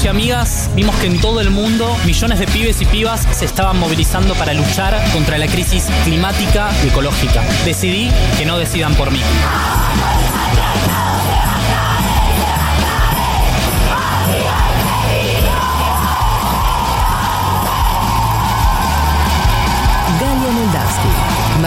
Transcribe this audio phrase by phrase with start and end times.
[0.00, 3.44] Amigos y amigas vimos que en todo el mundo millones de pibes y pibas se
[3.44, 7.42] estaban movilizando para luchar contra la crisis climática y ecológica.
[7.64, 9.20] Decidí que no decidan por mí.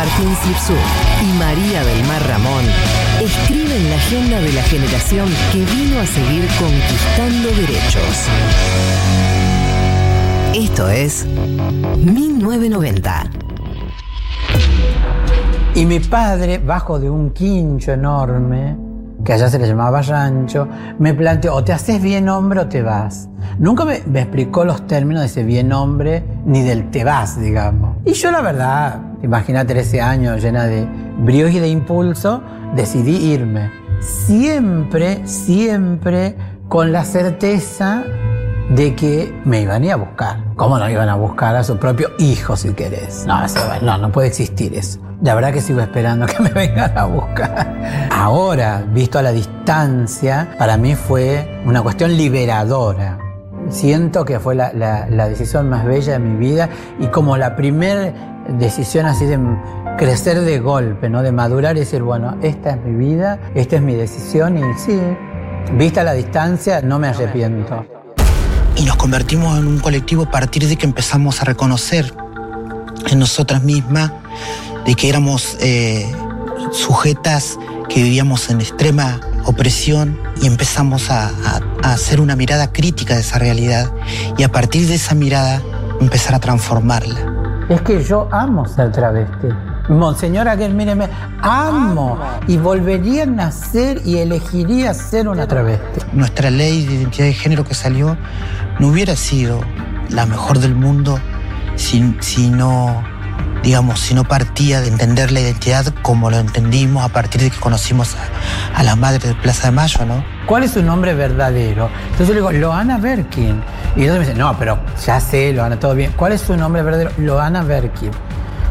[0.03, 0.75] Martín Slipsuk
[1.21, 2.65] y María del Mar Ramón
[3.21, 8.27] escriben la agenda de la generación que vino a seguir conquistando derechos.
[10.53, 13.29] Esto es 1990.
[15.75, 18.75] Y mi padre, bajo de un quincho enorme,
[19.23, 20.67] que allá se le llamaba rancho,
[20.99, 23.29] me planteó, o te haces bien hombre o te vas.
[23.57, 27.95] Nunca me, me explicó los términos de ese bien hombre ni del te vas, digamos.
[28.03, 30.87] Y yo la verdad, imagínate 13 años llena de
[31.19, 32.41] bríos y de impulso,
[32.75, 33.71] decidí irme.
[34.01, 36.35] Siempre, siempre
[36.67, 38.03] con la certeza
[38.69, 40.37] de que me iban a ir a buscar.
[40.55, 43.25] ¿Cómo no iban a buscar a su propio hijo, si querés?
[43.27, 44.99] No, eso, no, no puede existir eso.
[45.21, 48.07] La verdad que sigo esperando que me vengan a buscar.
[48.11, 53.19] Ahora, visto a la distancia, para mí fue una cuestión liberadora.
[53.69, 58.32] Siento que fue la- la decisión más bella de mi vida y como la primera
[58.49, 59.39] decisión así de
[59.97, 61.21] crecer de golpe, ¿no?
[61.21, 64.99] De madurar y decir, bueno, esta es mi vida, esta es mi decisión y sí,
[65.77, 67.85] vista la distancia, no me arrepiento.
[68.75, 72.11] y nos convertimos en un colectivo a partir de que empezamos a reconocer
[73.07, 74.11] en nosotras mismas
[74.85, 76.11] de que éramos eh,
[76.71, 81.29] sujetas que vivíamos en extrema opresión y empezamos a-
[81.83, 83.91] a hacer una mirada crítica de esa realidad
[84.37, 85.61] y a partir de esa mirada
[86.01, 87.42] empezar a transformarla.
[87.73, 89.47] Es que yo amo ser travesti.
[89.89, 91.09] Monseñor Aguirre, míreme,
[91.41, 96.01] amo y volvería a nacer y elegiría ser una travesti.
[96.13, 98.15] Nuestra ley de identidad de género que salió
[98.77, 99.59] no hubiera sido
[100.09, 101.19] la mejor del mundo
[101.75, 103.03] si, si no,
[103.63, 107.59] digamos, si no partía de entender la identidad como lo entendimos a partir de que
[107.59, 110.23] conocimos a, a la madre de Plaza de Mayo, ¿no?
[110.45, 111.89] ¿Cuál es su nombre verdadero?
[112.11, 113.61] Entonces yo le digo, Loana Berkin.
[113.95, 116.13] Y entonces me dice, no, pero ya sé, Loana, todo bien.
[116.15, 117.11] ¿Cuál es su nombre verdadero?
[117.17, 118.11] Loana Berkin.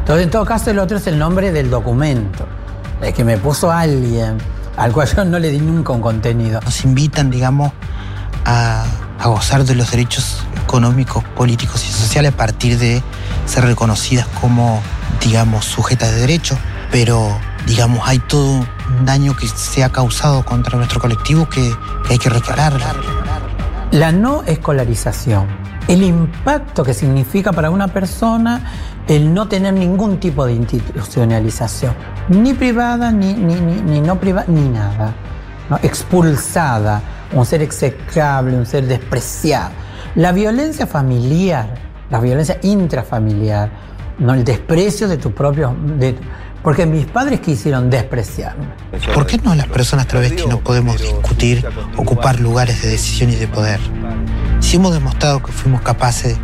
[0.02, 2.44] Entonces, en todo caso, el otro es el nombre del documento.
[3.00, 4.36] El que me puso alguien,
[4.76, 6.60] al cual yo no le di nunca un contenido.
[6.64, 7.70] Nos invitan, digamos,
[8.44, 8.84] a,
[9.24, 13.00] gozar de los derechos económicos, políticos y sociales a partir de
[13.46, 14.82] ser reconocidas como,
[15.20, 16.58] digamos, sujetas de derecho.
[16.90, 18.66] Pero, digamos, hay todo
[19.04, 21.74] daño que se ha causado contra nuestro colectivo que,
[22.06, 22.72] que hay que reparar.
[23.90, 25.46] La no escolarización,
[25.88, 28.62] el impacto que significa para una persona
[29.08, 31.94] el no tener ningún tipo de institucionalización,
[32.28, 35.12] ni privada, ni, ni, ni, ni no privada, ni nada.
[35.68, 35.78] ¿no?
[35.82, 39.70] Expulsada, un ser execrable, un ser despreciado.
[40.14, 41.74] La violencia familiar,
[42.10, 43.70] la violencia intrafamiliar,
[44.18, 44.34] ¿no?
[44.34, 45.74] el desprecio de tu propio...
[45.98, 46.16] De,
[46.62, 48.66] porque mis padres quisieron despreciarme.
[49.14, 53.48] ¿Por qué no las personas travestis no podemos discutir, ocupar lugares de decisión y de
[53.48, 53.80] poder?
[54.60, 56.36] Si hemos demostrado que fuimos capaces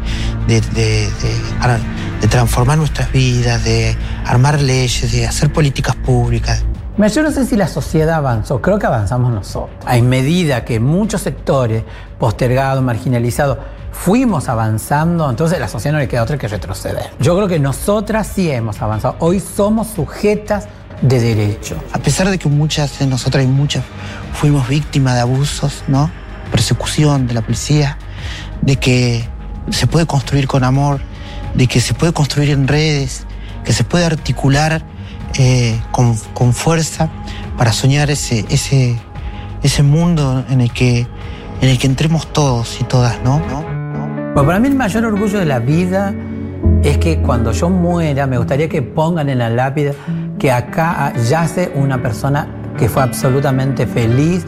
[0.47, 1.79] de, de- de-
[2.21, 3.97] de transformar nuestras vidas, de
[4.27, 6.65] armar leyes, de hacer políticas públicas.
[6.97, 9.79] Mira, Yo no sé si la sociedad avanzó, creo que avanzamos nosotros.
[9.89, 11.85] En medida que muchos sectores
[12.19, 13.59] postergados, marginalizados,
[14.05, 17.11] fuimos avanzando, entonces a la sociedad no le queda otra que retroceder.
[17.21, 19.17] Yo creo que nosotras sí hemos avanzado.
[19.19, 20.69] Hoy somos sujetas
[21.03, 21.77] de derecho.
[21.93, 23.85] A pesar de que muchas de nosotras y muchas
[24.33, 26.11] fuimos víctimas de abusos, ¿no?
[26.51, 27.99] Persecución de la policía,
[28.63, 29.29] de que
[29.71, 31.01] se puede construir con amor,
[31.55, 33.25] de que se puede construir en redes,
[33.65, 34.83] que se puede articular
[35.39, 37.11] eh, con, con fuerza
[37.59, 38.99] para soñar ese, ese,
[39.63, 41.07] ese mundo en el, que,
[41.61, 43.78] en el que entremos todos y todas, ¿no?
[44.39, 46.15] Pues para mí el mayor orgullo de la vida
[46.85, 49.91] es que cuando yo muera me gustaría que pongan en la lápida
[50.39, 52.47] que acá yace una persona
[52.79, 54.47] que fue absolutamente feliz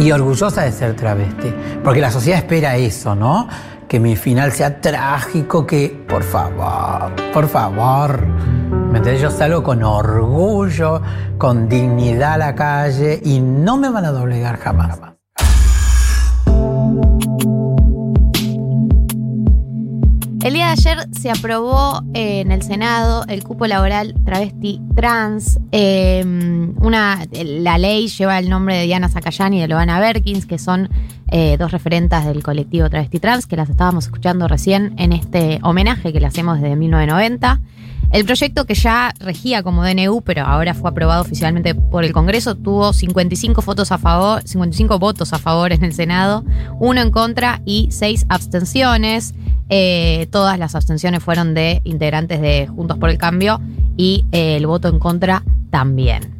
[0.00, 1.54] y orgullosa de ser travesti.
[1.84, 3.46] Porque la sociedad espera eso, ¿no?
[3.86, 8.26] Que mi final sea trágico, que por favor, por favor.
[8.90, 9.22] ¿Me entendés?
[9.22, 11.02] Yo salgo con orgullo,
[11.38, 15.15] con dignidad a la calle y no me van a doblegar jamás.
[20.46, 25.58] El día de ayer se aprobó eh, en el Senado el cupo laboral travesti trans.
[25.72, 30.58] Eh, una, la ley lleva el nombre de Diana Zacayán y de Loana Berkins, que
[30.58, 30.88] son
[31.32, 36.12] eh, dos referentas del colectivo travesti trans, que las estábamos escuchando recién en este homenaje
[36.12, 37.60] que le hacemos desde 1990.
[38.12, 42.54] El proyecto que ya regía como DNU, pero ahora fue aprobado oficialmente por el Congreso,
[42.54, 46.44] tuvo 55 votos a favor, 55 votos a favor en el Senado,
[46.78, 49.34] uno en contra y seis abstenciones.
[49.68, 53.60] Eh, todas las abstenciones fueron de integrantes de Juntos por el Cambio
[53.96, 56.35] y eh, el voto en contra también.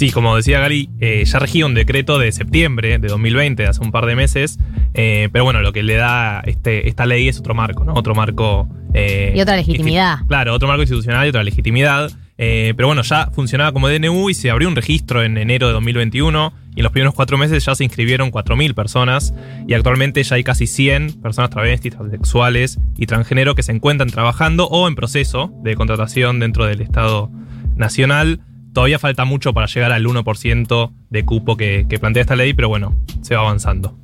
[0.00, 3.92] Sí, como decía Gali, eh, ya regía un decreto de septiembre de 2020, hace un
[3.92, 4.58] par de meses,
[4.94, 7.92] pero bueno, lo que le da este, esta ley es otro marco, ¿no?
[7.92, 8.66] Otro marco...
[8.94, 10.20] y otra legitimidad.
[10.26, 12.10] Claro, otro marco institucional y otra legitimidad.
[12.38, 16.54] pero bueno, ya funcionaba como DNU y se abrió un registro en enero de 2021
[16.74, 19.34] y en los primeros cuatro meses ya se inscribieron 4.000 personas
[19.68, 24.66] y actualmente ya hay casi 100 personas travestis, transexuales y transgénero que se encuentran trabajando
[24.66, 27.30] o en proceso de contratación dentro del Estado
[27.76, 28.40] Nacional.
[28.72, 32.94] Todavía falta mucho para llegar al 1% de cupo que, plantea esta ley, pero bueno,
[33.22, 33.96] se va avanzando.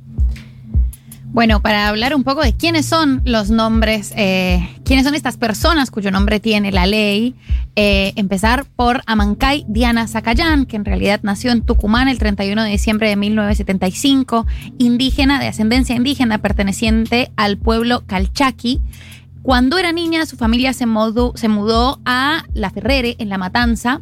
[1.29, 5.91] Bueno, para hablar un poco de quiénes son los nombres, eh, quiénes son estas personas
[5.91, 7.35] cuyo nombre tiene la ley,
[7.75, 12.71] eh, empezar por Amancay Diana Zacayán, que en realidad nació en Tucumán el 31 de
[12.71, 14.47] diciembre de 1975,
[14.79, 18.81] indígena de ascendencia indígena perteneciente al pueblo Calchaqui.
[19.43, 24.01] Cuando era niña, su familia se mudó, se mudó a La Ferrere, en La Matanza,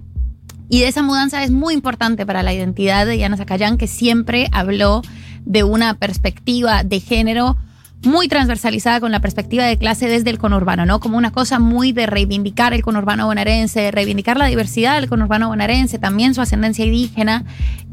[0.70, 4.48] y de esa mudanza es muy importante para la identidad de Diana Zacayán, que siempre
[4.52, 5.02] habló
[5.46, 7.58] de una perspectiva de género
[8.04, 11.00] muy transversalizada con la perspectiva de clase desde el conurbano, ¿no?
[11.00, 15.98] Como una cosa muy de reivindicar el conurbano bonaerense, reivindicar la diversidad del conurbano bonaerense,
[15.98, 17.46] también su ascendencia indígena,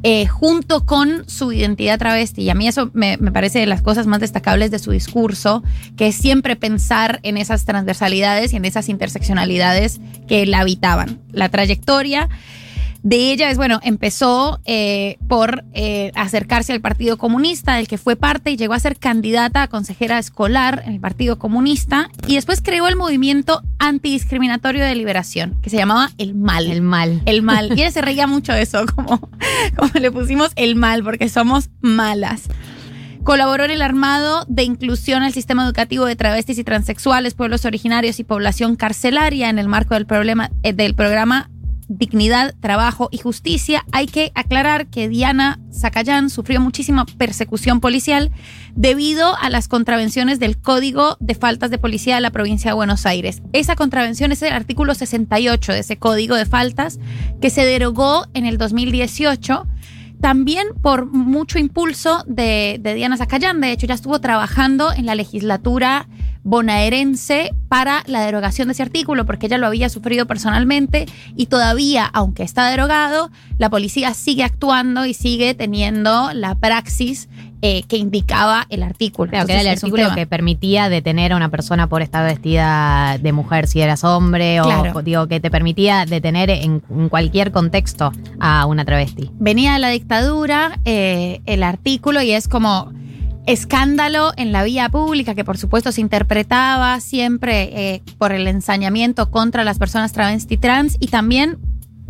[0.03, 2.43] eh, junto con su identidad travesti.
[2.43, 5.63] Y a mí eso me, me, parece de las cosas más destacables de su discurso,
[5.97, 11.21] que es siempre pensar en esas transversalidades y en esas interseccionalidades que la habitaban.
[11.31, 12.29] La trayectoria
[13.03, 18.15] de ella es, bueno, empezó eh, por eh, acercarse al Partido Comunista, del que fue
[18.15, 22.61] parte y llegó a ser candidata a consejera escolar en el Partido Comunista y después
[22.63, 26.71] creó el movimiento antidiscriminatorio de liberación, que se llamaba El Mal.
[26.71, 27.23] El Mal.
[27.27, 27.71] El Mal.
[27.77, 29.19] Y ella se reía mucho de eso, como,
[29.77, 32.49] como le pusimos El Mal, porque somos malas.
[33.25, 38.19] Colaboró en el armado de inclusión al sistema educativo de travestis y transexuales, pueblos originarios
[38.19, 41.49] y población carcelaria en el marco del, problema, eh, del programa
[41.99, 48.31] dignidad, trabajo y justicia, hay que aclarar que Diana Zacayán sufrió muchísima persecución policial
[48.75, 53.07] debido a las contravenciones del Código de Faltas de Policía de la provincia de Buenos
[53.07, 53.43] Aires.
[53.53, 56.99] Esa contravención es el artículo 68 de ese Código de Faltas
[57.41, 59.67] que se derogó en el 2018
[60.23, 63.61] también por mucho impulso de, de, Diana Zacayán.
[63.61, 66.07] De hecho, ya estuvo trabajando en la legislatura
[66.45, 72.07] bonaerense para la derogación de ese artículo, porque ella lo había sufrido personalmente y todavía,
[72.07, 77.29] aunque está derogado, la policía sigue actuando y sigue teniendo la praxis
[77.65, 79.31] eh, que indicaba el artículo.
[79.31, 83.33] Claro, que era el artículo que permitía detener a una persona por estar vestida de
[83.33, 88.85] mujer si eras hombre, o digo, que te permitía detener en, cualquier contexto a una
[88.85, 89.31] travesti.
[89.35, 90.12] Venía de la dictadura
[90.85, 92.93] eh, el artículo y es como
[93.47, 99.31] escándalo en la vía pública, que por supuesto se interpretaba siempre eh, por el ensañamiento
[99.31, 101.59] contra las personas travesti trans y también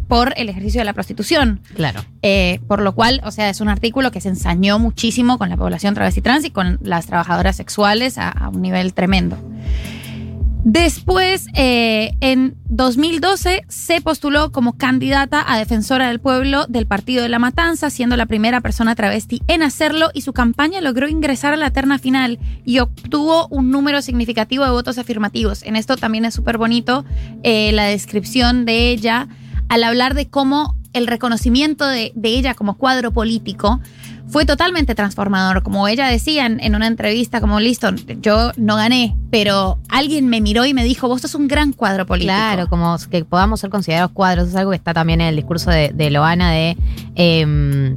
[0.08, 1.60] por el ejercicio de la prostitución.
[1.74, 2.04] Claro.
[2.22, 5.56] Eh, por lo cual, o sea, es un artículo que se ensañó muchísimo con la
[5.56, 9.38] población travesti trans y con las trabajadoras sexuales a un nivel tremendo.
[10.64, 17.28] Después, eh, en 2012, se postuló como candidata a defensora del pueblo del Partido de
[17.28, 21.56] la Matanza, siendo la primera persona travesti en hacerlo y su campaña logró ingresar a
[21.56, 25.64] la terna final y obtuvo un número significativo de votos afirmativos.
[25.64, 27.04] En esto también es súper bonito
[27.42, 29.26] eh, la descripción de ella
[29.68, 33.80] al hablar de cómo el reconocimiento de, de ella como cuadro político
[34.32, 35.62] fue totalmente transformador.
[35.62, 40.64] Como ella decía en, una entrevista, como listo, yo no gané, pero alguien me miró
[40.64, 42.32] y me dijo, vos sos un gran cuadro político.
[42.32, 45.70] Claro, como que podamos ser considerados cuadros, es algo que está también en el discurso
[45.70, 46.76] de, Loana de...
[47.14, 47.96] Que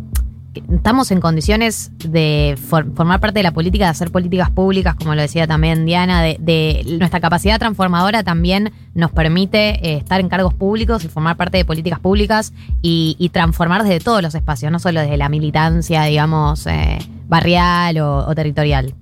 [0.73, 5.15] estamos en condiciones de for- formar parte de la política, de hacer políticas públicas, como
[5.15, 10.53] lo decía también Diana, de, nuestra capacidad transformadora también nos permite eh, estar en cargos
[10.53, 15.01] públicos y formar parte de políticas públicas y, transformar desde todos los espacios, no solo
[15.01, 18.93] desde la militancia, digamos, eh, barrial o- territorial.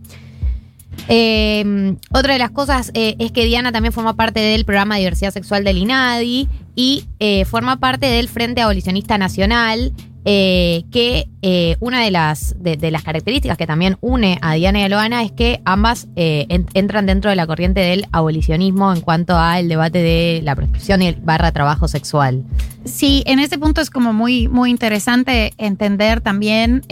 [1.08, 5.02] Eh, otra de las cosas eh, es que Diana también forma parte del programa de
[5.02, 7.06] diversidad sexual del INADI y
[7.46, 9.94] forma parte del Frente Abolicionista Nacional,
[10.26, 14.84] eh, que eh, una de las, de, las características que también une a Diana y
[14.84, 19.02] a Loana es que ambas eh, en- entran dentro de la corriente del abolicionismo en
[19.02, 22.44] cuanto al debate de la prostitución y el barra trabajo sexual.
[22.86, 26.84] Sí, en ese punto es como muy, muy interesante entender también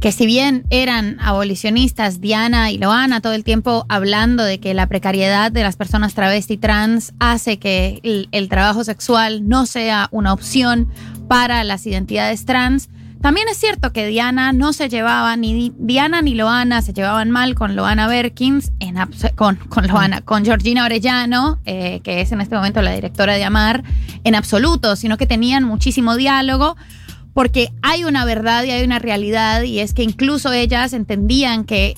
[0.00, 4.86] que si bien eran abolicionistas, Diana y Loana todo el tiempo hablando de que la
[4.86, 8.00] precariedad de las personas travesti trans hace que
[8.30, 10.88] el trabajo sexual no sea una opción
[11.28, 12.88] para las identidades trans,
[13.22, 17.30] también es cierto que Diana no se llevaba, ni Di- Diana ni Loana se llevaban
[17.30, 18.96] mal con Loana Berkins, en
[19.34, 23.44] con, con Loana, con Georgina Orellano, eh, que es en este momento la directora de
[23.44, 23.82] Amar,
[24.22, 26.76] en absoluto, sino que tenían muchísimo diálogo,
[27.32, 31.96] porque hay una verdad y hay una realidad, y es que incluso ellas entendían que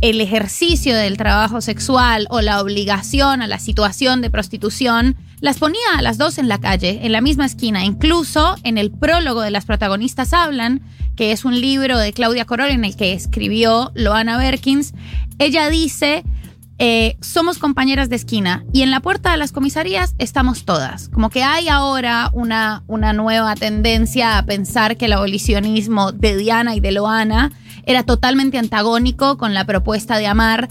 [0.00, 5.98] el ejercicio del trabajo sexual o la obligación a la situación de prostitución las ponía
[5.98, 7.84] a las dos en la calle, en la misma esquina.
[7.84, 10.80] Incluso en el prólogo de las protagonistas hablan,
[11.16, 14.94] que es un libro de Claudia Corol en el que escribió Loana Berkins.
[15.38, 16.24] Ella dice,
[16.78, 21.10] eh, somos compañeras de esquina y en la puerta de las comisarías estamos todas.
[21.10, 26.74] Como que hay ahora una, una nueva tendencia a pensar que el abolicionismo de Diana
[26.74, 27.52] y de Loana
[27.84, 30.70] era totalmente antagónico con la propuesta de Amar.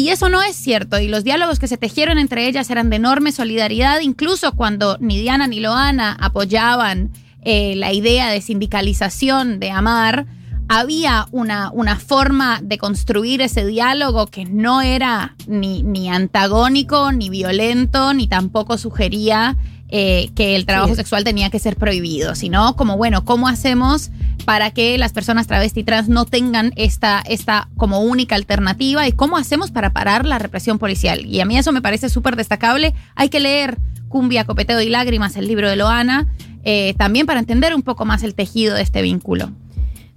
[0.00, 0.98] Y eso no es cierto.
[0.98, 5.20] Y los diálogos que se tejieron entre ellas eran de enorme solidaridad, incluso cuando ni
[5.20, 7.10] Diana ni Loana apoyaban
[7.42, 10.24] eh, la idea de sindicalización de Amar.
[10.70, 17.28] Había una, una forma de construir ese diálogo que no era ni, ni antagónico, ni
[17.28, 19.58] violento, ni tampoco sugería
[19.90, 20.96] eh, que el trabajo Sí.
[20.96, 24.10] sexual tenía que ser prohibido, sino como, bueno, ¿cómo hacemos
[24.44, 29.12] para que las personas travesti y trans no tengan esta, esta como única alternativa y
[29.12, 31.26] cómo hacemos para parar la represión policial?
[31.26, 32.94] Y a mí eso me parece súper destacable.
[33.16, 33.78] Hay que leer
[34.08, 36.26] Cumbia, Copeteo y Lágrimas, el libro de Loana,
[36.64, 39.50] eh, también para entender un poco más el tejido de este vínculo.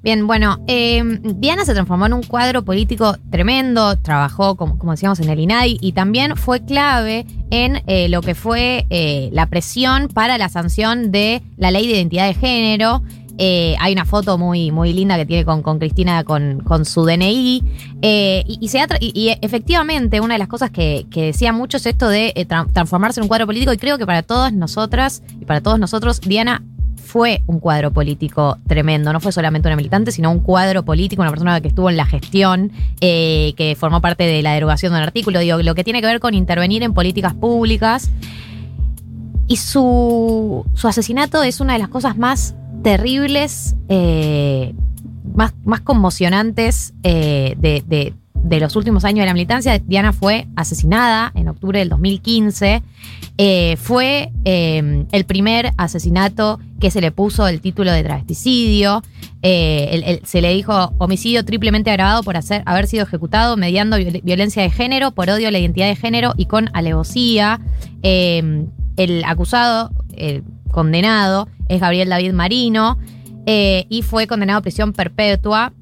[0.03, 5.21] Bien, bueno, eh, Diana se transformó en un cuadro político tremendo, trabajó, como, como decíamos,
[5.21, 10.09] en el INAI y también fue clave en eh, lo que fue eh, la presión
[10.09, 13.01] para la sanción de la ley de identidad de género.
[13.37, 17.05] Eh, hay una foto muy, muy linda que tiene con, con Cristina con, con su
[17.05, 17.63] DNI.
[18.01, 22.33] y, se y- efectivamente, una de las cosas que, que decía mucho es esto de
[22.47, 23.71] tra- transformarse en un cuadro político.
[23.71, 26.61] Y creo que para todas nosotras y para todos nosotros, Diana
[27.13, 29.13] fue un cuadro político tremendo.
[29.13, 32.07] No fue solamente una militante, sino un cuadro político, una persona que estuvo en la
[32.07, 35.39] gestión, eh, que formó parte de la derogación de un artículo.
[35.61, 38.09] Lo que tiene que ver con intervenir en políticas públicas.
[39.47, 44.73] Y su, su asesinato es una de las cosas más terribles, eh,
[45.35, 49.79] más, más conmocionantes eh, de- de los últimos años de la militancia.
[49.79, 52.81] Diana fue asesinada en octubre del 2015.
[53.37, 59.01] Eh, fue eh, el primer asesinato que se le puso el título de travesticidio.
[59.41, 64.61] Eh, se le dijo homicidio triplemente agravado por hacer, haber sido ejecutado mediando viol- violencia
[64.61, 67.59] de género, por odio a la identidad de género y con alevosía.
[68.03, 68.65] Eh,
[68.97, 72.99] el acusado, el condenado, es Gabriel David Marino
[73.47, 75.73] eh, y fue condenado a prisión perpetua.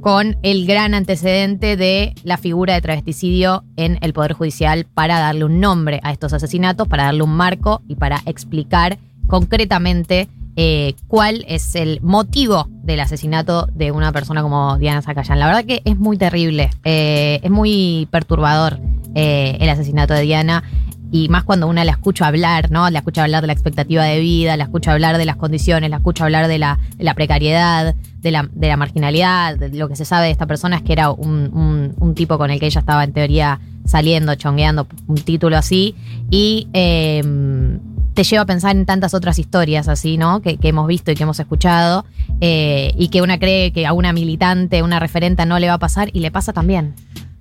[0.00, 5.44] Con el gran antecedente de la figura de travesticidio en el Poder Judicial para darle
[5.44, 11.44] un nombre a estos asesinatos, para darle un marco y para explicar concretamente eh, cuál
[11.48, 15.38] es el motivo del asesinato de una persona como Diana Zacayán.
[15.38, 18.78] La verdad que es muy terrible, eh, es muy perturbador
[19.14, 20.64] eh, el asesinato de Diana.
[21.12, 22.88] Y más cuando una la escucha hablar, ¿no?
[22.90, 25.96] La escucha hablar de la expectativa de vida, la escucha hablar de las condiciones, la
[25.96, 29.56] escucha hablar de la, de la precariedad, de la, de la marginalidad.
[29.56, 32.58] de lo que se sabe de esta persona es que era un, tipo con el
[32.60, 35.94] que ella estaba en teoría saliendo, chongueando, un título así.
[36.30, 37.22] Y eh,
[38.14, 40.42] te lleva a pensar en tantas otras historias así, ¿no?
[40.42, 42.04] Que, hemos visto y que hemos escuchado.
[42.40, 45.78] eh, y que una cree que a una militante, una referenta no le va a
[45.78, 46.94] pasar y le pasa también.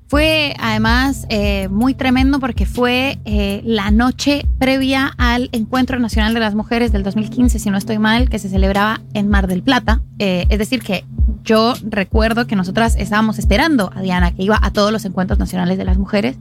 [0.09, 6.39] Fue además eh, muy tremendo porque fue eh, la noche previa al Encuentro Nacional de
[6.39, 10.01] las Mujeres del 2015, si no estoy mal, que se celebraba en Mar del Plata.
[10.17, 11.05] Eh, es decir, que
[11.43, 15.77] yo recuerdo que nosotras estábamos esperando a Diana, que iba a todos los encuentros nacionales
[15.77, 16.37] de las mujeres.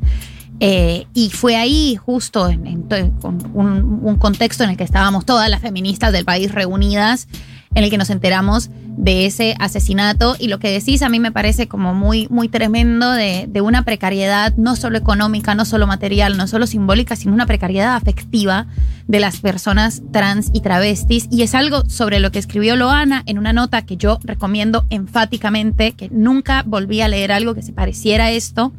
[0.60, 2.88] Y fue ahí, justo en, en
[3.22, 7.28] un contexto en el que estábamos todas las feministas del país reunidas,
[7.78, 10.34] en el que nos enteramos de ese asesinato.
[10.38, 14.54] Y lo que decís a mí me parece como muy, muy tremendo de, una precariedad
[14.56, 18.66] no solo económica, no solo material, no solo simbólica, sino una precariedad afectiva
[19.06, 21.28] de las personas trans y travestis.
[21.30, 25.92] Y es algo sobre lo que escribió Loana en una nota que yo recomiendo enfáticamente,
[25.92, 28.72] que nunca volví a leer algo que se pareciera a esto,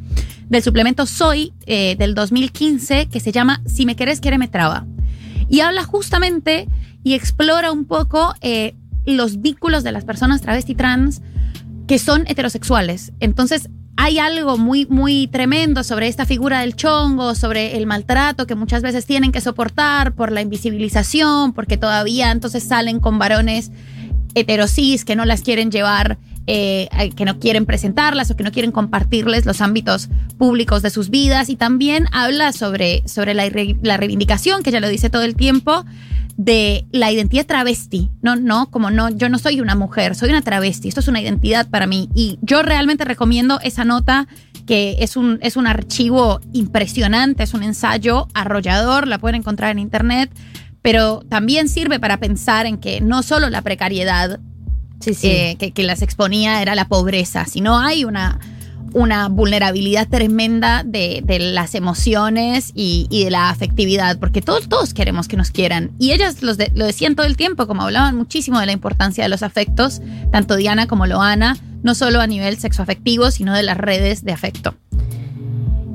[0.49, 4.85] del suplemento Soy eh, del 2015, que se llama Si me querés, me traba.
[5.49, 6.67] Y habla justamente
[7.03, 8.75] y explora un poco eh,
[9.09, 11.21] los vínculos de las personas travesti trans
[11.87, 13.13] que son heterosexuales.
[13.19, 13.69] Entonces,
[14.01, 18.81] hay algo muy, muy tremendo sobre esta figura del chongo, sobre el maltrato que muchas
[18.81, 23.71] veces tienen que soportar por la invisibilización, porque todavía entonces salen con varones
[24.35, 26.87] heterosis que no las quieren llevar, eh,
[27.17, 31.49] que no quieren presentarlas o que no quieren compartirles los ámbitos públicos de sus vidas.
[31.49, 33.51] Y también habla sobre, sobre la,
[33.81, 35.83] la reivindicación, que ella lo dice todo el tiempo,
[36.39, 38.09] de la identidad travesti.
[38.21, 40.87] No, no, como no, yo no soy una mujer, soy una travesti.
[40.87, 42.07] Esto es una identidad para mí.
[42.15, 44.25] Y yo realmente recomiendo esa nota
[44.65, 49.79] que es un, es un archivo impresionante, es un ensayo arrollador, la pueden encontrar en
[49.79, 50.31] internet,
[50.81, 54.39] pero también sirve para pensar en que no solo la precariedad
[55.05, 58.39] eh, que, que las exponía era la pobreza, sino hay una,
[58.93, 65.37] una vulnerabilidad tremenda de, las emociones y, de la afectividad, porque todos, todos queremos que
[65.37, 65.91] nos quieran.
[65.99, 69.29] Y ellas los lo decían todo el tiempo, como hablaban muchísimo de la importancia de
[69.29, 74.23] los afectos, tanto Diana como Loana, no solo a nivel sexoafectivo, sino de las redes
[74.23, 74.75] de afecto.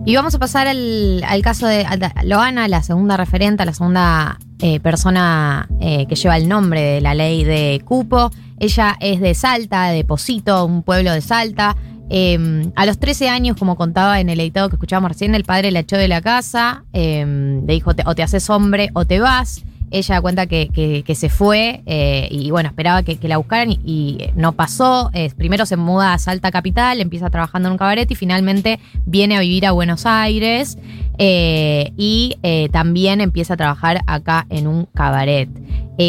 [0.06, 1.86] Y vamos a pasar al, caso de
[2.24, 7.14] Loana, la segunda referente, la segunda eh, persona eh, que lleva el nombre de la
[7.14, 8.30] ley de cupo.
[8.58, 11.74] Ella es de Salta, de Posito, un pueblo de Salta.
[12.11, 15.70] Eh, a los 13 años, como contaba en el editado que escuchábamos recién, el padre
[15.70, 17.25] la echó de la casa, eh,
[17.66, 19.64] le dijo "Te- o te haces hombre o te vas.
[19.90, 23.78] Ella cuenta que, que- se fue eh, y bueno, esperaba que, que la buscaran y,
[23.84, 25.11] y no pasó.
[25.37, 29.40] Primero se muda a Salta Capital, empieza trabajando en un cabaret y finalmente viene a
[29.40, 30.78] vivir a Buenos Aires
[31.18, 35.49] eh, y eh, también empieza a trabajar acá en un cabaret.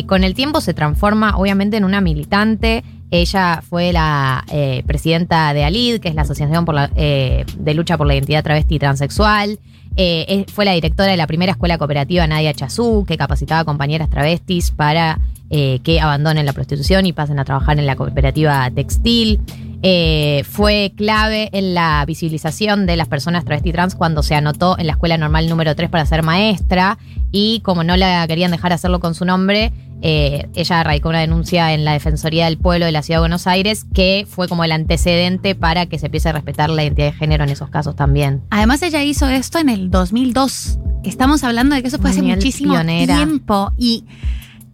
[0.07, 2.83] Con el tiempo se transforma obviamente en una militante.
[3.11, 8.07] Ella fue la eh, presidenta de ALID, que es la Asociación eh, de Lucha por
[8.07, 9.59] la Identidad Travesti y Transexual.
[9.97, 14.09] Eh, fue la directora de la primera escuela cooperativa Nadia Chazú, que capacitaba a compañeras
[14.09, 19.39] travestis para que abandonen la prostitución y pasen a trabajar en la cooperativa textil.
[19.83, 24.87] Eh, fue clave en la visibilización de las personas travesti trans cuando se anotó en
[24.87, 26.97] la escuela normal número 3 para ser maestra
[27.31, 31.73] y como no la querían dejar hacerlo con su nombre, eh, ella radicó una denuncia
[31.73, 34.71] en la Defensoría del Pueblo de la Ciudad de Buenos Aires que fue como el
[34.71, 38.43] antecedente para que se empiece a respetar la identidad de género en esos casos también.
[38.51, 40.79] Además, ella hizo esto en el 2002.
[41.03, 43.15] Estamos hablando de que eso fue hace muchísimo pionera.
[43.15, 43.71] tiempo.
[43.77, 44.05] Y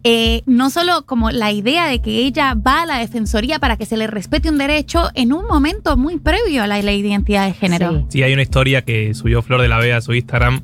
[0.04, 3.86] eh, no solo como la idea de que ella va a la defensoría para que
[3.86, 7.46] se le respete un derecho en un momento muy previo a la ley de identidad
[7.46, 8.06] de género.
[8.08, 10.62] Sí, hay una historia que subió Flor de la Vega a su Instagram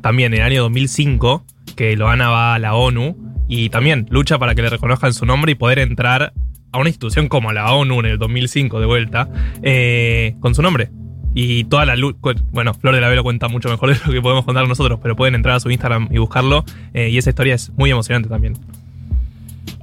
[0.00, 1.44] también en el año 2005,
[1.76, 3.16] que Loana va a la ONU
[3.48, 6.32] y también lucha para que le reconozcan su nombre y poder entrar
[6.72, 9.28] a una institución como la ONU en el 2005 de vuelta,
[9.62, 10.90] eh, con su nombre.
[11.34, 12.16] Y toda la luz,
[12.52, 14.98] bueno, Flor de la Vega lo cuenta mucho mejor de lo que podemos contar nosotros,
[15.02, 16.64] pero pueden entrar a su Instagram y buscarlo.
[16.94, 18.54] eh, y esa historia es muy emocionante también.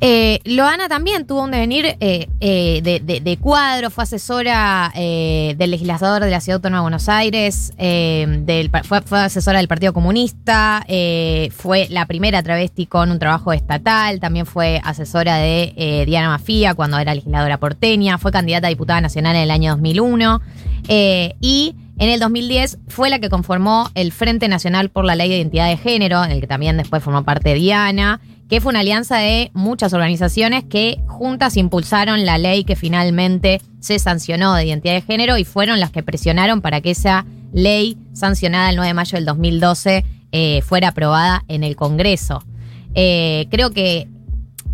[0.02, 6.32] Eh, Loana también tuvo un devenir eh, eh, de, cuadro, fue asesora del legislador de
[6.32, 10.86] la Ciudad Autónoma de Buenos Aires, fue, asesora del Partido Comunista,
[11.56, 16.98] fue la primera travesti con un trabajo estatal, también fue asesora de Diana Mafía cuando
[16.98, 20.42] era legisladora porteña, fue candidata a diputada nacional en el año 2001
[20.88, 25.30] eh, y en el 2010 fue la que conformó el Frente Nacional por la Ley
[25.30, 28.20] de Identidad de Género, en el que también después formó parte Diana,
[28.50, 34.00] que fue una alianza de muchas organizaciones que juntas impulsaron la ley que finalmente se
[34.00, 38.70] sancionó de identidad de género y fueron las que presionaron para que esa ley sancionada
[38.70, 42.44] el 9 de mayo del 2012 eh, fuera aprobada en el Congreso.
[42.94, 44.08] Eh, creo que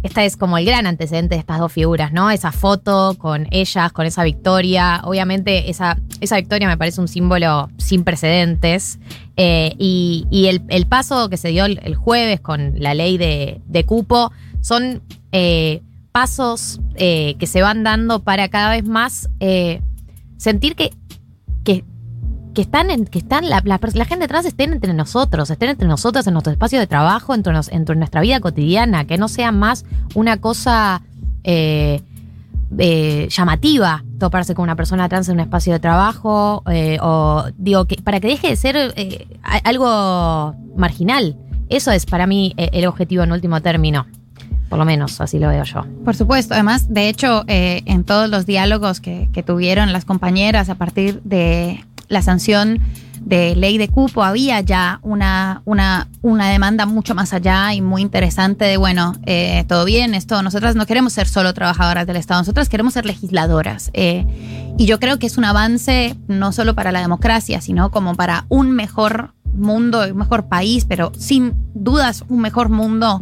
[0.04, 2.32] esta es como el gran antecedente de estas dos figuras, ¿no?
[2.32, 5.02] Esa foto con ellas, con esa victoria.
[5.04, 9.00] Obviamente, esa, esa victoria me parece un símbolo sin precedentes.
[9.38, 13.62] Eh, y y el, el paso que se dio el, jueves con la ley de,
[13.66, 19.30] de cupo son eh, pasos eh, que se van dando para cada vez más
[20.38, 20.92] sentir que,
[21.64, 21.84] que,
[22.54, 23.62] que están en, que están la,
[24.06, 27.96] gente trans estén entre nosotros, estén entre nosotros en nuestro espacio de trabajo, entre, entre
[27.96, 29.86] nuestra vida cotidiana, que no sea más
[30.16, 31.02] una cosa
[31.44, 32.02] eh,
[32.78, 37.84] eh, llamativa toparse con una persona trans en un espacio de trabajo, eh, o digo,
[37.86, 39.28] que para que deje de ser eh,
[39.64, 41.36] algo marginal.
[41.68, 44.06] Eso es para mí el objetivo en último término.
[44.70, 45.86] Por lo menos, así lo veo yo.
[46.06, 51.22] Por supuesto, además, de hecho, en todos los diálogos que tuvieron las compañeras a partir
[51.24, 52.80] de la sanción
[53.22, 58.02] de ley de cupo, había ya una, una, una demanda mucho más allá y muy
[58.02, 62.42] interesante de, bueno, eh, todo bien, esto, nosotras no queremos ser solo trabajadoras del Estado,
[62.42, 63.92] nosotras queremos ser legisladoras.
[63.94, 64.26] eh,
[64.78, 68.46] y yo creo que es un avance no solo para la democracia, sino como para
[68.50, 73.22] un mejor mundo, un mejor país, pero sin dudas un mejor mundo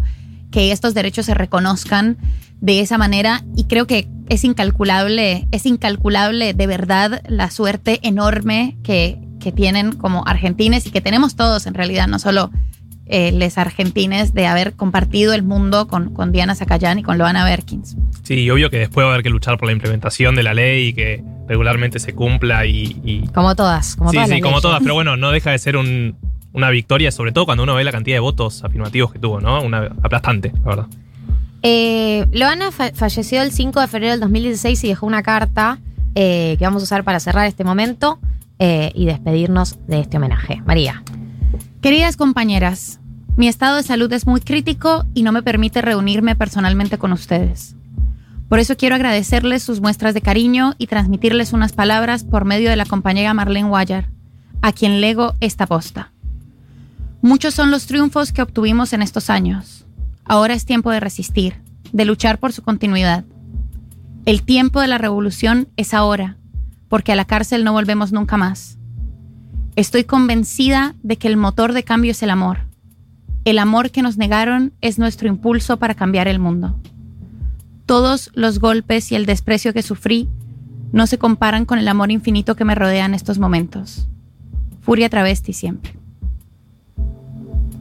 [0.52, 2.17] que estos derechos se reconozcan
[2.62, 8.78] de esa manera y creo que es incalculable, es incalculable de verdad la suerte enorme
[8.84, 12.52] que, que tienen como argentines y que tenemos todos en realidad, no solo
[13.08, 17.43] eh, les argentines de haber compartido el mundo con, con Diana Zacayán y con Loana
[17.43, 17.95] Berkins.
[18.24, 20.89] Sí, obvio que después va a haber que luchar por la implementación de la ley
[20.89, 23.02] y que regularmente se cumpla y.
[23.04, 24.62] y- Como todas, como sí, todas sí, las como leyes.
[24.62, 26.15] todas, pero bueno, no deja de ser un-
[26.54, 29.60] una victoria, sobre todo cuando uno ve la cantidad de votos afirmativos que tuvo, ¿no?
[29.63, 30.86] Una aplastante, la verdad.
[31.63, 35.80] Eh, Loana fa- falleció el 5 de febrero del 2016 y dejó una carta
[36.15, 38.19] eh, que vamos a usar para cerrar este momento
[38.60, 40.62] eh, y despedirnos de este homenaje.
[40.65, 41.04] María.
[41.82, 43.00] Queridas compañeras,
[43.36, 47.76] mi estado de salud es muy crítico y no me permite reunirme personalmente con ustedes.
[48.50, 52.76] Por eso quiero agradecerles sus muestras de cariño y transmitirles unas palabras por medio de
[52.76, 54.10] la compañera Marlene Guayar,
[54.62, 56.12] a quien lego esta posta.
[57.22, 59.79] Muchos son los triunfos que obtuvimos en estos años.
[60.30, 61.56] Ahora es tiempo de resistir,
[61.92, 63.26] de luchar por su continuidad.
[64.28, 66.38] El tiempo de la revolución es ahora,
[66.88, 68.78] porque a la cárcel no volvemos nunca más.
[69.76, 72.60] Estoy convencida de que el motor de cambio es el amor.
[73.44, 76.80] El amor que nos negaron es nuestro impulso para cambiar el mundo.
[77.88, 80.30] Todos los golpes y el desprecio que sufrí
[80.92, 84.08] no se comparan con el amor infinito que me rodea en estos momentos.
[84.82, 85.96] Furia travesti siempre.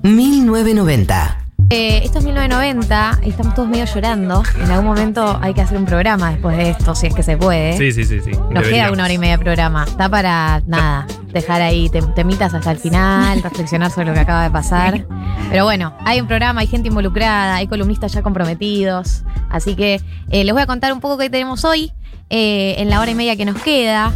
[0.02, 1.47] 1990.
[1.70, 4.42] Eh, esto es 1990 y estamos todos medio llorando.
[4.58, 7.36] En algún momento hay que hacer un programa después de esto, si es que se
[7.36, 7.76] puede.
[7.76, 8.30] Sí, sí, sí, sí.
[8.50, 9.84] Nos queda una hora y media de programa.
[9.84, 14.44] Está para nada, dejar ahí tem- temitas hasta el final, reflexionar sobre lo que acaba
[14.44, 15.06] de pasar.
[15.50, 19.22] Pero bueno, hay un programa, hay gente involucrada, hay columnistas ya comprometidos.
[19.50, 20.00] Así que
[20.30, 21.92] eh, les voy a contar un poco qué tenemos hoy
[22.30, 24.10] eh, en la hora y media que nos queda.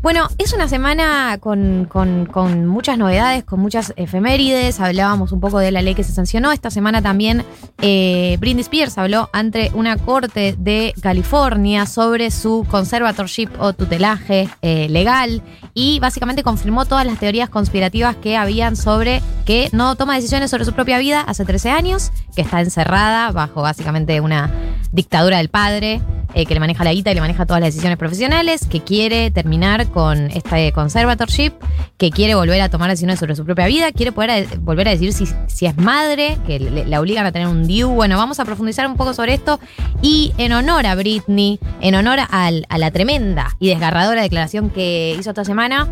[0.00, 4.78] Bueno, es una semana con, con- con muchas novedades, con muchas efemérides.
[4.78, 6.52] Hablábamos un poco de la ley que se sancionó.
[6.52, 7.44] Esta semana también
[7.82, 14.86] eh, Britney Spears habló ante una corte de California sobre su conservatorship o tutelaje eh,
[14.88, 15.42] legal
[15.74, 20.64] y básicamente confirmó todas las teorías conspirativas que habían sobre que no toma decisiones sobre
[20.64, 24.48] su propia vida hace 13 años, que está encerrada bajo básicamente una
[24.92, 26.00] dictadura del padre
[26.34, 29.30] eh, que le maneja la guita y le maneja todas las decisiones profesionales, que quiere
[29.30, 31.52] terminar con este conservatorship,
[31.96, 35.12] que quiere volver a tomar decisiones sobre su propia vida, quiere poder volver a decir
[35.12, 37.88] si, si es madre, que la obligan a tener un DIU.
[37.90, 39.58] Bueno, vamos a profundizar un poco sobre esto
[40.02, 45.16] y en honor a Britney, en honor al- a la tremenda y desgarradora declaración que
[45.18, 45.88] hizo esta semana,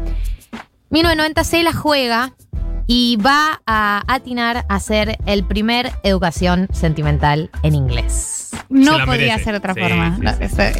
[0.90, 2.32] 1990 se la juega
[2.86, 8.45] y va a atinar a ser el primer educación sentimental en inglés.
[8.68, 10.18] No podía ser otra forma.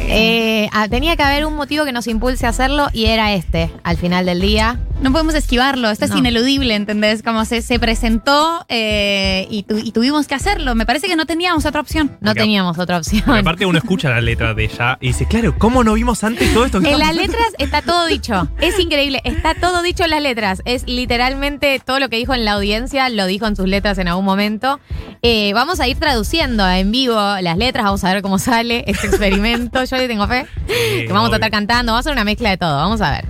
[0.09, 3.97] Eh, tenía que haber un motivo que nos impulse a hacerlo y era este, al
[3.97, 4.79] final del día.
[5.01, 7.21] No podemos esquivarlo, esto es ineludible, ¿entendés?
[7.21, 10.73] Como se, se presentó eh, y, tu- y tuvimos que hacerlo.
[10.73, 12.17] Me parece que no teníamos otra opción.
[12.19, 13.21] No teníamos otra opción.
[13.23, 16.51] Porque aparte uno escucha la letra de ella y dice, claro, ¿cómo no vimos antes
[16.51, 16.81] todo esto?
[16.81, 18.47] que En las letras está todo dicho.
[18.59, 19.21] Es increíble.
[19.23, 20.63] Está todo dicho en las letras.
[20.65, 24.07] Es literalmente todo lo que dijo en la audiencia, lo dijo en sus letras en
[24.07, 24.79] algún momento.
[25.21, 27.66] Eh, vamos a ir traduciendo en vivo las letras.
[27.73, 29.83] Vamos a ver cómo sale este experimento.
[29.83, 30.45] Yo le tengo fe.
[30.67, 31.91] Que vamos a estar cantando.
[31.91, 32.75] Vamos a hacer una mezcla de todo.
[32.75, 33.25] Vamos a ver.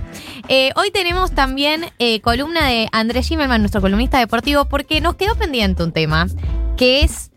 [0.50, 5.36] Eh, hoy tenemos también eh, columna de Andrés Zimmerman, nuestro columnista deportivo, porque nos quedó
[5.36, 6.28] pendiente un tema
[6.78, 7.32] que es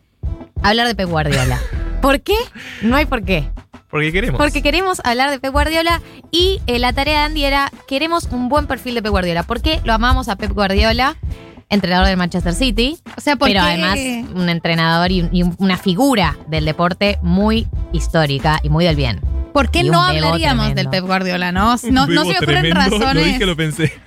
[0.62, 1.58] hablar de Pep Guardiola.
[2.02, 2.36] ¿Por qué?
[2.82, 3.50] No hay por qué.
[3.90, 4.38] Porque queremos.
[4.38, 8.48] Porque queremos hablar de Pep Guardiola y eh, la tarea de Andy era, queremos un
[8.48, 9.42] buen perfil de Pep Guardiola.
[9.42, 11.16] ¿Por qué lo amamos a Pep Guardiola?
[11.70, 12.98] Entrenador del Manchester City.
[13.16, 13.66] O sea, ¿por pero qué?
[13.66, 13.98] además
[14.34, 19.29] un entrenador y, y una figura del deporte muy histórica y muy del bien.
[19.52, 20.74] ¿Por qué no hablaríamos tremendo.
[20.74, 21.52] del Pep Guardiola?
[21.52, 23.24] No, no, no se me ocurren tremendo, Lo razones.
[23.26, 23.92] dije, lo pensé.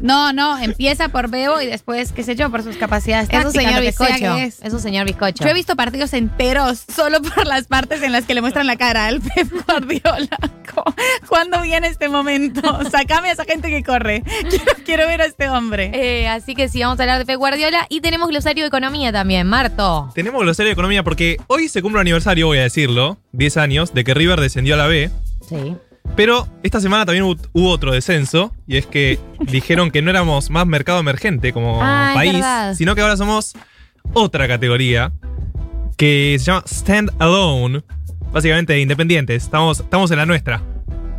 [0.00, 3.52] No, no, empieza por Bebo y después, qué sé yo, por sus capacidades Es un
[3.52, 4.36] señor bizcocho.
[4.36, 4.60] es.
[4.62, 5.42] Es un señor bizcocho.
[5.42, 8.76] Yo he visto partidos enteros solo por las partes en las que le muestran la
[8.76, 10.36] cara al Pep Guardiola.
[11.28, 12.60] ¿Cuándo viene este momento?
[12.90, 14.22] Sácame a esa gente que corre.
[14.50, 15.90] Quiero, quiero ver a este hombre.
[15.94, 19.12] Eh, así que sí, vamos a hablar de Pep Guardiola y tenemos glosario de economía
[19.12, 20.10] también, Marto.
[20.14, 23.94] Tenemos glosario de economía porque hoy se cumple un aniversario, voy a decirlo, 10 años,
[23.94, 25.10] de que River descendió a la B.
[25.48, 25.76] Sí.
[26.14, 30.66] Pero esta semana también hubo, otro descenso, y es que dijeron que no éramos más
[30.66, 32.44] mercado emergente como Ah, país,
[32.76, 33.54] sino que ahora somos
[34.12, 35.12] otra categoría
[35.96, 37.82] que se llama Stand Alone,
[38.32, 39.42] básicamente independientes.
[39.42, 40.62] Estamos, estamos en la nuestra.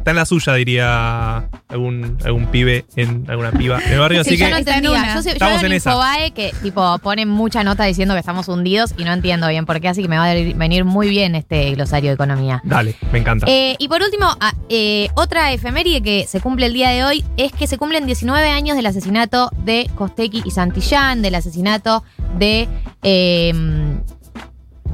[0.08, 4.24] Está en la suya, diría algún, algún pibe, en alguna piba en el barrio.
[4.24, 5.16] Sí, así yo que no entendía.
[5.16, 5.90] Yo, sé- yo Estamos veo en en esa.
[5.90, 9.82] Infobae que tipo ponen mucha nota diciendo que estamos hundidos y no entiendo bien por
[9.82, 12.62] qué, así que me va a venir muy bien este glosario de economía.
[12.64, 13.48] Dale, me encanta.
[13.50, 17.26] Eh, y por último, ah, eh, otra efeméride que se cumple el día de hoy
[17.36, 22.06] es que se cumplen 19 años del asesinato de Costequi y Santillán, del asesinato
[22.40, 22.70] de
[23.04, 23.54] eh,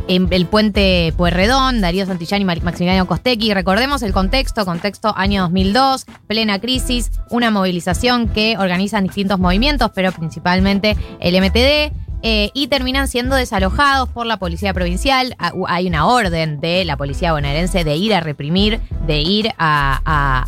[0.08, 3.54] en el puente Pueyrredón, Darío Santillán y Maximiliano Costequi.
[3.54, 10.12] Recordemos el contexto, contexto año 2002, plena crisis, una movilización que organizan distintos movimientos, pero
[10.12, 11.94] principalmente el MTD.
[12.24, 15.36] Eh, y terminan siendo desalojados por la policía provincial.
[15.38, 20.02] Ah, Hay una orden de la policía bonaerense de ir a reprimir, de ir a,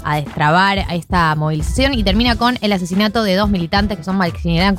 [0.04, 4.18] a- destrabar a esta movilización y termina con el asesinato de dos militantes que son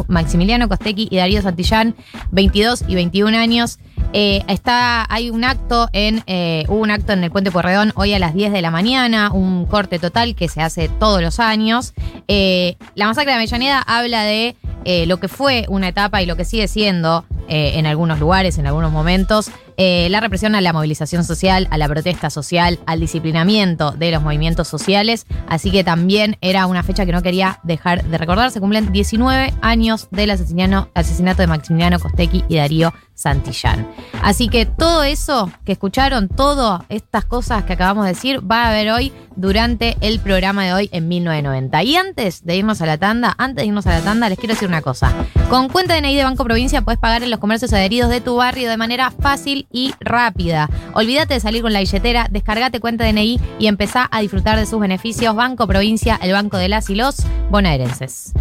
[0.09, 1.95] Maximiliano, Costequi y Darío Santillán,
[2.33, 3.79] 22 y 21 años.
[4.13, 8.15] Eh, está, hay un acto en, eh, hubo un acto en el Puente Porredón hoy
[8.15, 11.93] a las 10 de la mañana, un corte total que se hace todos los años.
[12.95, 16.45] La masacre de Avellaneda habla de eh, lo que fue una etapa y lo que
[16.45, 21.23] sigue siendo eh, en algunos lugares, en algunos momentos, eh, la represión a la movilización
[21.23, 25.27] social, a la protesta social, al disciplinamiento de los movimientos sociales.
[25.49, 28.51] Así que también era una fecha que no quería dejar de recordar.
[28.51, 33.89] Se cumplen 19 años del asesinato, de Maximiliano Costequi y Darío Santillán.
[34.23, 38.69] Así que todo eso que escucharon, todas estas cosas que acabamos de decir, va a
[38.69, 41.83] haber hoy durante el programa de hoy en 1990.
[41.83, 44.55] Y antes de irnos a la tanda, antes de irnos a la tanda, les quiero
[44.55, 45.13] decir una cosa.
[45.49, 48.37] Con cuenta de DNI de Banco Provincia puedes pagar en los comercios adheridos de tu
[48.37, 50.69] barrio de manera fácil y rápida.
[50.93, 54.79] Olvídate de salir con la billetera, descargate cuenta DNI y empezá a disfrutar de sus
[54.79, 55.35] beneficios.
[55.35, 57.17] Banco Provincia, el banco de las y los
[57.51, 58.33] bonaerenses.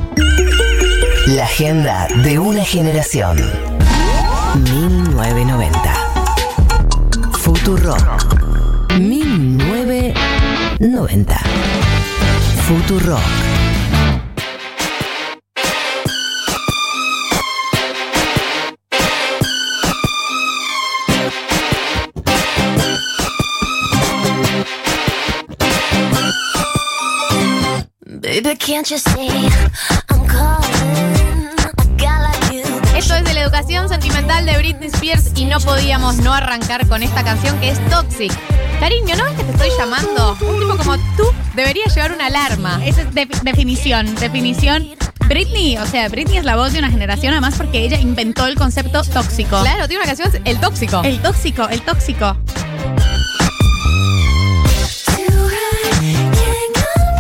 [1.28, 3.38] La agenda de una generación.
[4.56, 5.94] 1990.
[7.40, 7.96] Futuro.
[8.90, 11.36] 1990.
[12.66, 13.20] Futuro.
[28.22, 29.50] Baby, can't you see
[33.56, 37.90] educación sentimental de Britney Spears y no podíamos no arrancar con esta canción que es
[37.90, 38.34] Toxic.
[38.82, 40.36] Cariño, ¿no ves que te estoy llamando?
[40.42, 41.24] Un tipo como tú
[41.56, 42.82] debería llevar una alarma.
[42.86, 44.90] Esa es de- definición, definición.
[45.30, 48.56] Britney, o sea, Britney es la voz de una generación, además porque ella inventó el
[48.56, 49.62] concepto tóxico.
[49.62, 51.02] Claro, tiene una canción, El Tóxico.
[51.06, 52.36] El tóxico, el tóxico.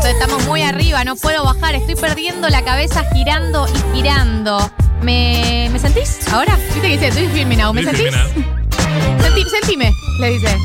[0.06, 4.69] Estamos muy arriba, no puedo bajar, estoy perdiendo la cabeza girando y girando.
[5.01, 6.55] ¿Me, ¿me sentís ahora?
[6.73, 7.73] Viste que dice, estoy filming now.
[7.73, 8.15] ¿Me Estoy sentís?
[9.21, 10.58] Sentí- sentime, le dice.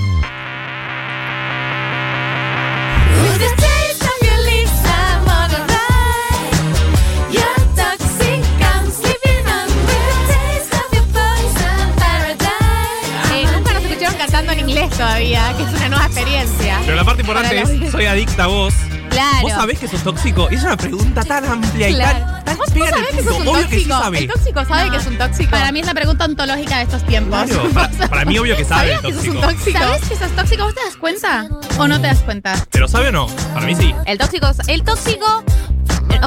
[3.22, 7.32] With the taste of your lips, I'm on a ride.
[7.32, 9.66] You're toxic, I'm sleeping on.
[9.86, 13.34] With the taste of your poison paradise.
[13.34, 16.78] Eh, nunca nos escucharon cantando en inglés todavía, que es una nueva experiencia.
[16.84, 18.74] Pero la parte importante es, soy adicta a vos.
[19.10, 19.42] Claro.
[19.42, 20.48] ¿Vos sabés que sos tóxico?
[20.50, 23.84] Es una pregunta tan amplia y tan, tan ¿Vos, sabés que sos un que sí
[23.86, 23.98] tóxico?
[23.98, 24.18] sabe.
[24.18, 25.50] El tóxico sabe que es un tóxico.
[25.50, 27.42] Para mí es la pregunta ontológica de estos tiempos.
[27.50, 29.50] Claro, para, para mí obvio que sabe el ¿Sabías que sos un tóxico.
[29.50, 29.78] tóxico?
[29.78, 30.64] ¿Sabes que sos tóxico?
[30.64, 31.48] ¿Vos te das cuenta?
[31.78, 32.54] ¿O no te das cuenta?
[32.70, 33.26] ¿Pero sabe o no?
[33.54, 33.94] Para mí sí.
[34.06, 35.44] El tóxico, el tóxico,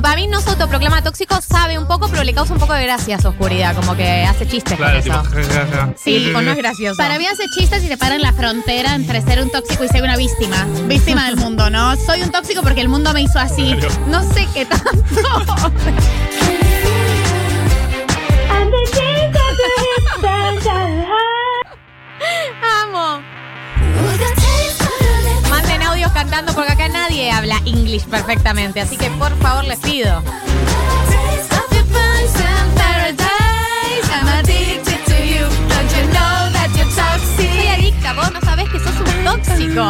[0.01, 2.83] para mí no se autoproclama tóxico, sabe un poco, pero le causa un poco de
[2.83, 5.49] gracia a su oscuridad, como que hace chistes Claro, con tipo, eso.
[5.53, 5.93] ja, ja, ja.
[5.97, 6.97] Sí, tipo no es gracioso.
[6.97, 9.87] Para mí hace chistes y se para en la frontera entre ser un tóxico y
[9.87, 10.65] ser una víctima.
[10.87, 11.95] Víctima del mundo, ¿no?
[11.97, 13.75] Soy un tóxico porque el mundo me hizo así.
[13.75, 13.93] Claro.
[14.07, 14.91] No sé qué tanto.
[22.83, 23.32] Amo.
[26.55, 30.21] Porque acá nadie habla English perfectamente, así que por favor les pido.
[30.21, 34.09] Taste of your poison paradise.
[34.11, 35.45] I'm addicted to you.
[35.67, 36.89] Don't you know that you're
[37.35, 39.87] Soy adicta, vos no sabés que sos un tóxico.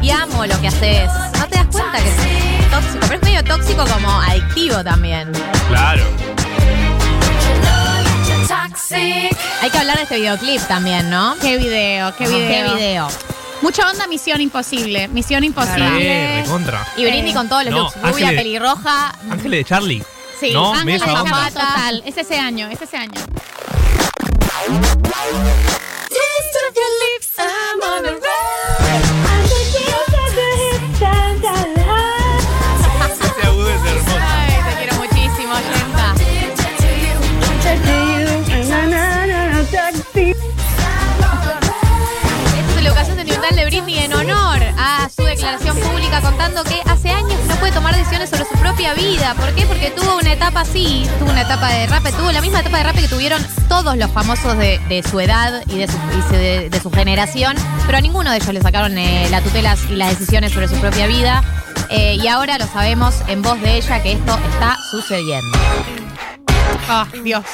[0.00, 1.10] Y amo lo que haces.
[1.38, 5.30] No te das cuenta que sos tóxico, pero es medio tóxico como adictivo también.
[5.68, 6.04] Claro.
[9.60, 11.36] Hay que hablar de este videoclip también, ¿no?
[11.40, 12.48] Qué video, qué video.
[12.48, 13.08] Qué video.
[13.62, 15.08] Mucha onda Misión Imposible.
[15.08, 16.42] Misión Eh, Imposible.
[16.42, 16.86] recontra.
[16.96, 17.94] Y Britney Eh, con todos los no, looks.
[17.96, 19.14] Rubia, Ángeles- pelirroja.
[19.30, 20.02] Ángeles de Charlie.
[20.40, 21.06] Sí, No, Ángeles de.
[21.06, 22.02] Zapata, total.
[22.04, 23.20] Es ese año, es ese año.
[26.10, 27.28] Taste of your lips.
[27.38, 28.12] I'm on the
[46.32, 49.34] contando que hace años no puede tomar decisiones sobre su propia vida.
[49.34, 49.66] ¿Por qué?
[49.66, 52.84] Porque tuvo una etapa así, tuvo una etapa de rap, tuvo la misma etapa de
[52.84, 56.70] rap que tuvieron todos los famosos de, de su edad y de su, y de,
[56.70, 60.10] de su generación, pero a ninguno de ellos le sacaron eh, las tutelas y las
[60.18, 61.44] decisiones sobre su propia vida.
[61.90, 65.58] Eh, y ahora lo sabemos en voz de ella que esto está sucediendo.
[66.88, 67.44] Ah, Dios.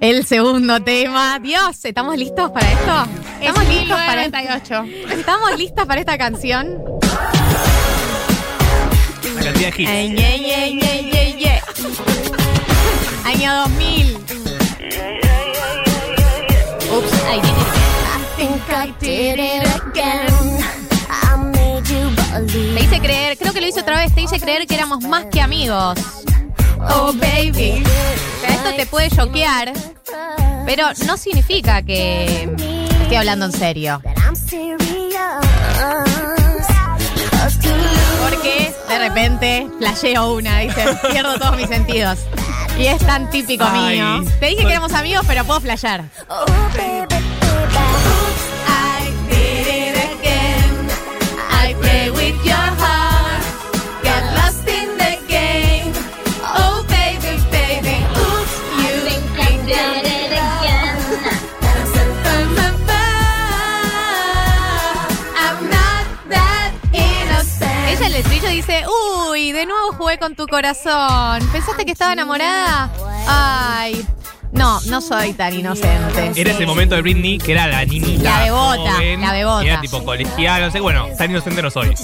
[0.00, 1.38] El segundo tema.
[1.38, 3.06] Dios, ¿estamos listos para esto?
[3.40, 5.14] ¿Estamos Es listos para 1998.
[5.18, 6.93] ¿Estamos listas para esta canción?
[9.24, 9.90] La cantidad de hits.
[9.90, 11.62] Ay, ye, ye, ye, ye, ye.
[13.24, 14.18] Año 2000.
[16.96, 17.40] Ups, ay,
[22.74, 25.24] Te hice creer, creo que lo hice otra vez, te hice creer que éramos más
[25.32, 25.98] que amigos.
[26.80, 27.82] Oh, baby.
[28.46, 29.72] Esto te puede choquear,
[30.66, 32.48] pero no significa que
[33.02, 34.02] estoy hablando en serio.
[38.94, 42.18] De repente flasheo una, dice, pierdo todos mis sentidos.
[42.78, 44.24] Y es tan típico Ay, mío.
[44.38, 46.04] Te dije que éramos amigos, pero puedo flashear.
[69.64, 71.40] De nuevo jugué con tu corazón.
[71.50, 72.90] ¿Pensaste que estaba enamorada?
[73.26, 74.06] Ay,
[74.52, 76.32] no, no soy tan inocente.
[76.36, 78.24] Era ese momento de Britney que era la niñita.
[78.24, 79.64] La bebota, joven, la bebota.
[79.64, 80.80] Era tipo colegial, no sé.
[80.80, 81.94] Bueno, tan inocente no soy.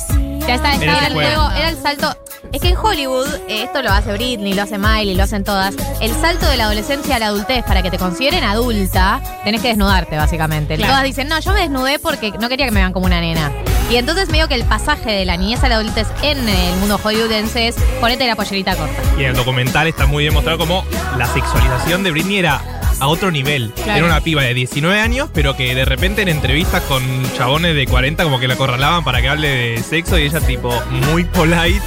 [0.47, 1.51] Ya está, estaba ese juego.
[1.57, 2.17] era el salto.
[2.53, 5.75] Es que en Hollywood, eh, esto lo hace Britney, lo hace Miley, lo hacen todas.
[6.01, 9.69] El salto de la adolescencia a la adultez, para que te consideren adulta, tenés que
[9.69, 10.77] desnudarte, básicamente.
[10.77, 10.93] Claro.
[10.93, 13.53] Todas dicen, no, yo me desnudé porque no quería que me vean como una nena.
[13.91, 16.99] Y entonces medio que el pasaje de la niñez a la adultez en el mundo
[16.99, 19.03] hollywoodense es ponete la pollerita corta.
[19.19, 20.85] Y en el documental está muy bien mostrado como
[21.19, 23.73] la sexualización de Britney era a otro nivel.
[23.75, 23.93] Claro.
[23.99, 27.03] Era una piba de 19 años, pero que de repente en entrevistas con
[27.37, 30.73] chabones de 40 como que la acorralaban para que hable de sexo y ella tipo
[31.13, 31.81] muy polite,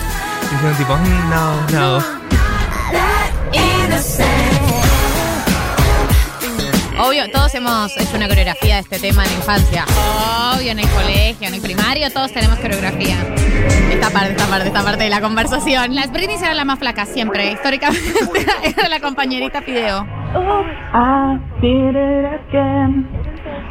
[0.52, 2.24] diciendo tipo, "Mm, no, no.
[7.00, 9.86] Obvio, todos hemos hecho una coreografía de este tema en la infancia.
[10.56, 13.18] Obvio, en el colegio, en el primario, todos tenemos coreografía.
[13.92, 15.96] Esta parte, esta parte, esta parte de la conversación.
[15.96, 17.52] Las Britney eran la más flaca siempre.
[17.52, 18.14] Históricamente
[18.78, 20.06] era la compañerita Fideo.
[20.36, 23.08] I did it again.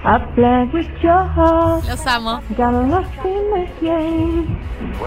[0.05, 1.85] I played with your heart.
[1.87, 2.41] Los amo.
[2.57, 4.59] Got lost in the game.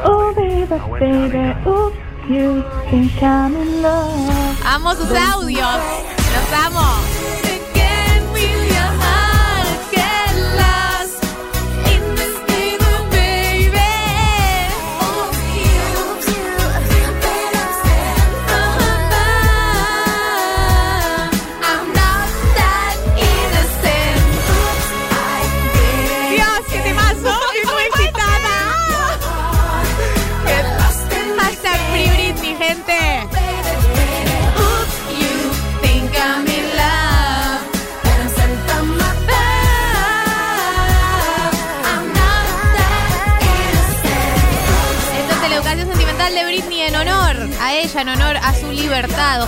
[0.03, 0.65] Oh, baby,
[0.99, 1.93] baby, ooh,
[2.31, 4.61] you think I'm in love.
[4.65, 5.81] Amo sus audios.
[6.33, 7.44] Los amo.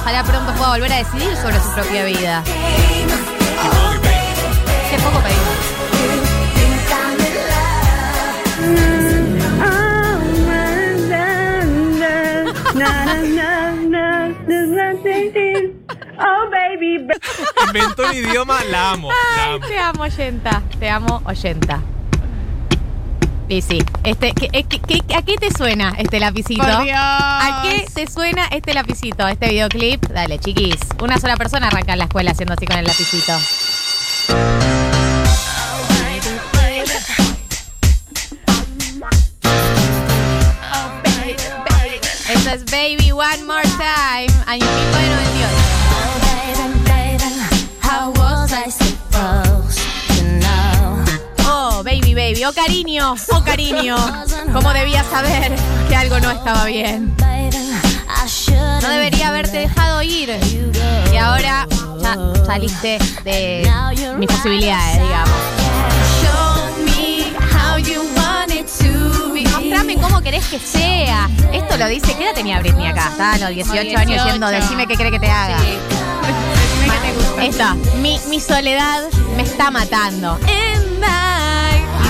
[0.01, 2.43] Ojalá pronto pueda volver a decidir sobre su propia vida.
[4.89, 6.67] Qué poco pedimos.
[16.19, 17.07] Oh, baby.
[17.67, 19.09] Inventó un idioma, la amo.
[19.09, 19.67] La Ay, amo.
[19.67, 20.61] te amo, oyenta.
[20.79, 21.81] Te amo, oyenta.
[23.49, 26.63] Y sí, este, ¿qué- eh, qué- qué- ¿a qué te suena este lapicito?
[26.63, 26.97] Por Dios.
[26.99, 30.05] ¿A qué te suena este lapicito, este videoclip?
[30.07, 30.75] Dale, chiquis.
[31.01, 33.33] Una sola persona arranca en la escuela haciendo así con el lapicito.
[42.29, 45.26] Esto es Baby One More Time, año 1998.
[52.47, 53.13] Oh, cariño.
[53.33, 53.97] Oh, cariño.
[54.53, 55.51] ¿Cómo debías saber
[55.89, 57.13] que algo no estaba bien?
[58.81, 60.29] No debería haberte dejado ir.
[61.11, 61.67] Y ahora
[62.01, 63.69] ya saliste de
[64.17, 65.35] mis posibilidades, digamos.
[69.51, 71.29] Mostrame cómo querés que sea.
[71.51, 73.09] Esto lo dice, ¿qué edad tenía Britney acá?
[73.11, 74.23] Estaba a los 18, años 18.
[74.23, 75.57] diciendo, decime qué cree que te haga.
[77.41, 79.03] Esta, mi, mi soledad
[79.35, 80.39] me está matando.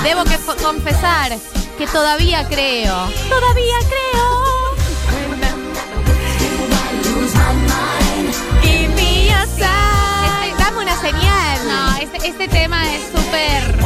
[0.07, 1.37] Debo que confesar
[1.77, 2.95] que todavía creo.
[3.27, 4.77] Todavía creo.
[9.57, 10.57] Sign.
[10.57, 11.67] Dame una señal.
[11.67, 13.77] No, este, este tema es súper.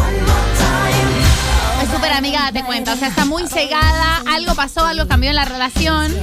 [1.82, 2.94] Es súper amiga, date cuenta.
[2.94, 4.22] O sea, está muy cegada.
[4.32, 6.16] Algo pasó, algo cambió en la relación.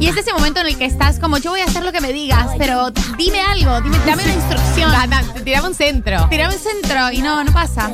[0.00, 2.00] Y es ese momento en el que estás como, yo voy a hacer lo que
[2.00, 4.90] me digas, pero dime algo, dime, dame una instrucción.
[5.44, 6.26] Tirame un centro.
[6.28, 7.92] Tirame un centro y no, no pasa.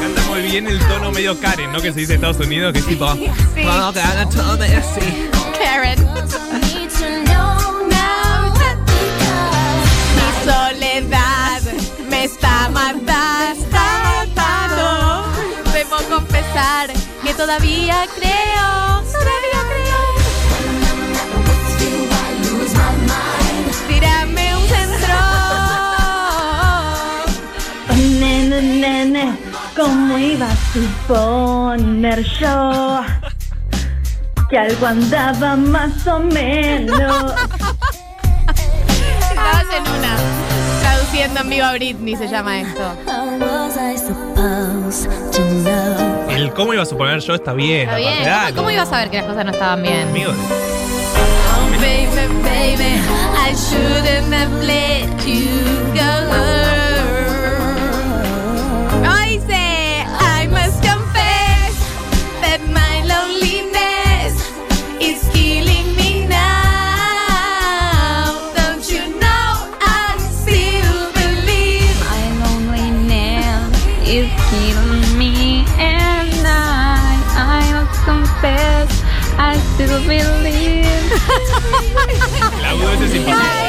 [0.00, 1.80] Canta muy bien el tono medio Karen, ¿no?
[1.80, 3.06] Que se dice en Estados Unidos, que es tipo.
[3.06, 5.30] "Vamos, que haga todo así".
[5.58, 6.04] Karen.
[10.16, 11.60] Mi soledad
[12.08, 13.62] me está matando.
[13.62, 13.86] Está
[14.34, 15.24] matando.
[15.72, 16.90] Debo confesar
[17.24, 19.03] que todavía creo.
[28.62, 29.36] Nene,
[29.76, 33.00] ¿cómo iba a suponer yo?
[34.48, 37.34] Que algo andaba más o menos.
[39.28, 40.16] Estabas en una.
[40.80, 42.82] Traduciendo en vivo a Britney se llama esto.
[46.30, 47.88] El cómo iba a suponer yo está bien.
[47.88, 48.24] Está bien.
[48.46, 50.08] ¿Cómo, cómo iba a saber que las cosas no estaban bien?
[50.08, 50.32] Amigo,
[51.80, 53.00] Baby, baby,
[53.36, 55.50] I shouldn't have let you
[55.94, 56.63] go.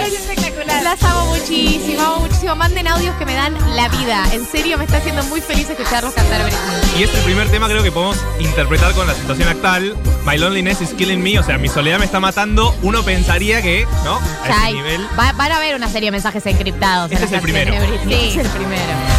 [0.05, 0.83] Es espectacular.
[0.83, 2.55] Las amo muchísimo, amo muchísimo.
[2.55, 4.23] Manden audios que me dan la vida.
[4.33, 6.99] En serio, me está haciendo muy feliz escucharlos cantar Britney.
[6.99, 9.95] Y es el primer tema creo que podemos interpretar con la situación actual.
[10.25, 12.75] My loneliness is killing me, o sea, mi soledad me está matando.
[12.81, 14.19] Uno pensaría que, ¿no?
[14.43, 15.07] A ese nivel.
[15.17, 17.11] va- van a ver una serie de mensajes encriptados.
[17.11, 17.73] en Este es el primero.
[18.07, 18.13] Sí.
[18.13, 19.14] Es el primero.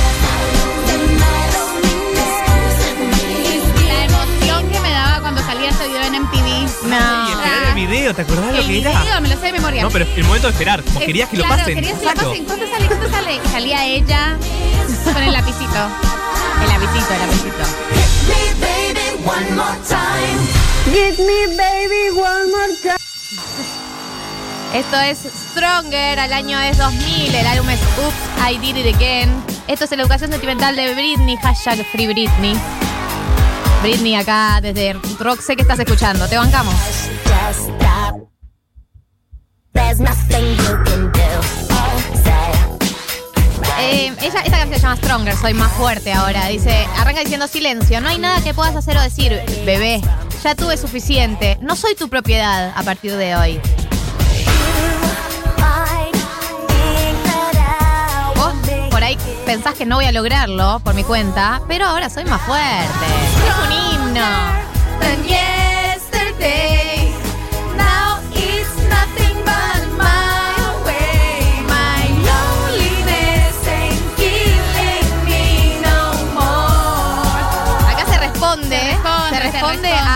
[6.27, 6.47] MTV.
[6.47, 6.65] Y
[7.33, 9.01] esperar el video, ¿te acordás lo El que era?
[9.03, 9.83] video me lo sé de memoria.
[9.83, 11.75] No, pero el momento de esperar, como Eh, querías que lo claro, pasen.
[11.75, 12.31] querías que lo Exacto.
[12.31, 12.45] pasen.
[12.45, 12.87] ¿Cuánto sale?
[12.87, 13.35] ¿Cuánto sale?
[13.45, 14.37] Y salía ella
[15.13, 15.89] con el lapicito.
[16.63, 18.67] El lapicito, el lapicito.
[20.93, 22.97] Give me baby one more time.
[24.75, 25.19] Esto es
[25.53, 29.31] Stronger, al año es 2000, el álbum es Oops, I Did It Again.
[29.69, 32.55] Esto es la educación sentimental de Britney, hashtag Free Britney.
[33.83, 36.75] Britney acá desde Rock, sé que estás escuchando, te bancamos.
[43.79, 46.47] Eh, ella, esta canción se llama Stronger, soy más fuerte ahora.
[46.47, 50.01] Dice, arranca diciendo silencio, no hay nada que puedas hacer o decir, bebé.
[50.43, 53.61] Ya tuve suficiente, no soy tu propiedad a partir de hoy.
[59.47, 63.07] Pensás que no voy a lograrlo por mi cuenta, pero ahora soy más fuerte.
[63.47, 64.27] Es un himno.
[65.01, 67.13] Than yesterday.
[67.77, 71.63] Now it's nothing but my way.
[71.69, 77.93] My loneliness ain't killing me no more.
[77.93, 79.93] Acá se responde, se responde, se responde.
[79.93, 80.16] a,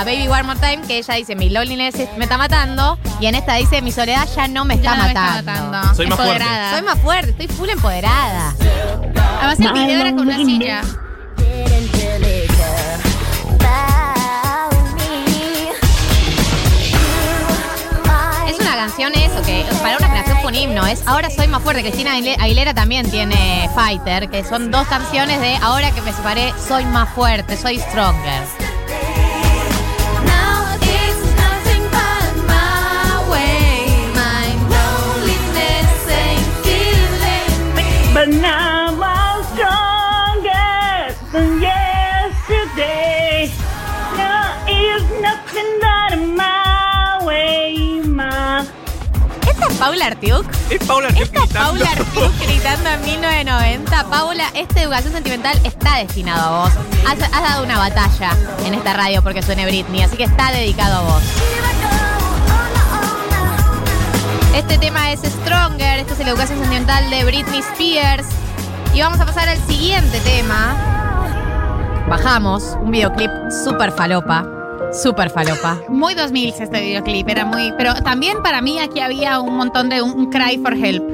[0.00, 3.34] a, Baby One More Time, que ella dice, mi loneliness me está matando, y en
[3.34, 5.52] esta dice, mi soledad ya no me está no me está matando.
[5.70, 5.94] matando.
[5.94, 6.32] Soy más fuerte.
[6.34, 6.72] Empoderada.
[6.72, 8.54] Soy más fuerte, estoy full empoderada.
[9.38, 10.82] Además el video era con una silla.
[18.48, 21.62] Es una canción eso, que para una generación fue un himno, es Ahora soy más
[21.62, 21.82] fuerte.
[21.82, 26.52] Cristina Aguile- Aguilera también tiene Fighter, que son dos canciones de Ahora que me separé,
[26.66, 28.42] soy más fuerte, soy stronger.
[38.30, 43.50] Now I'm stronger than yesterday.
[44.16, 44.32] No,
[44.68, 48.66] it's nothing but my way, my.
[49.48, 50.46] ¿Esta es Paula Artiuk?
[50.70, 51.70] Es Paula Artiuk ¿Esta es gritando.
[51.70, 54.04] Paula Artiuk gritando en 1990?
[54.10, 56.72] Paula, esta educación sentimental está destinado a vos.
[57.06, 58.30] Has, has dado una batalla
[58.64, 61.22] en esta radio porque suene Britney, así que está dedicado a vos.
[64.54, 68.26] Este tema es Stronger, este es el Educación Sentimental de Britney Spears.
[68.92, 70.76] Y vamos a pasar al siguiente tema.
[72.08, 73.30] Bajamos un videoclip
[73.64, 74.44] súper falopa.
[74.92, 75.80] Súper falopa.
[75.88, 77.72] Muy 2000 este videoclip, era muy.
[77.78, 81.08] Pero también para mí aquí había un montón de un, un cry for help.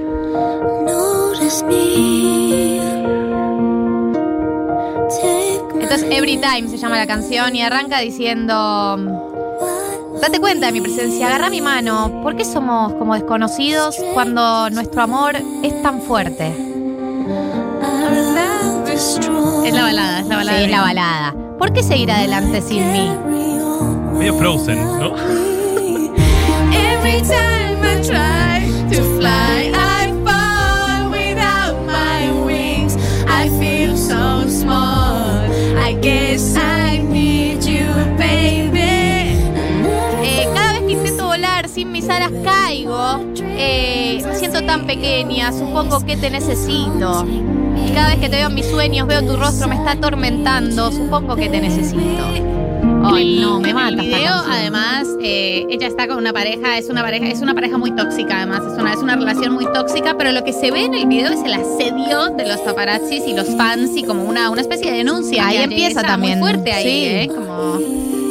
[5.79, 9.26] Esto es Every Time, se llama la canción, y arranca diciendo.
[10.21, 12.21] Date cuenta de mi presencia, agarra mi mano.
[12.23, 16.55] ¿Por qué somos como desconocidos cuando nuestro amor es tan fuerte?
[18.93, 20.59] Es la balada, es la balada.
[20.59, 21.35] Sí, es la balada.
[21.59, 23.11] ¿Por qué seguir adelante sin mí?
[24.19, 25.15] Medio Frozen, ¿no?
[26.73, 29.66] Every time I try to fly,
[44.67, 47.27] tan pequeña, supongo que te necesito.
[47.95, 51.37] Cada vez que te veo en mis sueños, veo tu rostro, me está atormentando, supongo
[51.37, 52.25] que te necesito.
[53.05, 53.89] Ay, no, me mata.
[53.89, 57.55] El esta video, además, eh, ella está con una pareja, es una pareja, es una
[57.55, 60.71] pareja muy tóxica, además, es una, es una relación muy tóxica, pero lo que se
[60.71, 64.25] ve en el video es el asedio de los paparazzis y los fans y como
[64.25, 65.47] una, una especie de denuncia.
[65.47, 67.07] Ahí empieza también, Muy fuerte ahí, sí.
[67.07, 67.29] ¿eh?
[67.29, 67.79] Como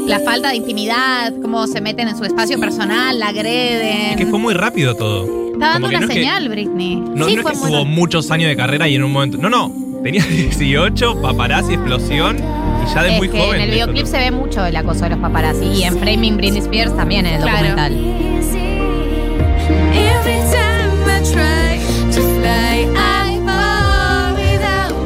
[0.07, 4.11] la falta de intimidad, cómo se meten en su espacio personal, la agreden.
[4.11, 5.44] Es que fue muy rápido todo.
[5.55, 6.95] Está dando una no es que- señal, Britney.
[6.97, 9.37] No, Sí, no fue es que tuvo muchos años de carrera y en un momento.
[9.37, 9.71] No, no.
[10.03, 13.55] Tenía 18, paparazzi, explosión y ya de es muy que joven.
[13.55, 15.65] en el videoclip se ve mucho el acoso de los paparazzi.
[15.65, 17.69] Y en Framing Britney Spears también en el Claro.
[17.69, 19.05] documental.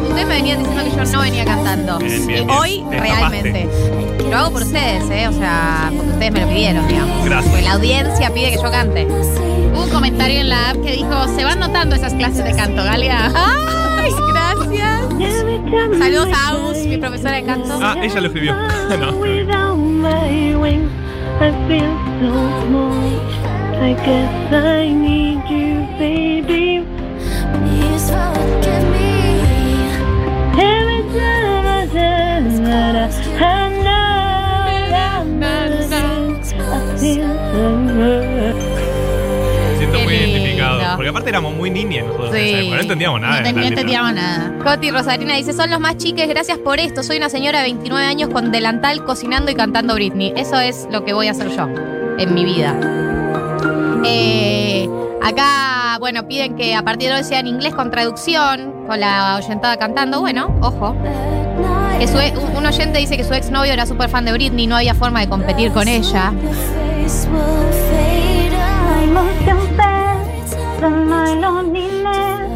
[0.10, 1.97] Ustedes me venían diciendo que yo no venía cantando.
[2.00, 2.50] Bien, bien, bien.
[2.50, 3.68] Hoy, Te realmente.
[4.30, 5.28] Lo hago por ustedes, ¿eh?
[5.28, 7.26] O sea, porque ustedes me lo pidieron, digamos.
[7.26, 7.50] Gracias.
[7.52, 9.08] Porque la audiencia pide que yo cante.
[9.74, 12.84] Hubo un comentario en la app que dijo, se van notando esas clases de canto,
[12.84, 13.32] Galia.
[13.36, 14.99] ¡Ay, gracias!
[15.97, 17.80] Saludos a Agus, mi profesora de canto.
[17.82, 18.55] Ah, ella lo escribió.
[18.99, 19.20] no.
[40.96, 42.36] Porque aparte éramos muy niños nosotros.
[42.36, 42.50] en Sí.
[42.50, 43.52] esa época, No entendíamos nada.
[43.52, 44.54] No, de entendíamos nada.
[44.64, 47.04] Coti Rosarina dice, son los más chiques, gracias por esto.
[47.04, 50.34] Soy una señora de 29 años con delantal cocinando y cantando Britney.
[50.36, 51.68] Eso es lo que voy a hacer yo
[52.18, 52.76] en mi vida.
[54.06, 54.90] Eh,
[55.22, 59.36] acá, bueno, piden que a partir de hoy sea en inglés con traducción, con la
[59.38, 60.22] oyentada cantando.
[60.22, 60.96] Bueno, ojo.
[62.00, 64.76] Que su un un oyente dice que su exnovio era súper fan de Britney, no
[64.78, 66.32] había forma de competir con ella.
[70.82, 72.48] My loneliness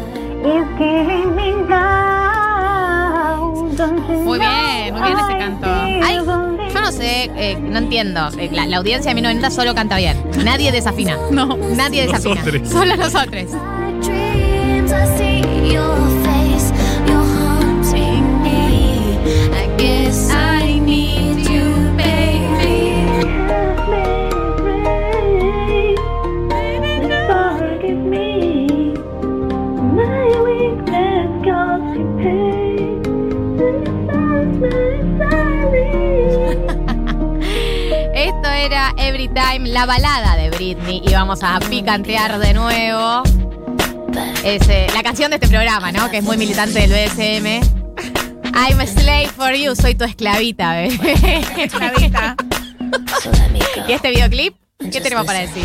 [0.44, 3.44] is getting me down.
[4.24, 5.66] Muy bien, muy bien ese canto.
[5.68, 8.28] Ay, yo no sé, eh, no entiendo.
[8.38, 10.16] Eh, La, la audiencia de 1990 solo canta bien.
[10.42, 11.18] Nadie desafina.
[11.30, 11.56] No.
[11.76, 12.36] Nadie desafina.
[12.42, 12.68] Nosotros.
[12.70, 13.44] Solo nosotros.
[13.52, 16.23] my dreams, I see your
[38.64, 41.02] era Every Time, la balada de Britney.
[41.04, 43.22] Y vamos a picantear de nuevo.
[44.42, 46.10] Es eh, la canción de este programa, ¿no?
[46.10, 47.46] Que es muy militante del BSM.
[48.54, 51.42] I'm a slave for you, soy tu esclavita, bebé.
[51.58, 52.36] Esclavita.
[53.88, 54.56] ¿Y este videoclip?
[54.90, 55.64] ¿Qué tenemos para decir?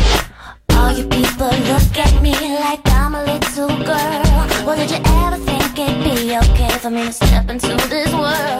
[0.76, 4.66] All you people look at me like I'm a little girl.
[4.66, 8.59] Well, did you ever think it'd be okay for me to step into this world?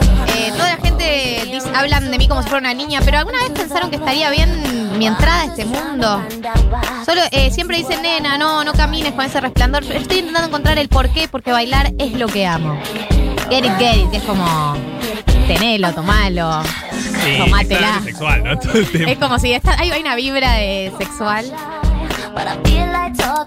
[1.73, 4.97] Hablan de mí como si fuera una niña, pero ¿alguna vez pensaron que estaría bien
[4.97, 6.23] mi entrada a este mundo?
[7.05, 9.83] Solo eh, siempre dicen, nena, no, no camines con ese resplandor.
[9.83, 12.79] Estoy intentando encontrar el por qué, porque bailar es lo que amo.
[13.49, 14.75] Get it, get it, es como
[15.47, 16.61] tenelo, tomalo,
[17.23, 18.01] Sí, tomátela.
[19.07, 21.45] Es como si está, hay, hay una vibra de sexual.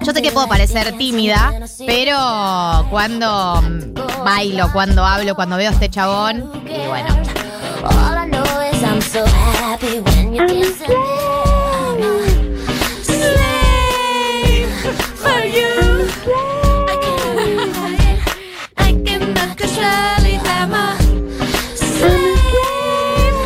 [0.03, 1.53] Yo sé que puedo parecer tímida,
[1.87, 3.63] pero cuando
[4.25, 7.17] bailo, cuando hablo, cuando veo a este chabón, y bueno,
[7.83, 10.97] All I know is I'm so happy when you're kissing me.
[13.03, 14.75] Slave
[15.23, 15.73] for you.
[16.87, 17.39] I can,
[18.77, 20.97] I cannot control it, I'm a
[21.75, 23.39] slave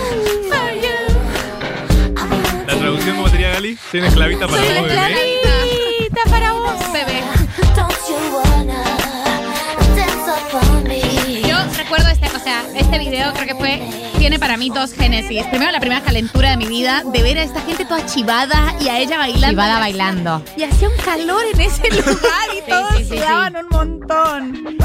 [0.51, 0.99] for you.
[2.66, 3.79] La traducción, ¿cómo sería Gali?
[3.95, 5.38] Una esclavita para la bebé.
[12.74, 13.80] Este video creo que fue,
[14.18, 15.44] tiene para mí dos génesis.
[15.46, 18.88] Primero, la primera calentura de mi vida, de ver a esta gente toda chivada y
[18.88, 19.49] a ella bailando.
[19.51, 20.42] Chivada bailando.
[20.57, 24.76] Y hacía un calor en ese lugar y Sí, todos sí, sí, sudaban un montón.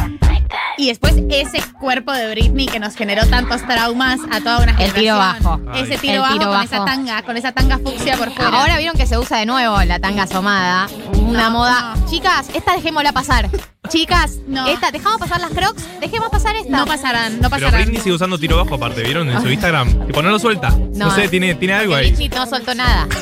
[0.77, 4.91] Y después ese cuerpo de Britney que nos generó tantos traumas a toda una El
[4.91, 5.01] generación.
[5.01, 5.61] tiro bajo.
[5.75, 6.63] Ese tiro El bajo tiro con bajo.
[6.65, 8.49] esa tanga, con esa tanga fucsia por fuera.
[8.59, 10.87] Ahora vieron que se usa de nuevo la tanga asomada.
[11.13, 11.95] Una No, moda.
[12.09, 13.49] Chicas, esta dejémosla pasar.
[13.89, 14.65] Chicas, No.
[14.67, 16.69] esta, dejamos pasar las crocs, dejemos pasar esta.
[16.77, 17.81] no pasarán, no Pero pasarán.
[17.83, 19.29] Britney sigue usando tiro bajo aparte, ¿vieron?
[19.29, 20.07] En su Instagram.
[20.07, 20.69] Tipo, no lo suelta.
[20.69, 21.15] No, No.
[21.15, 22.07] sé, tiene, tiene algo ahí.
[22.13, 23.07] Britney no soltó nada.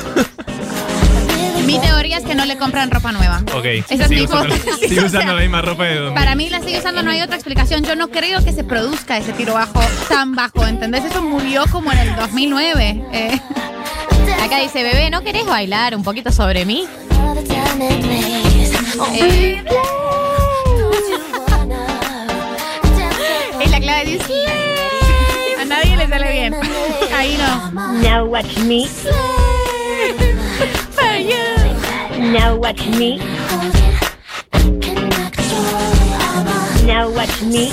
[1.66, 3.42] Mi teoría es que no le compran ropa nueva.
[3.54, 3.64] Ok.
[3.88, 6.14] Esa es mi usando, sigue O usando sea, la misma ropa de donde.
[6.20, 7.84] Para mí la sigue usando, no hay otra explicación.
[7.84, 11.04] Yo no creo que se produzca ese tiro bajo tan bajo, ¿entendés?
[11.04, 13.04] Eso murió como en el 2009.
[13.12, 13.40] eh.
[14.44, 16.84] Acá dice, bebé, ¿no querés bailar un poquito sobre mí?
[19.14, 19.62] Eh,
[23.60, 24.18] es la clave de.
[25.60, 26.54] A nadie le sale bien.
[27.16, 27.70] Ahí no.
[28.02, 28.88] Now watch me.
[31.12, 33.18] Now watch me.
[36.86, 37.70] Now watch me.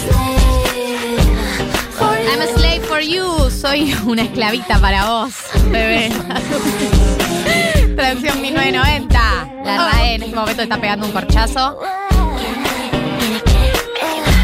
[2.01, 3.49] I'm a slave for you.
[3.49, 5.33] Soy una esclavita para vos,
[5.71, 6.09] bebé.
[7.95, 9.19] Traducción 1990.
[9.63, 11.79] La RAE en este momento está pegando un corchazo.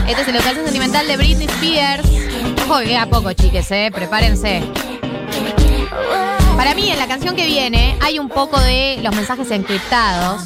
[0.07, 2.07] Este es el local sentimental de Britney Spears.
[2.65, 3.91] Ojo que poco, chiques, eh.
[3.93, 4.63] Prepárense.
[6.65, 10.45] Para mí, en la canción que viene, hay un poco de los mensajes encriptados.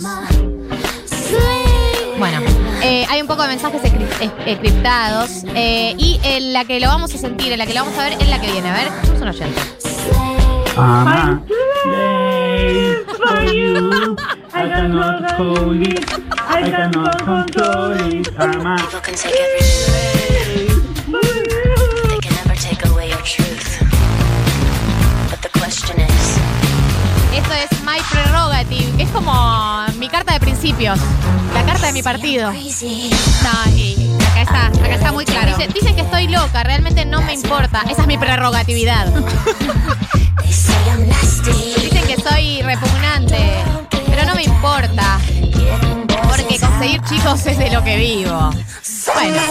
[2.17, 2.41] Bueno,
[2.83, 5.29] eh, hay un poco de mensajes encrip- es- encriptados.
[5.55, 8.03] eh, y en la que lo vamos a sentir, en la que lo vamos a
[8.03, 8.69] ver, es la que viene.
[8.69, 9.61] A ver, somos un oyente.
[13.17, 14.17] For you.
[14.53, 16.05] I cannot hold it.
[16.49, 18.27] I cannot control it.
[18.37, 20.08] I'm
[27.39, 30.99] Esto es My Prerogative, que es como mi carta de principios.
[31.53, 32.51] La carta de mi partido.
[32.51, 32.57] No,
[33.73, 35.55] y acá está, acá está muy claro.
[35.55, 37.83] Dicen, dicen que estoy loca, realmente no me importa.
[37.89, 39.07] Esa es mi prerrogatividad.
[40.43, 43.63] Dicen que soy repugnante,
[44.09, 45.19] pero no me importa.
[46.27, 48.49] Porque conseguir chicos es de lo que vivo.
[49.13, 49.41] Bueno,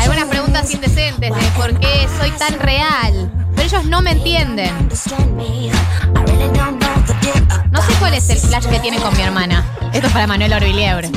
[0.00, 3.30] algunas preguntas indecentes de por qué soy tan real.
[3.54, 4.88] Pero ellos no me entienden.
[8.00, 9.64] Cuál es el flash que tienen con mi hermana.
[9.92, 11.10] Esto es para Manuel Orbiliebre.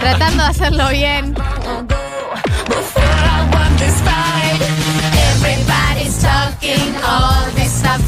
[0.00, 1.34] Tratando de hacerlo bien.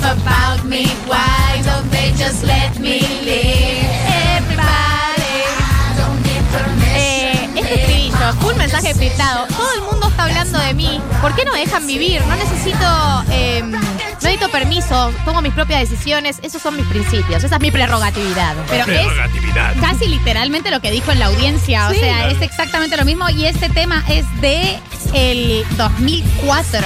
[0.09, 0.87] About me.
[1.07, 3.98] Why don't they just let me live?
[8.49, 9.47] Full mensaje pintado.
[9.47, 11.01] Todo el mundo está hablando de mí.
[11.21, 12.23] ¿Por qué no me dejan vivir?
[12.27, 13.79] No necesito, eh, no
[14.21, 15.13] necesito permiso.
[15.25, 16.39] Tomo mis propias decisiones.
[16.43, 17.45] Esos son mis principios.
[17.45, 18.55] Esa es mi prerrogatividad.
[18.69, 19.75] Pero es Prerrogatividad.
[19.81, 21.89] casi literalmente lo que dijo en la audiencia.
[21.89, 22.01] O Sí.
[22.01, 23.29] sea, es exactamente lo mismo.
[23.31, 24.79] Y este tema es de
[25.15, 26.81] el 2004.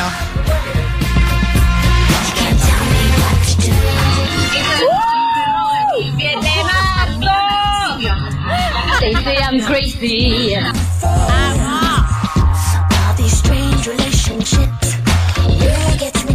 [9.68, 10.56] Me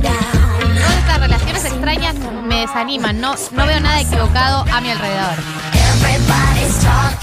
[0.01, 0.75] down.
[0.75, 2.15] Todas estas relaciones extrañas
[2.45, 3.19] me desaniman.
[3.19, 5.33] No, no veo nada equivocado a mi alrededor.
[6.63, 7.17] Esta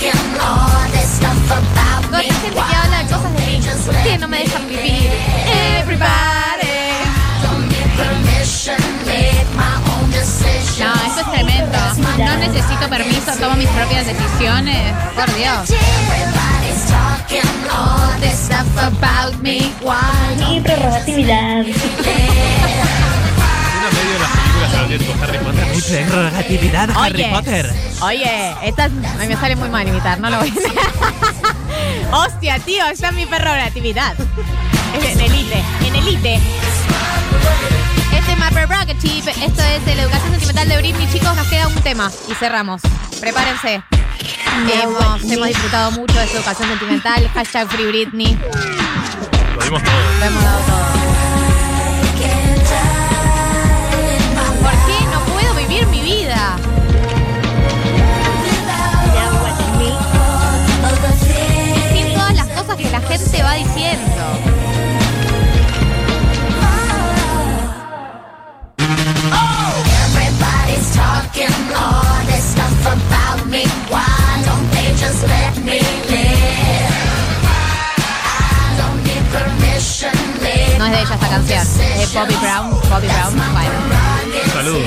[2.21, 3.61] gente que habla de cosas de mí.
[3.87, 5.11] ¿Por qué no me dejan vivir?
[5.81, 6.35] Everybody.
[10.79, 11.79] No, esto es tremendo.
[12.19, 14.93] No necesito permiso, tomo mis propias decisiones.
[15.15, 15.69] Por Dios.
[15.71, 19.71] Everybody's talking all this stuff about me.
[19.83, 21.67] Why Mi prerrogatividad.
[21.67, 21.75] Una
[23.91, 25.67] medio de las películas también con Harry Potter.
[25.75, 27.71] Mi prerrogatividad, Harry Oye, Potter.
[28.03, 30.73] Oye, esta es- ay, me sale muy mal imitar, no lo voy a hacer.
[32.13, 34.15] Hostia, tío, esa es mi prerrogatividad.
[34.99, 36.41] Es en elite, en elite.
[38.55, 41.09] Prerogative, esto es de la educación sentimental de Britney.
[41.13, 42.81] Chicos, nos queda un tema y cerramos.
[43.21, 43.83] Prepárense.
[44.73, 47.29] Hemos, hemos disfrutado mucho de su educación sentimental.
[47.35, 48.39] Hashtag Free Britney.
[49.57, 49.93] Lo dimos todo.
[50.21, 50.85] Lo hemos dado todo.
[54.63, 56.57] ¿Por qué no puedo vivir mi vida?
[61.93, 64.54] Sin todas las cosas que la gente va diciendo.
[71.25, 73.65] Talking all this stuff about me.
[73.89, 76.95] Why don't they just let me live?
[78.25, 80.13] I don't need permission,
[80.79, 81.67] No es de ella esta canción.
[81.81, 83.35] Eh, Bobby Brown, Bobby Brown.
[83.35, 83.71] Bueno.
[84.45, 84.85] Un saludo.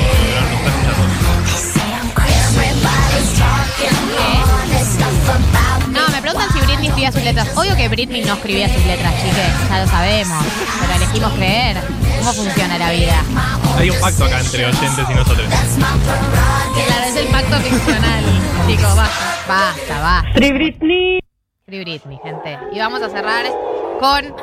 [3.28, 4.16] escuchando.
[4.18, 5.57] No, me
[6.28, 7.58] preguntan si Britney escribía sus letras.
[7.58, 9.70] Obvio que Britney no escribía sus letras, chiques.
[9.70, 10.46] Ya lo sabemos.
[10.82, 11.78] Pero elegimos creer.
[12.20, 13.24] ¿Cómo funciona la vida?
[13.78, 15.48] Hay un pacto acá entre oyentes y nosotros.
[15.48, 18.26] Claro, es el pacto ficcional,
[18.68, 19.36] chicos, basta.
[19.48, 20.32] Basta, basta.
[20.34, 21.20] Free Britney.
[21.66, 22.60] Free Britney, gente.
[22.74, 23.46] Y vamos a cerrar
[24.02, 24.36] con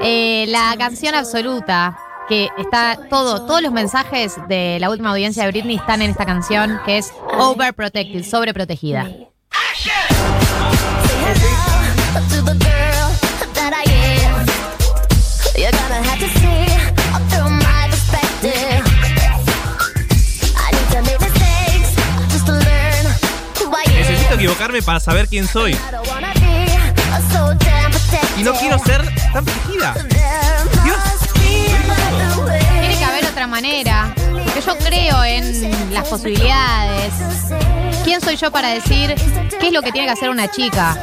[0.00, 1.98] eh, la canción absoluta.
[2.26, 6.26] Que está todo, todos los mensajes de la última audiencia de Britney están en esta
[6.26, 9.27] canción, que es Overprotected, sobreprotegida.
[12.08, 13.10] To the girl
[13.54, 13.84] that I
[14.24, 14.46] am,
[15.54, 16.66] you're gonna have to see
[17.28, 18.82] through my perspective.
[20.56, 21.94] I need to make mistakes
[22.32, 23.04] just to learn
[23.60, 23.92] who I am.
[24.00, 25.76] Necesito equivocarme para saber quién soy.
[28.38, 29.94] Y no quiero ser tan protegida.
[32.80, 34.14] Tiene que haber otra manera.
[34.16, 37.12] Porque yo creo en las posibilidades.
[38.02, 39.14] ¿Quién soy yo para decir
[39.60, 40.96] qué es lo que tiene que hacer una chica?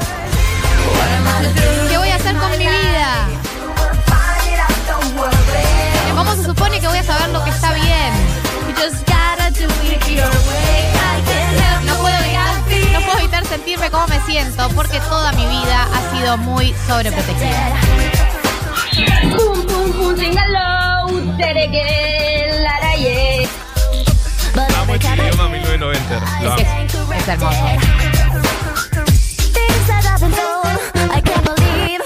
[1.89, 3.27] ¿Qué voy a hacer con mi vida?
[6.15, 7.85] ¿Cómo se supone que voy a saber lo que está bien?
[11.85, 16.15] No puedo evitar, no puedo evitar sentirme como me siento porque toda mi vida ha
[16.15, 17.75] sido muy sobreprotegida.
[19.35, 20.35] Pum pum pum sing
[31.45, 32.01] believe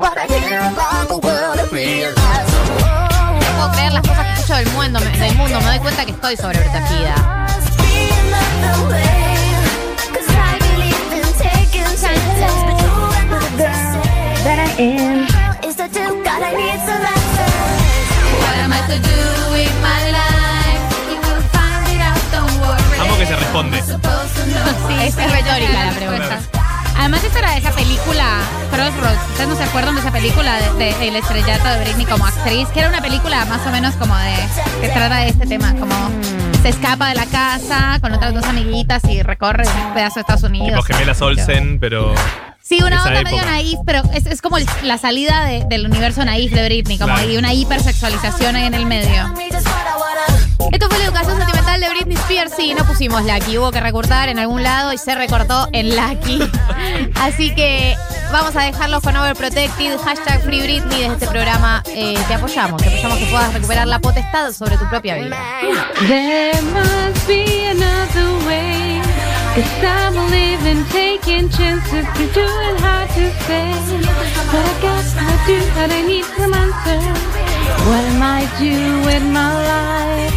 [0.00, 2.50] what I hear about the world and realize.
[2.84, 5.58] oh, No puedo creer las cosas que escucho del mundo, me- del mundo.
[5.60, 7.14] Me doy cuenta que estoy sobreprotegida.
[7.48, 9.38] must be another way.
[10.12, 12.52] 'Cause I believe in taking chances.
[12.66, 13.56] But doing what I
[14.44, 15.28] That I am.
[15.28, 17.54] say is to do, God, I need some answers.
[18.42, 19.20] What am I to do
[19.52, 20.82] with my life?
[21.10, 22.98] You will find it out, don't worry.
[23.00, 23.82] Amo que se responde.
[23.82, 26.40] Sí, es retórica la pregunta.
[26.96, 28.24] Además, esta era de esa película,
[28.70, 29.28] Crossroads.
[29.30, 32.68] ¿Ustedes no se acuerdan de esa película de, de El estrellato de Britney como actriz?
[32.68, 34.34] Que era una película más o menos como de.
[34.80, 35.94] que trata de este tema, como
[36.62, 40.42] se escapa de la casa con otras dos amiguitas y recorre un pedazo de Estados
[40.44, 40.68] Unidos.
[40.68, 42.14] Tipo gemelas Olsen, pero.
[42.60, 46.24] Sí, una onda medio naif, pero es, es como el- la salida de- del universo
[46.24, 47.28] naif de Britney, como Claro.
[47.28, 49.34] hay una hipersexualización ahí en el medio.
[50.72, 52.52] Esto fue la educación sentimental de Britney Spears.
[52.56, 53.58] Sí, no pusimos Lucky.
[53.58, 56.40] Hubo que recortar en algún lado y se recortó en Lucky.
[57.16, 57.96] Así que
[58.32, 59.98] vamos a dejarlos con Overprotected.
[59.98, 61.00] Hashtag Free Britney.
[61.00, 62.82] Desde este programa eh, te apoyamos.
[62.82, 65.36] Te apoyamos que puedas recuperar la potestad sobre tu propia vida.
[77.88, 80.34] What am I doing my life?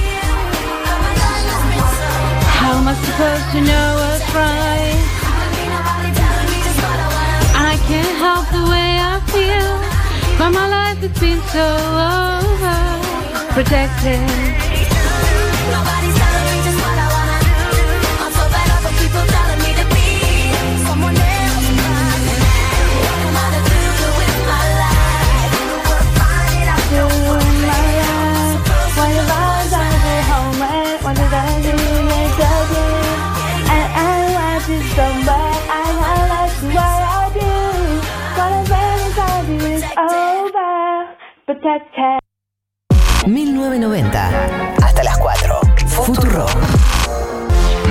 [2.60, 5.02] How am I supposed to know what's right?
[7.72, 9.74] I can't help the way I feel,
[10.38, 11.68] but my life has been so
[12.14, 12.86] over
[13.54, 14.56] protected.
[43.26, 44.30] 1990.
[44.84, 45.60] Hasta las 4.
[45.88, 46.46] Futuro.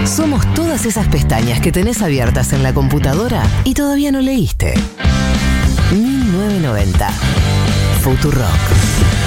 [0.05, 4.75] Somos todas esas pestañas que tenés abiertas en la computadora y todavía no leíste.
[5.91, 7.11] 1990.
[8.01, 9.24] Futurock.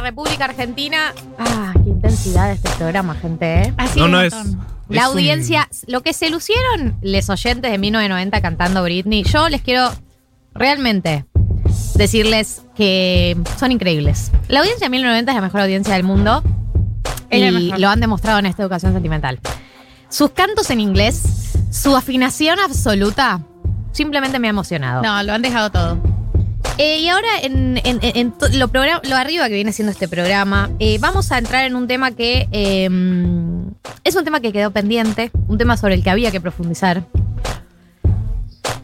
[0.00, 1.12] La República Argentina.
[1.38, 3.74] Ah, qué intensidad este programa, gente, ¿eh?
[3.76, 4.32] Así No, no es.
[4.32, 4.52] La es
[4.88, 9.90] un- audiencia, lo que se lucieron les oyentes de 1990 cantando Britney, yo les quiero
[10.54, 11.24] realmente
[11.94, 14.30] decirles que son increíbles.
[14.48, 16.42] La audiencia de 1990 es la mejor audiencia del mundo
[17.30, 19.40] Ella y lo han demostrado en esta educación sentimental.
[20.08, 23.40] Sus cantos en inglés, su afinación absoluta,
[23.92, 25.02] simplemente me ha emocionado.
[25.02, 26.17] No, lo han dejado todo.
[26.78, 28.70] Eh, y ahora en, en- en- en to- lo,
[29.16, 32.88] arriba que viene siendo este programa, eh, vamos a entrar en un tema que eh,
[34.04, 37.02] es un tema que quedó pendiente, un tema sobre el que había que profundizar.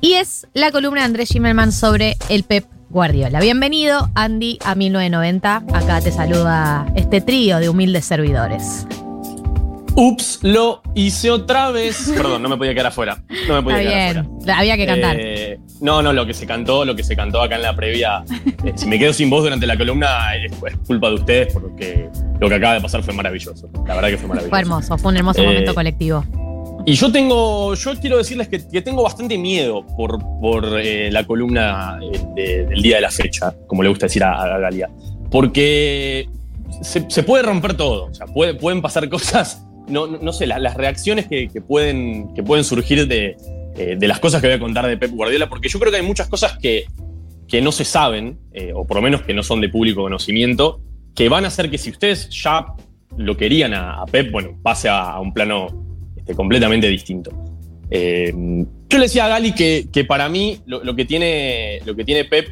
[0.00, 3.40] Y es la columna de Andrés Schimmelman sobre el Pep Guardiola.
[3.40, 5.62] Bienvenido, Andy, a 1990.
[5.72, 8.86] Acá te saluda este trío de humildes servidores.
[9.96, 12.10] Ups, lo hice otra vez.
[12.16, 13.22] Perdón, no me podía quedar afuera.
[13.48, 14.26] No me podía Está quedar bien.
[14.36, 14.58] afuera.
[14.58, 15.16] Había que cantar.
[15.20, 18.24] Eh, no, no, lo que se cantó, lo que se cantó acá en la previa.
[18.64, 22.08] eh, si me quedo sin voz durante la columna, es, es culpa de ustedes porque
[22.40, 23.68] lo que acaba de pasar fue maravilloso.
[23.86, 24.50] La verdad que fue maravilloso.
[24.50, 26.24] Fue hermoso, fue un hermoso Eh, momento colectivo.
[26.86, 31.24] Y yo tengo, yo quiero decirles que, que tengo bastante miedo por, por eh, la
[31.24, 31.98] columna
[32.34, 34.90] de- del día de la fecha, como le gusta decir a, a Galia.
[35.30, 36.28] Porque
[36.82, 40.58] se, se puede romper todo, o sea, puede- pueden pasar cosas, no, no, sé, la-
[40.58, 43.36] las reacciones que, que pueden, que pueden surgir de,
[43.76, 45.98] eh, de las cosas que voy a contar de Pep Guardiola, porque yo creo que
[45.98, 46.84] hay muchas cosas que,
[47.48, 50.80] que no se saben, eh, o por lo menos que no son de público conocimiento,
[51.14, 52.66] que van a hacer que si ustedes ya
[53.16, 55.68] lo querían a, Pep, bueno, pase a, un plano
[56.16, 57.30] este, completamente distinto.
[57.90, 58.32] Eh,
[58.88, 62.04] yo le decía a Gali que, que para mí lo, lo que tiene, lo que
[62.04, 62.48] tiene Pep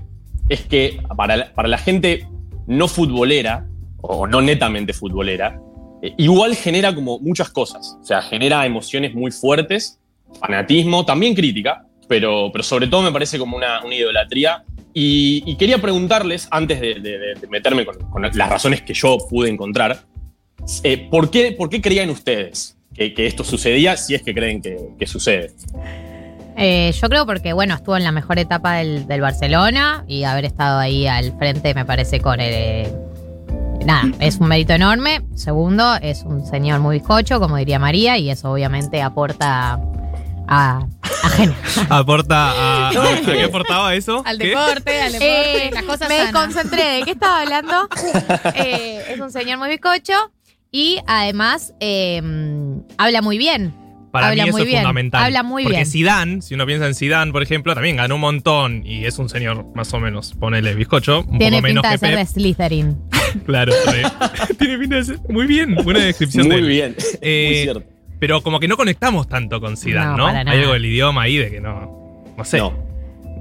[0.48, 2.26] es que para la, para la gente
[2.66, 3.66] no futbolera,
[4.02, 5.60] o no netamente futbolera,
[6.02, 7.96] eh, igual genera como muchas cosas.
[8.00, 10.00] O sea, genera emociones muy fuertes,
[10.40, 14.64] fanatismo, también crítica, pero, pero sobre todo me parece como una, idolatría.
[14.94, 20.00] Y, quería preguntarles, antes de, meterme con, las razones que yo pude encontrar,
[20.84, 25.06] eh, ¿por, qué, ¿por qué creían ustedes que, esto sucedía si es que creen que,
[25.06, 25.52] sucede?
[26.56, 30.44] Eh, yo creo porque, bueno, estuvo en la mejor etapa del, del Barcelona y haber
[30.44, 32.52] estado ahí al frente me parece con el...
[32.52, 32.92] eh,
[33.86, 35.22] nada, es un mérito enorme.
[35.34, 39.80] Segundo, es un señor muy bizcocho, como diría María, y eso obviamente aporta
[40.48, 40.86] a,
[41.22, 41.54] a gen-
[41.88, 42.88] Aporta a.
[42.90, 44.22] ¿A qué aportaba eso?
[44.26, 44.48] Al ¿Qué?
[44.48, 46.32] deporte, al deporte, Eh, las cosas me sanas.
[46.32, 46.82] concentré.
[46.98, 47.88] ¿De qué estaba hablando?
[48.54, 50.12] Eh, es un señor muy bizcocho
[50.70, 52.20] y además eh,
[52.98, 53.74] habla muy bien.
[54.10, 54.80] Para habla mí eso muy es bien.
[54.80, 55.24] fundamental.
[55.24, 55.86] Habla muy Porque bien.
[55.90, 59.30] Zidane, si uno piensa en Zidane, por ejemplo, también ganó un montón y es un
[59.30, 62.26] señor más o menos, ponele bizcocho, un Tiene poco menos pinta de que.
[62.26, 62.98] Slytherin.
[63.46, 63.72] Claro,
[64.58, 65.18] tiene pinta de ser.
[65.30, 66.68] Muy bien, buena descripción Muy de él.
[66.68, 67.91] bien, Eh, muy cierto.
[68.22, 70.24] Pero como que no conectamos tanto con Zidane, No, ¿no?
[70.26, 72.22] para Hay algo del idioma ahí de que no.
[72.36, 72.62] No sé.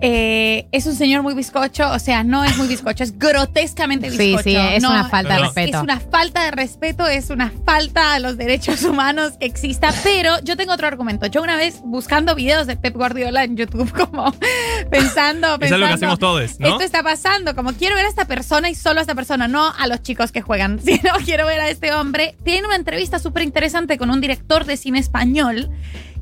[0.03, 4.17] Eh, es un señor muy bizcocho, o sea, no es muy bizcocho, es grotescamente Sí,
[4.17, 4.43] bizcocho.
[4.43, 5.77] sí, es No, una falta de es- respeto.
[5.77, 9.93] Es una falta de respeto, es una falta a los derechos humanos que exista.
[10.03, 11.27] Pero yo tengo otro argumento.
[11.27, 14.33] Yo una vez buscando videos de Pep Guardiola en YouTube, como
[14.89, 16.67] pensando, Es algo pensando, que hacemos todos, ¿no?
[16.69, 19.71] Esto está pasando, como quiero ver a esta persona y solo a esta persona, no
[19.77, 22.35] a los chicos que juegan, sino quiero ver a este hombre.
[22.43, 25.69] Tiene una entrevista súper interesante con un director de cine español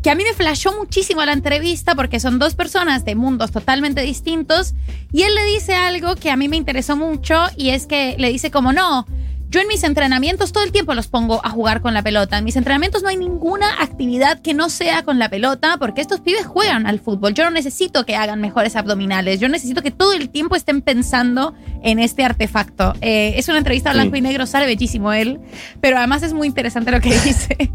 [0.01, 4.01] que a mí me flashó muchísimo la entrevista porque son dos personas de mundos totalmente
[4.01, 4.73] distintos
[5.11, 8.29] y él le dice algo que a mí me interesó mucho y es que le
[8.29, 9.05] dice como no,
[9.49, 12.37] yo en mis entrenamientos todo el tiempo los pongo a jugar con la pelota.
[12.37, 16.19] En mis entrenamientos no hay ninguna actividad que no sea con la pelota porque estos
[16.19, 17.33] pibes juegan al fútbol.
[17.33, 19.39] Yo no necesito que hagan mejores abdominales.
[19.39, 22.93] Yo necesito que todo el tiempo estén pensando en este artefacto.
[23.01, 25.39] Eh, es una entrevista blanco y negro, sale bellísimo él,
[25.81, 27.71] pero además es muy interesante lo que dice.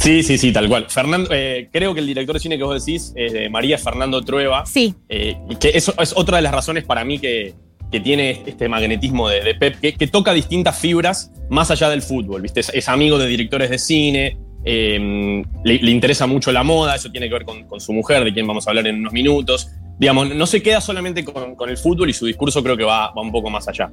[0.00, 0.86] Sí, sí, sí, tal cual.
[0.88, 4.64] Fernando, eh, creo que el director de cine que vos decís, eh, María Fernando Trueba,
[4.64, 4.94] Sí.
[5.10, 7.52] eh, que eso es otra de las razones para mí que,
[7.92, 12.00] que tiene este magnetismo de, de Pep, que, que toca distintas fibras más allá del
[12.00, 12.60] fútbol, ¿viste?
[12.60, 17.10] Es, es amigo de directores de cine, eh, le, le interesa mucho la moda, eso
[17.10, 19.68] tiene que ver con, con su mujer, de quien vamos a hablar en unos minutos.
[20.00, 23.12] Digamos, no se queda solamente con, con el fútbol y su discurso creo que va,
[23.12, 23.90] va un poco más allá.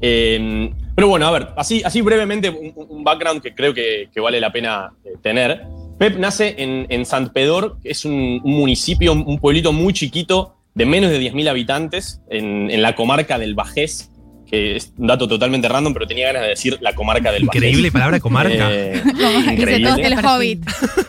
[0.00, 4.20] Eh, pero bueno, a ver, así, así brevemente un, un background que creo que, que
[4.20, 5.66] vale la pena eh, tener.
[5.98, 10.56] Pep nace en, en Sant Pedor, que es un, un municipio, un pueblito muy chiquito
[10.74, 14.10] de menos de 10.000 habitantes en, en la comarca del Bajés,
[14.46, 17.62] que es un dato totalmente random, pero tenía ganas de decir la comarca del Bajés.
[17.62, 18.72] Increíble palabra comarca.
[18.72, 19.02] Eh,
[19.52, 19.92] increíble.
[20.02, 20.64] del Hobbit.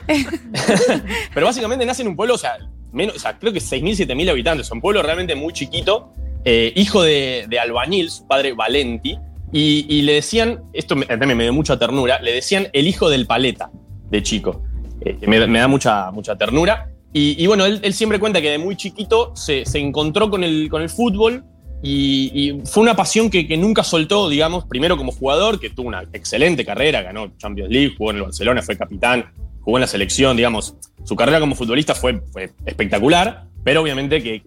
[1.34, 2.58] Pero básicamente nace en un pueblo, o sea,
[2.92, 4.68] menos, o sea creo que 6.000, 7.000 habitantes.
[4.68, 6.12] Es un pueblo realmente muy chiquito.
[6.44, 9.18] eh, hijo de, de albañil, su padre Valenti.
[9.54, 13.28] Y, le decían, esto me, también me dio mucha ternura, le decían el hijo del
[13.28, 13.70] paleta
[14.10, 14.64] de chico.
[15.02, 16.90] Eh, me, da mucha, mucha ternura.
[17.14, 20.90] Y, bueno, él, siempre cuenta que de muy chiquito se, encontró con el, con el
[20.90, 21.44] fútbol
[21.84, 25.90] y, y fue una pasión que, que nunca soltó, digamos, primero como jugador, que tuvo
[25.90, 29.26] una excelente carrera, ganó Champions League, jugó en el Barcelona, fue capitán,
[29.62, 32.22] jugó en la selección, digamos, su carrera como futbolista fue,
[32.66, 34.42] espectacular, pero obviamente que,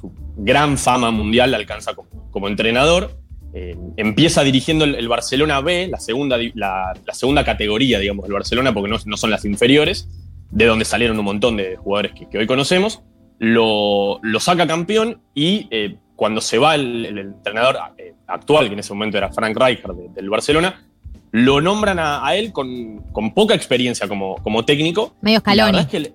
[0.00, 3.18] su, gran fama mundial la alcanza como, entrenador.
[3.54, 8.72] Eh, empieza dirigiendo el, el Barcelona B, la segunda, la, segunda categoría, digamos, del Barcelona,
[8.72, 10.08] porque no, no son las inferiores,
[10.50, 13.02] de donde salieron un montón de jugadores que, hoy conocemos.
[13.38, 18.78] Lo, lo saca campeón y eh, cuando se va el, entrenador eh, actual, que en
[18.78, 20.86] ese momento era Frank Rijkaard de- del Barcelona,
[21.32, 25.14] lo nombran a, a él con, con poca experiencia como, como técnico.
[25.22, 25.78] Medio Scaloni.
[25.78, 26.14] es que le-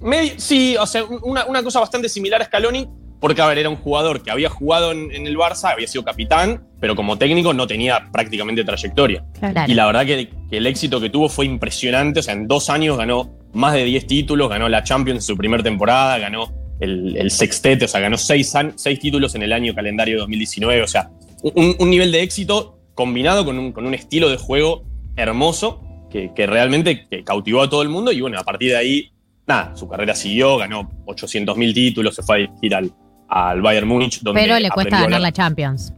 [0.00, 2.86] medio- sí, o sea, una, una cosa bastante similar a Scaloni,
[3.18, 6.04] porque, a ver, era un jugador que había jugado en, en el Barça, había sido
[6.04, 9.24] capitán, pero como técnico no tenía prácticamente trayectoria.
[9.40, 9.72] Claro.
[9.72, 12.20] Y la verdad que, que el éxito que tuvo fue impresionante.
[12.20, 15.34] O sea, en dos años ganó más de 10 títulos, ganó la Champions en su
[15.36, 19.74] primera temporada, ganó el, el sextete, o sea, ganó seis, seis títulos en el año
[19.74, 20.82] calendario 2019.
[20.82, 21.08] O sea,
[21.42, 24.82] un, un nivel de éxito combinado con un, con un estilo de juego
[25.14, 25.80] hermoso
[26.10, 28.10] que, que realmente que cautivó a todo el mundo.
[28.10, 29.12] Y bueno, a partir de ahí,
[29.46, 32.92] nada, su carrera siguió, ganó 800.000 títulos, se fue a dirigir al,
[33.28, 34.20] al Bayern Múnich.
[34.20, 35.92] Donde Pero le cuesta ganar la Champions.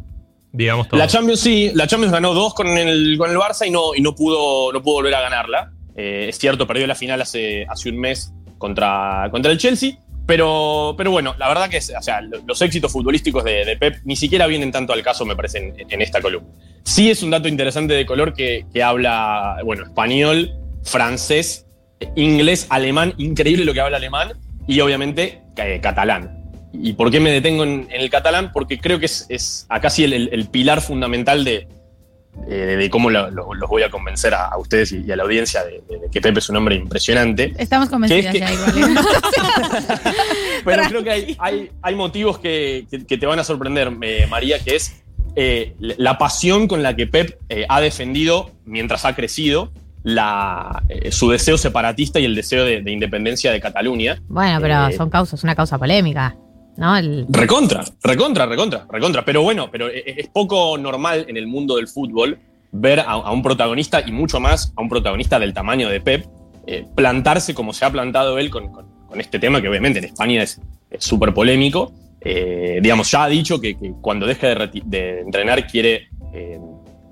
[0.53, 0.99] Digamos todo.
[0.99, 4.01] la Champions sí, la Champions ganó dos con el, con el Barça y no, y
[4.01, 5.73] no, pudo, no pudo volver a ganarla.
[5.95, 9.99] Eh, es cierto, perdió la final hace, hace un mes contra, contra el Chelsea.
[10.29, 11.81] Pero, pero bueno, la verdad que
[12.47, 16.21] los éxitos futbolísticos de, Pep ni siquiera vienen tanto al caso, me parece, en, esta
[16.21, 16.51] columna.
[16.85, 20.53] Sí es un dato interesante de color que, habla, bueno, español,
[20.85, 21.65] francés,
[22.15, 24.35] inglés, alemán, increíble lo que habla alemán,
[24.67, 26.45] y obviamente eh, catalán.
[26.75, 28.53] ¿Y por qué me detengo en, el catalán?
[28.53, 29.67] Porque creo que es, es
[29.97, 31.69] el- el pilar fundamental de,
[32.47, 35.17] de, de cómo lo- lo- los voy a convencer a, a ustedes y, y a
[35.17, 37.53] la audiencia de, de- de que Pepe es un hombre impresionante.
[37.59, 38.97] Estamos convencidas Que es ya que- igual.
[38.97, 39.01] ¿eh?
[40.65, 44.27] Pero creo que hay, hay, hay motivos que, que- que te van a sorprender, eh,
[44.29, 45.03] María, que es
[45.37, 49.71] eh, la pasión con la que Pep eh, ha defendido, mientras ha crecido,
[50.03, 54.21] la, eh, su deseo separatista y el deseo de, de independencia de Cataluña.
[54.29, 56.35] Bueno, pero Eh, son causas, una causa polémica.
[57.29, 59.25] Recontra, recontra, recontra, recontra.
[59.25, 62.39] Pero bueno, pero e- es poco normal en el mundo del fútbol
[62.71, 66.27] ver a, un protagonista y mucho más a un protagonista del tamaño de Pep
[66.67, 68.71] eh, plantarse como se ha plantado él con,
[69.17, 70.61] este tema que obviamente en España es
[70.99, 71.93] súper polémico.
[72.21, 74.55] Eh, digamos, ya ha dicho que, cuando deje
[74.85, 76.59] de, entrenar quiere eh,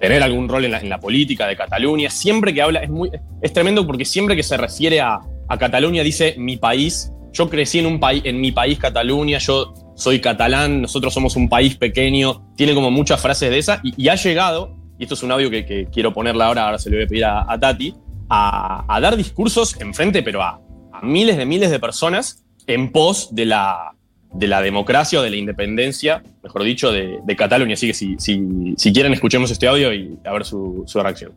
[0.00, 2.10] tener algún rol en la, política de Cataluña.
[2.10, 3.10] Siempre que habla, es, muy,
[3.40, 5.20] es tremendo porque siempre que se refiere a
[5.58, 7.12] Cataluña dice mi país.
[7.36, 11.50] Yo crecí en, un país, en mi país, Cataluña, yo soy catalán, nosotros somos un
[11.50, 12.50] país pequeño.
[12.56, 15.50] Tiene como muchas frases de esas y, y ha llegado, y esto es un audio
[15.50, 17.94] que, que quiero ponerle ahora, ahora se lo voy a pedir a, a Tati,
[18.30, 20.62] a, a dar discursos enfrente, pero a,
[20.94, 23.92] a miles de miles de personas en pos de la,
[24.32, 27.74] de la democracia o de la independencia, mejor dicho, de, de Cataluña.
[27.74, 31.32] Así que si, si, si quieren, escuchemos este audio y a ver su, su reacción.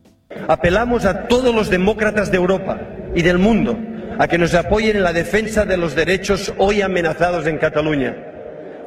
[0.48, 2.80] Apelamos a todos los demócratas de Europa
[3.14, 3.76] y del mundo
[4.18, 8.16] a que nos apoyen en la defensa de los derechos hoy amenazados en Cataluña,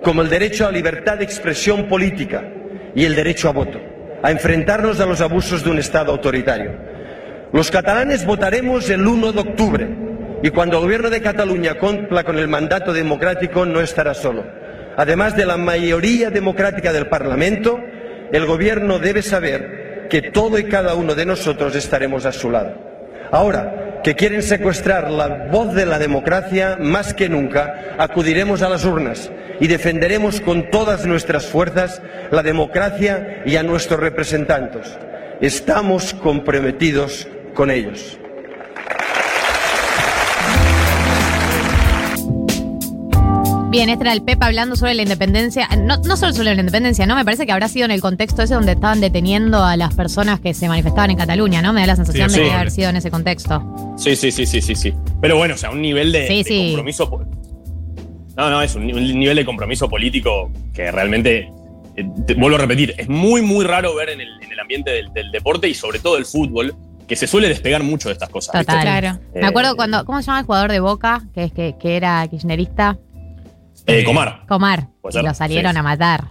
[0.03, 2.43] como el derecho a libertad de expresión política
[2.95, 3.80] y el derecho a voto,
[4.21, 6.71] a enfrentarnos a los abusos de un Estado autoritario.
[7.51, 9.88] Los catalanes votaremos el 1 de octubre
[10.41, 14.43] y cuando el gobierno de Cataluña cumpla con el mandato democrático no estará solo.
[14.97, 17.80] Además de la mayoría democrática del Parlamento,
[18.32, 22.76] el gobierno debe saber que todo y cada uno de nosotros estaremos a su lado.
[23.32, 28.84] Ahora que quieren secuestrar la voz de la democracia, más que nunca acudiremos a las
[28.84, 32.01] urnas y defenderemos con todas nuestras fuerzas
[32.32, 34.97] la democracia y a nuestros representantes.
[35.39, 38.20] Estamos comprometidos con ellos.
[43.74, 45.67] Bien, este era el Pep hablando sobre la independencia.
[45.76, 47.15] No, no solo sobre la independencia, ¿no?
[47.15, 50.39] Me parece que habrá sido en el contexto ese donde estaban deteniendo a las personas
[50.39, 51.74] que se manifestaban en Cataluña, ¿no?
[51.74, 52.49] Me da la sensación Sí, de sí.
[52.51, 53.95] que haber sido en ese contexto.
[53.97, 54.93] Sí, sí, sí, sí, sí, sí.
[55.21, 56.65] Pero bueno, o sea, un nivel de, Sí, de sí.
[56.67, 57.26] compromiso.
[58.38, 61.51] No, no, es un, ni- un nivel de compromiso político que realmente,
[61.95, 64.91] eh, te- vuelvo a repetir, es muy, muy raro ver en el, en el ambiente
[64.91, 66.76] del, del deporte y sobre todo el fútbol,
[67.07, 68.53] que se suele despegar mucho de estas cosas.
[68.55, 68.71] ¿viste?
[68.71, 69.19] Total.
[69.34, 71.24] Eh, Me acuerdo cuando, ¿cómo se llama el jugador de Boca?
[71.34, 72.97] Que es que, que era kirchnerista.
[73.88, 74.45] Eh, Comar.
[74.47, 74.88] Comar.
[75.11, 75.77] Y lo salieron sí.
[75.77, 76.23] a matar.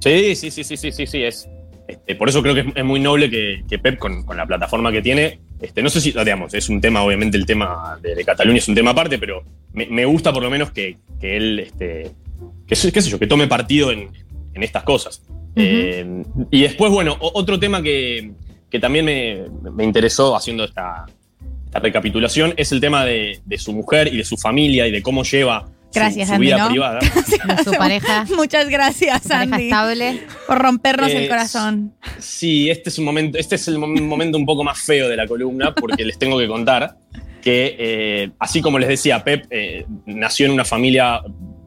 [0.00, 1.48] Sí, sí, sí, sí, sí, sí, sí, es.
[1.88, 4.46] este, por eso creo que es, es muy noble que, que Pep, con, con la
[4.46, 8.14] plataforma que tiene, este, no sé si, digamos, es un tema, obviamente el tema de,
[8.14, 9.42] de Cataluña es un tema aparte, pero
[9.72, 12.10] me, me gusta por lo menos que, que él, este,
[12.66, 14.10] que, qué sé yo, que tome partido en,
[14.52, 15.22] en estas cosas.
[15.56, 18.32] Eh, y después, bueno, otro tema que,
[18.68, 21.06] que también me, me interesó haciendo esta,
[21.64, 25.00] esta recapitulación es el tema de, de su mujer y de su familia y de
[25.00, 26.68] cómo lleva Gracias, su, Andy, vida ¿no?
[26.68, 27.00] privada.
[27.64, 28.26] Su pareja.
[28.36, 29.64] Muchas gracias, pareja Andy.
[29.64, 30.22] estable.
[30.46, 31.94] Por rompernos Eh, el corazón.
[32.18, 35.16] Sí, este es un momento, este es el mom- momento un poco más feo de
[35.16, 36.96] la columna, porque les tengo que contar
[37.42, 41.20] que, eh, así como les decía, Pep eh, nació en una familia,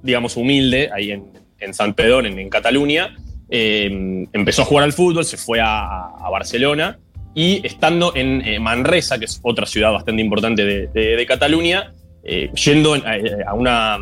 [0.04, 1.26] digamos, humilde, ahí en,
[1.60, 3.16] en San Pedro, en, en Cataluña.
[3.50, 5.86] Eh, empezó a jugar al fútbol, se fue a,
[6.20, 7.00] a Barcelona
[7.34, 11.94] y estando en eh, Manresa, que es otra ciudad bastante importante de, de- de Cataluña,
[12.24, 13.02] eh, yendo a,
[13.48, 13.98] a una.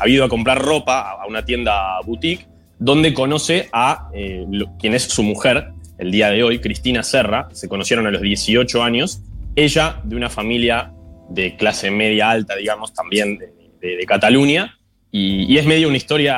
[0.00, 2.46] Ha ido a comprar ropa a- una tienda boutique
[2.78, 7.48] donde conoce a eh, lo- quien es su mujer el día de hoy, Cristina Serra.
[7.52, 9.20] Se conocieron a los 18 años.
[9.56, 10.92] Ella de una familia
[11.30, 14.74] de clase media alta, digamos, también de, de- de Cataluña.
[15.10, 16.36] y- y es medio una historia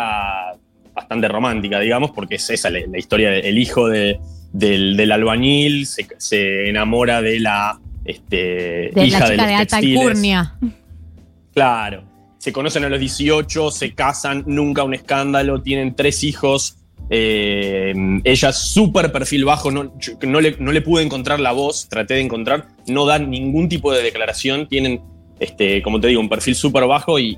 [0.94, 4.18] bastante romántica, digamos, porque es esa la, la historia del hijo de-
[4.52, 9.46] del, del albañil, se, se enamora de la este, De hija la de chica los
[9.46, 10.54] de alta alcurnia.
[11.52, 12.04] Claro.
[12.40, 16.78] Se conocen a los 18, se casan, nunca un escándalo, tienen tres hijos.
[17.10, 17.92] eh,
[18.24, 19.92] ella súper perfil bajo, no,
[20.40, 24.02] le, no le pude encontrar la voz, traté de encontrar, no dan ningún tipo de
[24.02, 25.02] declaración, tienen,
[25.38, 27.36] este, como te digo, un perfil súper bajo y,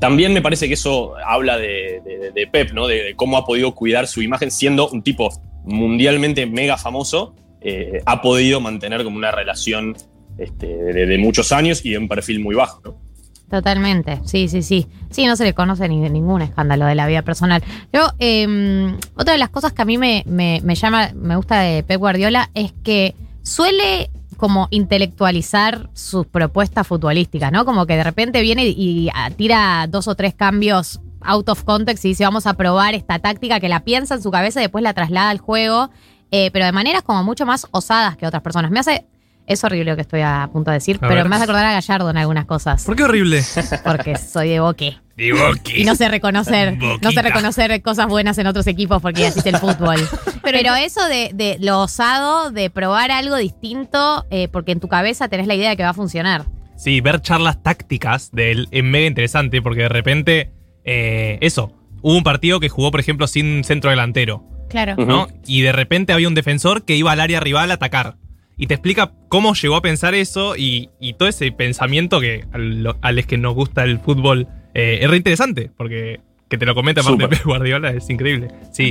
[0.00, 2.86] también me parece que eso habla de, Pep, ¿no?
[2.86, 5.28] De, cómo ha podido cuidar su imagen siendo un tipo
[5.64, 9.98] mundialmente mega famoso, eh, ha podido mantener como una relación
[10.38, 13.07] este, de muchos años y de un perfil muy bajo, ¿no?
[13.50, 14.86] Totalmente, sí, sí, sí.
[15.10, 17.62] Sí, no se le conoce ni ningún escándalo de la vida personal.
[17.92, 21.60] Yo, eh, otra de las cosas que a mí me, me- me llama, me gusta
[21.60, 27.64] de Pep Guardiola es que suele como intelectualizar sus propuestas futbolísticas, ¿no?
[27.64, 32.08] Como que de repente viene y, tira dos o tres cambios out of context y
[32.08, 34.92] dice vamos a probar esta táctica que la piensa en su cabeza y después la
[34.94, 35.90] traslada al juego,
[36.30, 38.70] eh, pero de maneras como mucho más osadas que otras personas.
[38.70, 39.06] Me hace...
[39.48, 41.28] Es horrible lo que estoy a punto de decir, A pero ver.
[41.28, 42.84] me hace acordar a Gallardo en algunas cosas.
[42.84, 43.42] ¿Por qué horrible?
[43.82, 44.96] Porque soy de boque.
[45.18, 45.80] De Boqui.
[45.80, 49.46] Y no sé reconocer, no sé reconocer cosas buenas en otros equipos porque así es
[49.46, 49.96] el fútbol.
[50.44, 55.26] Pero, eso de, de lo osado, de probar algo distinto, eh, porque en tu cabeza
[55.26, 56.44] tenés la idea de que va a funcionar.
[56.76, 60.52] Sí, ver charlas tácticas de él es mega interesante porque de repente,
[60.84, 64.94] eh, eso, hubo un partido que jugó, por ejemplo, sin centro delantero, Claro.
[65.04, 65.26] ¿no?
[65.46, 68.18] Y de repente había un defensor que iba al área rival a atacar.
[68.58, 72.58] Y te explica cómo llegó a pensar eso y, y todo ese pensamiento que a,
[72.58, 76.66] lo- a los que nos gusta el fútbol eh, es re interesante, porque que te
[76.66, 77.38] lo comenta aparte Súper.
[77.38, 78.48] Pep Guardiola es increíble.
[78.72, 78.90] Sí,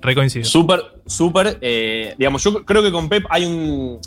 [0.00, 0.44] re coincido.
[0.44, 1.58] Súper, súper.
[1.60, 3.98] eh, digamos, yo creo que con Pep hay un.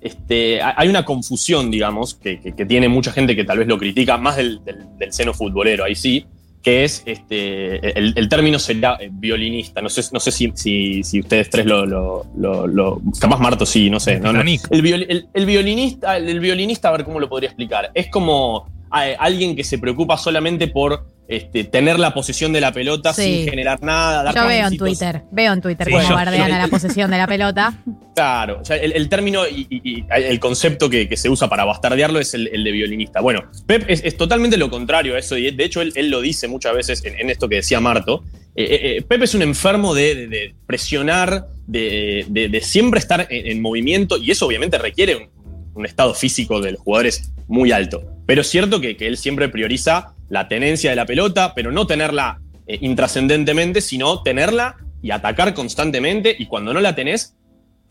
[0.00, 3.78] Este, hay una confusión, digamos, que, que- que tiene mucha gente que tal vez lo
[3.78, 6.26] critica, más del, del- del seno futbolero, ahí sí,
[6.64, 9.82] que es este, el, el término sería eh, violinista.
[9.82, 13.66] No sé, no sé si, si- si ustedes tres lo, lo- lo- lo- Capaz Marto
[13.66, 14.18] sí, no sé.
[14.18, 14.40] no, no.
[14.40, 14.62] Titanic.
[14.70, 17.90] El, viol- el- el violinista, el, violinista, a ver cómo lo podría explicar.
[17.94, 18.66] Es como
[19.02, 23.22] alguien que se preocupa solamente por este, tener la posesión de la pelota Sí.
[23.22, 24.22] sin generar nada.
[24.22, 24.76] dar Yo veo en.
[24.76, 27.78] Twitter, veo en Twitter Sí, cómo bardean a la posesión de la pelota.
[28.14, 31.48] Claro, o sea, el, el término y, y- y el concepto que, que se usa
[31.48, 33.20] para bastardearlo es el, el de violinista.
[33.22, 36.20] Bueno, Pep es, es totalmente lo contrario a eso, y de hecho él, él lo
[36.20, 38.22] dice muchas veces en, en esto que decía Marto.
[38.54, 43.00] Eh, eh, eh, Pep es un enfermo de, de- de presionar, de, de- de siempre
[43.00, 45.28] estar en, en movimiento, y eso obviamente requiere un,
[45.74, 48.02] un estado físico de los jugadores muy alto.
[48.26, 52.40] Pero es cierto que, él siempre prioriza la tenencia de la pelota, pero no tenerla
[52.66, 57.36] eh, intrascendentemente, sino tenerla y atacar constantemente, y cuando no la tenés,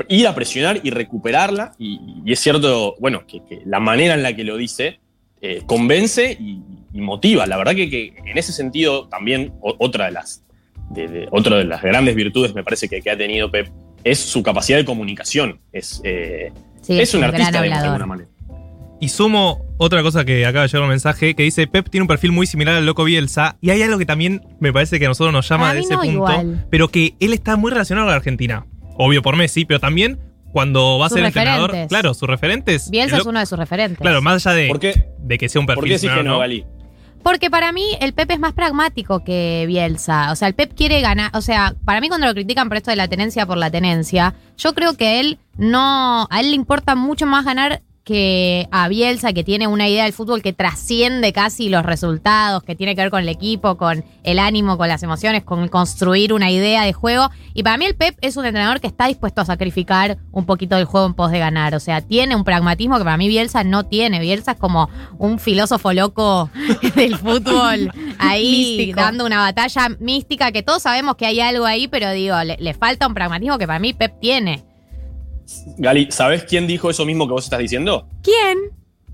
[0.10, 1.74] ir a presionar y recuperarla.
[1.78, 5.00] Y, es cierto, bueno, que, la manera en la que lo dice
[5.42, 6.62] eh, convence y,
[6.94, 7.48] motiva.
[7.48, 10.44] La verdad que, en ese sentido también otra de las,
[10.92, 13.68] de, otra de las grandes virtudes me parece que, que ha tenido Pep
[14.04, 15.60] es su capacidad de comunicación.
[15.72, 16.52] Es, eh,
[16.84, 18.30] Sí, es un un gran artista digamos, de alguna manera.
[19.00, 22.08] Y sumo otra cosa que acaba de llegar un mensaje que dice Pep tiene un
[22.08, 25.10] perfil muy similar al loco Bielsa y hay algo que también me parece que a
[25.10, 26.66] nosotros nos llama A de ese no punto, igual.
[26.70, 28.66] pero que él está muy relacionado a la Argentina.
[28.96, 30.20] Obvio por Messi, pero también
[30.54, 32.90] cuando va a Sus ser entrenador, claro, sus referentes.
[32.92, 33.98] Bielsa el es uno de sus referentes.
[34.00, 36.24] Claro, más allá de, ¿Por qué, de que sea un por perfil qué decís que
[36.24, 36.40] ¿no?
[37.24, 40.32] Porque para mí el Pep es más pragmático que Bielsa.
[40.32, 41.32] O sea, el Pep quiere ganar.
[41.34, 44.36] O sea, para mí cuando lo critican por esto de la tenencia por la tenencia,
[44.58, 46.28] yo creo que él no.
[46.30, 50.12] A él le importa mucho más ganar que a Bielsa, que tiene una idea del
[50.12, 54.40] fútbol que trasciende casi los resultados, que tiene que ver con el equipo, con el
[54.40, 57.30] ánimo, con las emociones, con construir una idea de juego.
[57.54, 60.76] Y para mí el Pep es un entrenador que está dispuesto a sacrificar un poquito
[60.76, 61.76] del juego en pos de ganar.
[61.76, 64.20] O sea, tiene un pragmatismo que para mí Bielsa no tiene.
[64.20, 66.50] Bielsa es como un filósofo loco
[66.96, 67.90] del fútbol
[68.20, 69.00] ahí Místico.
[69.00, 72.74] dando una batalla mística que todos sabemos que hay algo ahí, pero digo, le, le
[72.74, 74.73] falta un pragmatismo que para mí Pep tiene.
[75.78, 78.08] Gali, ¿sabés quién dijo eso mismo que vos estás diciendo?
[78.24, 78.58] ¿Quién?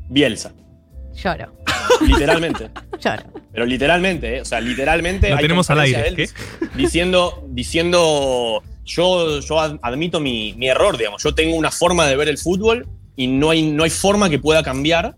[0.10, 0.54] Bielsa.
[1.16, 1.52] Lloro,
[2.06, 2.70] Literalmente.
[3.04, 3.24] lloro.
[3.52, 4.42] Pero literalmente, ¿eh?
[4.42, 5.30] o sea, literalmente.
[5.30, 6.34] Lo hay tenemos al aire, dic-
[6.76, 11.22] Diciendo, diciendo yo, yo ad- admito mi, mi error, digamos.
[11.24, 14.40] Yo tengo una forma de ver el fútbol y no hay, no hay forma que
[14.40, 15.16] pueda cambiar.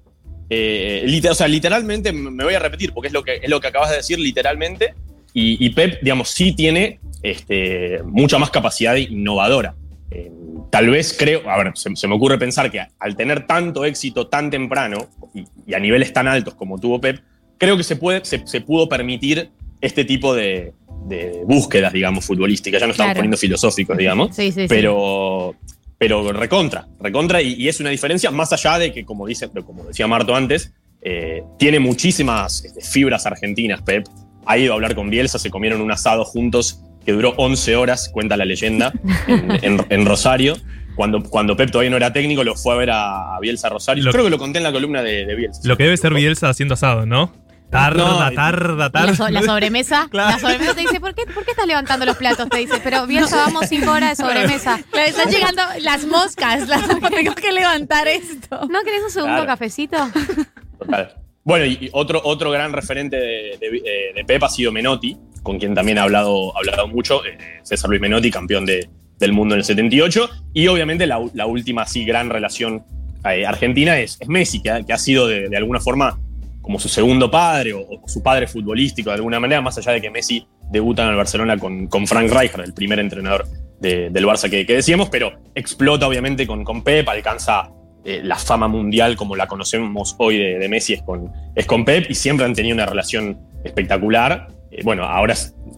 [0.49, 3.49] Eh, liter- o sea, literalmente me me voy a repetir porque es lo que, es
[3.49, 4.93] lo que acabas de decir, literalmente.
[5.33, 9.75] Y, y Pep, digamos, sí tiene este, mucha más capacidad innovadora.
[10.09, 10.29] Eh,
[10.71, 14.27] tal vez creo, a ver, se, se me ocurre pensar que al tener tanto éxito
[14.27, 17.19] tan temprano y, y a niveles tan altos como tuvo Pep,
[17.59, 20.73] creo que se, puede, se, se pudo permitir este tipo de,
[21.07, 22.79] de búsquedas, digamos, futbolísticas.
[22.81, 23.19] Ya no estamos Claro.
[23.19, 24.35] poniendo filosóficos, digamos.
[24.35, 24.65] Sí, sí, sí.
[24.67, 25.55] pero,
[25.97, 29.83] pero recontra, recontra, y, y es una diferencia más allá de que, como, dice, como
[29.85, 30.73] decía Marto antes,
[31.03, 34.05] Eh, tiene muchísimas este, fibras argentinas, Pep.
[34.45, 38.09] Ha ido a hablar con Bielsa, se comieron un asado juntos que duró 11 horas,
[38.11, 38.91] cuenta la leyenda,
[39.27, 40.57] en, en- en Rosario.
[40.95, 44.03] Cuando, cuando Pep todavía no era técnico, lo fue a ver a, Bielsa Rosario.
[44.03, 45.61] Lo- Creo que lo conté en la columna de, de Bielsa.
[45.63, 47.33] Lo que debe ser Bielsa haciendo asado, ¿no?
[47.71, 49.15] Tarda, No, tarda, La, tarda.
[49.15, 50.09] so- la sobremesa.
[50.11, 52.49] La sobremesa te dice, ¿por qué, ¿por qué estás levantando los platos?
[52.49, 54.81] Te dice, pero bien, vamos cinco horas de sobremesa.
[54.93, 56.67] Le están llegando las moscas.
[56.67, 58.67] Las, tengo que levantar esto.
[58.69, 59.47] ¿No querés un segundo Claro.
[59.47, 59.97] cafecito?
[60.77, 61.15] Total.
[61.43, 65.73] Bueno, y, otro, otro gran referente de, eh, de Pep ha sido Menotti, con quien
[65.73, 67.25] también ha hablado, ha hablado mucho.
[67.25, 68.87] eh, César Luis Menotti, campeón de-
[69.17, 70.29] del mundo en el 78.
[70.53, 72.83] Y obviamente la, última así gran relación
[73.29, 76.19] eh, argentina es, es Messi, que ha, sido de, alguna forma
[76.61, 80.09] como su segundo padre o, su padre futbolístico de alguna manera, más allá de que
[80.09, 83.45] Messi debuta en el Barcelona con, con Frank Rijkaard, el primer entrenador
[83.79, 87.69] de- del Barça que, que decíamos, pero explota obviamente con, con Pep, alcanza
[88.03, 92.09] eh, la fama mundial como la conocemos hoy de, Messi es con, es con Pep
[92.09, 94.47] y siempre han tenido una relación espectacular.
[94.71, 95.35] Eh, bueno, ahora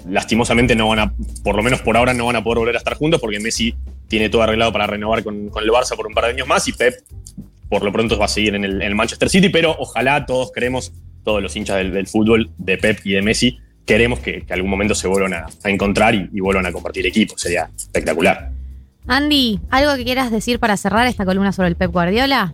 [0.08, 1.14] lastimosamente no van a,
[1.44, 3.76] por lo menos por ahora no van a poder volver a estar juntos porque Messi
[4.08, 6.68] tiene todo arreglado para renovar con, con el Barça por un par de años más
[6.68, 6.96] y Pep
[7.74, 10.94] por lo pronto va a seguir en el, Manchester City, pero ojalá todos queremos,
[11.24, 14.70] todos los hinchas del, del fútbol, de Pep y de Messi, queremos que, que algún
[14.70, 17.36] momento se vuelvan a, a encontrar y, y vuelvan a compartir equipo.
[17.36, 18.52] Sería espectacular.
[19.08, 22.54] Andy, ¿algo que quieras decir para cerrar esta columna sobre el Pep Guardiola?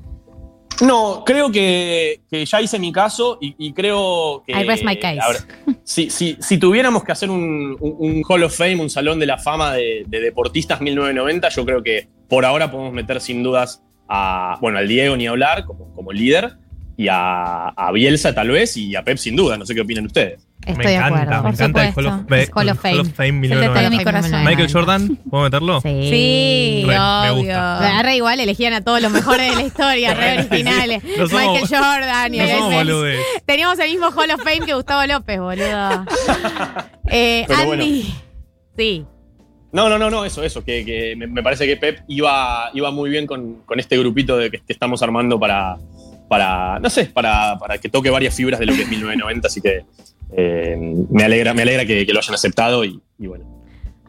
[0.82, 4.54] No, creo que, que ya hice mi caso y, y creo que.
[4.54, 5.20] I rest my case.
[5.28, 9.20] ver, si, si- si tuviéramos que hacer un, un- un Hall of Fame, un salón
[9.20, 13.44] de la fama de, de deportistas 1990, yo creo que por ahora podemos meter sin
[13.44, 14.58] dudas a.
[14.62, 16.58] Bueno, al Diego ni hablar como, como líder
[16.96, 19.58] y a, a Bielsa tal vez y a Pep sin duda.
[19.58, 20.48] No sé qué opinan ustedes.
[20.66, 21.36] Estoy me de encanta, acuerdo.
[21.36, 22.94] me Por encanta el Hall of, Fame- Hall of Fame.
[22.94, 23.74] Hall of Fame Se te 1990.
[23.80, 24.44] pegó mi corazón.
[24.46, 25.82] Michael Jordan, ¿puedo meterlo?
[25.82, 27.36] Sí, Sí, Re, me obvio.
[27.36, 27.78] gusta.
[27.82, 31.04] Me agarra igual, elegían a todos los mejores de la historia, re originales.
[31.18, 33.18] No somos- Michael Jordan y no el.
[33.46, 36.06] Teníamos el mismo Hall of Fame que Gustavo López, boludo.
[37.12, 38.14] Eh, Andy.
[38.78, 39.04] Sí.
[39.72, 42.92] No, no, no, no, eso, eso, que, que me, me parece que Pep iba, iba
[42.92, 45.78] muy bien con, con este grupito de que, que estamos armando para,
[46.28, 49.60] para no sé, para, para que toque varias fibras de lo que es 1990, así
[49.62, 49.86] que
[50.32, 50.76] eh,
[51.10, 53.46] me alegra, me alegra que, que lo hayan aceptado y, y bueno.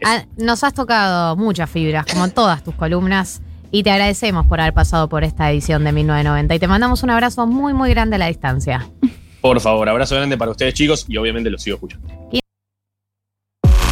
[0.04, 4.60] Ah, Nos has tocado muchas fibras, como en todas tus columnas, y te agradecemos por
[4.60, 6.54] haber pasado por esta edición de 1990.
[6.54, 8.88] Y te mandamos un abrazo muy, muy grande a la distancia.
[9.40, 12.08] Por favor, abrazo grande para ustedes chicos y obviamente los sigo escuchando.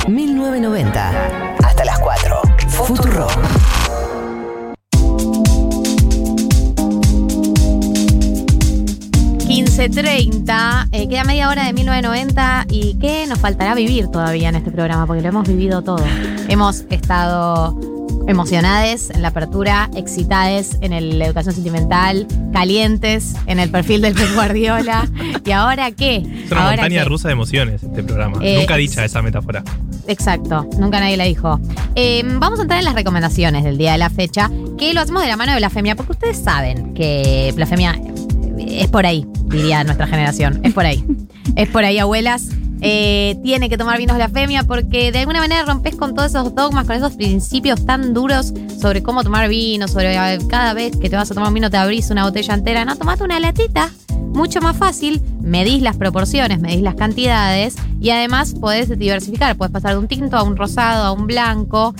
[0.08, 1.47] 1990.
[9.90, 14.70] 9.30, eh, queda media hora de 1990 y qué nos faltará vivir todavía en este
[14.70, 16.04] programa, porque lo hemos vivido todo.
[16.48, 17.78] Hemos estado
[18.26, 24.34] emocionades en la apertura, excitades en la educación sentimental, calientes en el perfil del Pep
[24.34, 25.08] Guardiola.
[25.44, 26.16] ¿Y ahora qué?
[26.16, 28.38] Es una montaña rusa de emociones este programa.
[28.42, 29.64] Eh, nunca dicha esa metáfora.
[30.06, 31.58] Exacto, nunca nadie la dijo.
[31.94, 35.22] Em, vamos a entrar en las recomendaciones del día de la fecha, que lo hacemos
[35.22, 37.98] de la mano de Blasfemia, porque ustedes saben que Blasfemia
[38.58, 40.60] es por ahí, diría nuestra generación.
[40.62, 41.04] Es por ahí.
[41.56, 42.48] Es por ahí, abuelas.
[42.80, 46.86] Eh, tiene que tomar vinos Blasfemia porque de alguna manera rompes con todos esos dogmas,
[46.86, 50.14] con esos principios tan duros sobre cómo tomar vino, sobre
[50.48, 52.84] cada vez que te vas a tomar un vino te abrís una botella entera.
[52.84, 53.90] No, tomate una latita
[54.38, 59.92] mucho más fácil, medís las proporciones, medís las cantidades y además podés diversificar, podés pasar
[59.92, 61.94] de un tinto a un rosado, a un blanco.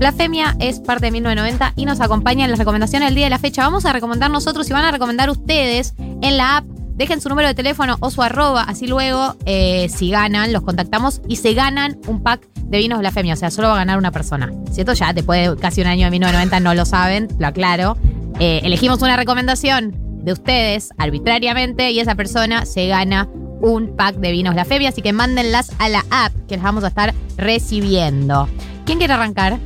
[0.00, 3.38] Blasfemia es parte de 1990 y nos acompaña en las recomendaciones del día de la
[3.38, 3.64] fecha.
[3.64, 6.64] Vamos a recomendar nosotros y van a recomendar ustedes en la app.
[6.94, 11.20] Dejen su número de teléfono o su arroba, así luego, eh, si ganan, los contactamos
[11.28, 13.34] y se ganan un pack de vinos blasfemia.
[13.34, 14.50] O sea, solo va a ganar una persona.
[14.72, 17.98] Si esto ya después de casi un año de 1990 no lo saben, lo aclaro.
[18.38, 19.94] Eh, elegimos una recomendación
[20.24, 23.28] de ustedes arbitrariamente y esa persona se gana
[23.60, 24.88] un pack de vinos blasfemia.
[24.88, 28.48] Así que mándenlas a la app que las vamos a estar recibiendo.
[28.86, 29.58] ¿Quién quiere arrancar?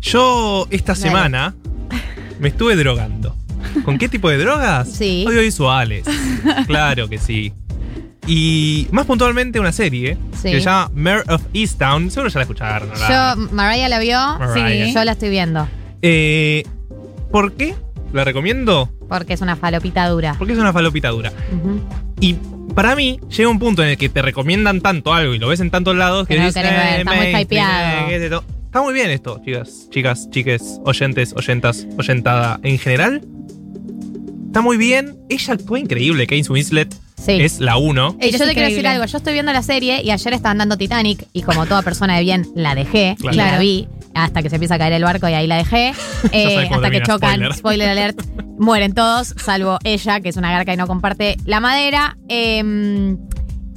[0.00, 1.02] Yo esta Dale.
[1.02, 1.54] semana
[2.40, 3.36] me estuve drogando.
[3.84, 4.88] ¿Con qué tipo de drogas?
[4.90, 5.24] Sí.
[5.26, 6.04] Audiovisuales.
[6.66, 7.52] claro que sí.
[8.26, 10.50] Y más puntualmente una serie Sí.
[10.50, 12.10] que se llama Mayor of Easttown.
[12.10, 12.88] Seguro ya la escucharon.
[12.90, 13.36] ¿verdad?
[13.36, 14.18] Yo, Mariah la vio.
[14.38, 14.86] Mariah.
[14.86, 15.66] Sí, yo la estoy viendo.
[16.02, 16.64] Eh,
[17.32, 17.74] ¿Por qué
[18.12, 18.90] la recomiendo?
[19.08, 20.34] Porque es una falopita dura.
[20.38, 21.32] Porque es una falopita dura.
[22.20, 22.34] Y
[22.74, 25.60] para mí llega un punto en el que te recomiendan tanto algo y lo ves
[25.60, 28.44] en tantos lados que, Que no dices, "Eh, está muy mainstream, hypeado".
[28.68, 28.76] Eh, ¿qué es esto?".
[28.76, 32.60] Está muy bien esto, chicas, chicas, chiques, oyentes, oyentas, oyentada.
[32.62, 33.22] En general,
[34.46, 35.16] está muy bien.
[35.28, 36.26] Ella actúa increíble.
[36.26, 37.32] Kate Winslet Sí.
[37.32, 38.16] es la uno.
[38.20, 39.04] Y yo te quiero decir algo.
[39.04, 42.22] Yo estoy viendo la serie y ayer estaban dando Titanic y como toda persona de
[42.22, 43.34] bien la dejé, Claro.
[43.34, 43.60] y la Claro.
[43.62, 43.88] vi.
[44.14, 45.92] hasta que se empieza a caer el barco y ahí la dejé.
[46.32, 47.54] Eh, hasta que chocan, spoiler.
[47.54, 47.88] spoiler.
[47.90, 48.20] alert,
[48.58, 52.16] mueren todos, salvo ella, que es una garca y no comparte la madera.
[52.28, 53.16] Eh,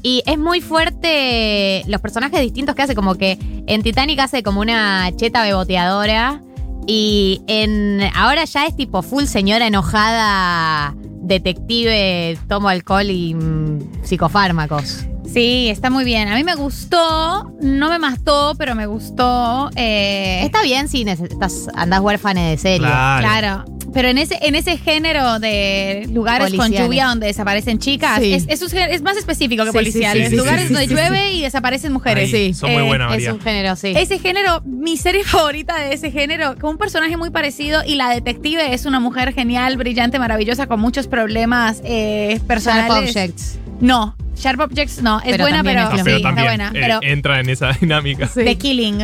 [0.04, 3.38] y es muy fuerte los personajes distintos que hace, como que
[3.68, 6.42] en Titanic hace como una cheta beboteadora.
[6.88, 15.06] Y en ahora ya es tipo full señora enojada, detective, tomo alcohol y mm, psicofármacos.
[15.34, 16.28] Sí, está muy bien.
[16.28, 19.70] A mí me gustó, no me mató, pero me gustó.
[19.76, 22.80] eh, Está bien si necesitas, andás huérfana de serie.
[22.80, 23.28] Claro.
[23.28, 23.66] Claro.
[23.94, 28.34] Pero en ese, en ese género de lugares con lluvia donde desaparecen chicas, Sí.
[28.34, 30.24] es, es un es más específico que Sí, sí, policiales.
[30.26, 32.34] sí, sí, lugares sí, donde sí, llueve y desaparecen mujeres.
[32.34, 33.34] Ahí, son muy Eh, buenas, Es María.
[33.34, 33.94] un género, sí.
[33.96, 38.10] Ese género, mi serie favorita de ese género, con un personaje muy parecido y la
[38.12, 43.10] detective es una mujer genial, brillante, maravillosa, con muchos problemas eh, Sharp personales.
[43.10, 43.60] Objects.
[43.82, 46.68] No, Sharp Objects no, es Pero buena, pero, es sí, está buena.
[46.70, 48.28] eh, Pero entra en esa dinámica.
[48.34, 48.98] The Killing.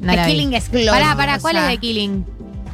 [0.00, 0.26] No The vi.
[0.32, 0.98] Killing es gloriosa.
[0.98, 2.24] Pará, pará, ¿cuál es The Killing?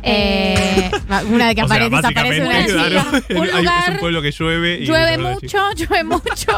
[0.02, 0.90] Eh,
[1.32, 4.22] una de que O sea, aparece, desaparece una claro, Un hay- es lugar- un pueblo
[4.22, 6.52] que llueve y Llueve mucho, llueve mucho.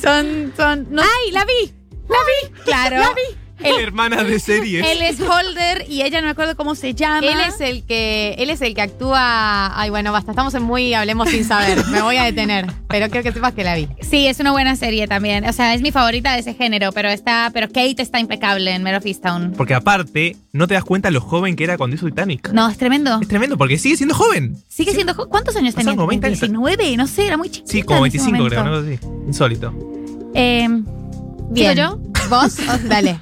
[0.00, 0.86] Son, son.
[0.90, 1.72] no- ¡Ay, la vi!
[2.08, 2.16] la
[2.52, 2.62] vi!
[2.64, 2.96] Claro.
[2.98, 3.36] La vi.
[3.62, 4.86] Hermanas de series.
[4.86, 7.18] Él es Holder y ella no me acuerdo cómo se llama.
[7.26, 9.78] Él es el que, él es el que actúa.
[9.80, 11.84] Ay, bueno, basta, estamos en muy hablemos sin saber.
[11.86, 12.66] Me voy a detener.
[12.88, 13.88] Pero quiero que sepas que la vi.
[14.00, 15.44] Sí, es una buena serie también.
[15.46, 18.82] O sea, es mi favorita de ese género, pero está, pero Kate está impecable en
[18.82, 19.52] Mare of Easttown.
[19.56, 22.50] Porque aparte, no te das cuenta lo joven que era cuando hizo Titanic.
[22.52, 23.18] No, es tremendo.
[23.20, 24.56] Es tremendo, porque sigue siendo joven.
[24.68, 25.14] Sigue siendo.
[25.14, 25.94] jo- ¿Cuántos años tenía?
[25.96, 26.40] Como 20 años.
[26.40, 27.72] 19, no sé, era muy chiquita.
[27.72, 28.64] Sí, como en ese 25 creo.
[28.64, 28.82] ¿no?
[28.82, 28.98] Sí.
[29.26, 29.74] Insólito.
[30.34, 30.68] Eh,
[31.50, 31.74] Bien.
[31.74, 31.98] ¿Digo yo?
[32.28, 32.56] ¿Vos?
[32.68, 33.20] Oh, dale.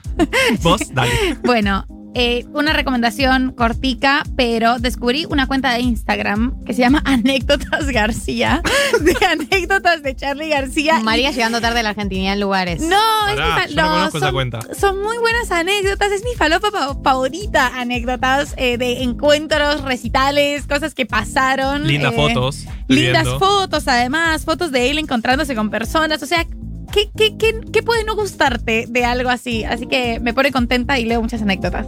[0.63, 1.11] Vos, dale.
[1.45, 1.87] Bueno,
[2.17, 8.63] eh, una recomendación cortica, pero descubrí una cuenta de Instagram que se llama Anécdotas García,
[9.01, 10.99] de anécdotas de Charlie García.
[11.01, 12.81] y- María llegando tarde a la Argentina en lugares.
[12.81, 12.97] No,
[13.29, 13.35] es
[13.69, 14.61] mi yo no no, esa son, cuenta.
[14.79, 16.11] son muy buenas anécdotas.
[16.13, 17.73] Es mi falopa fa- favorita.
[17.79, 21.87] Anécdotas eh, de encuentros, recitales, cosas que pasaron.
[21.87, 22.65] Lindas eh, fotos.
[22.89, 23.39] Lindas viendo.
[23.39, 26.23] fotos, además, fotos de él encontrándose con personas.
[26.23, 26.47] O sea,
[26.95, 29.65] ¿qué, qué, qué, qué puede no gustarte de algo así?
[29.65, 31.87] Así que me pone contenta y leo muchas anécdotas.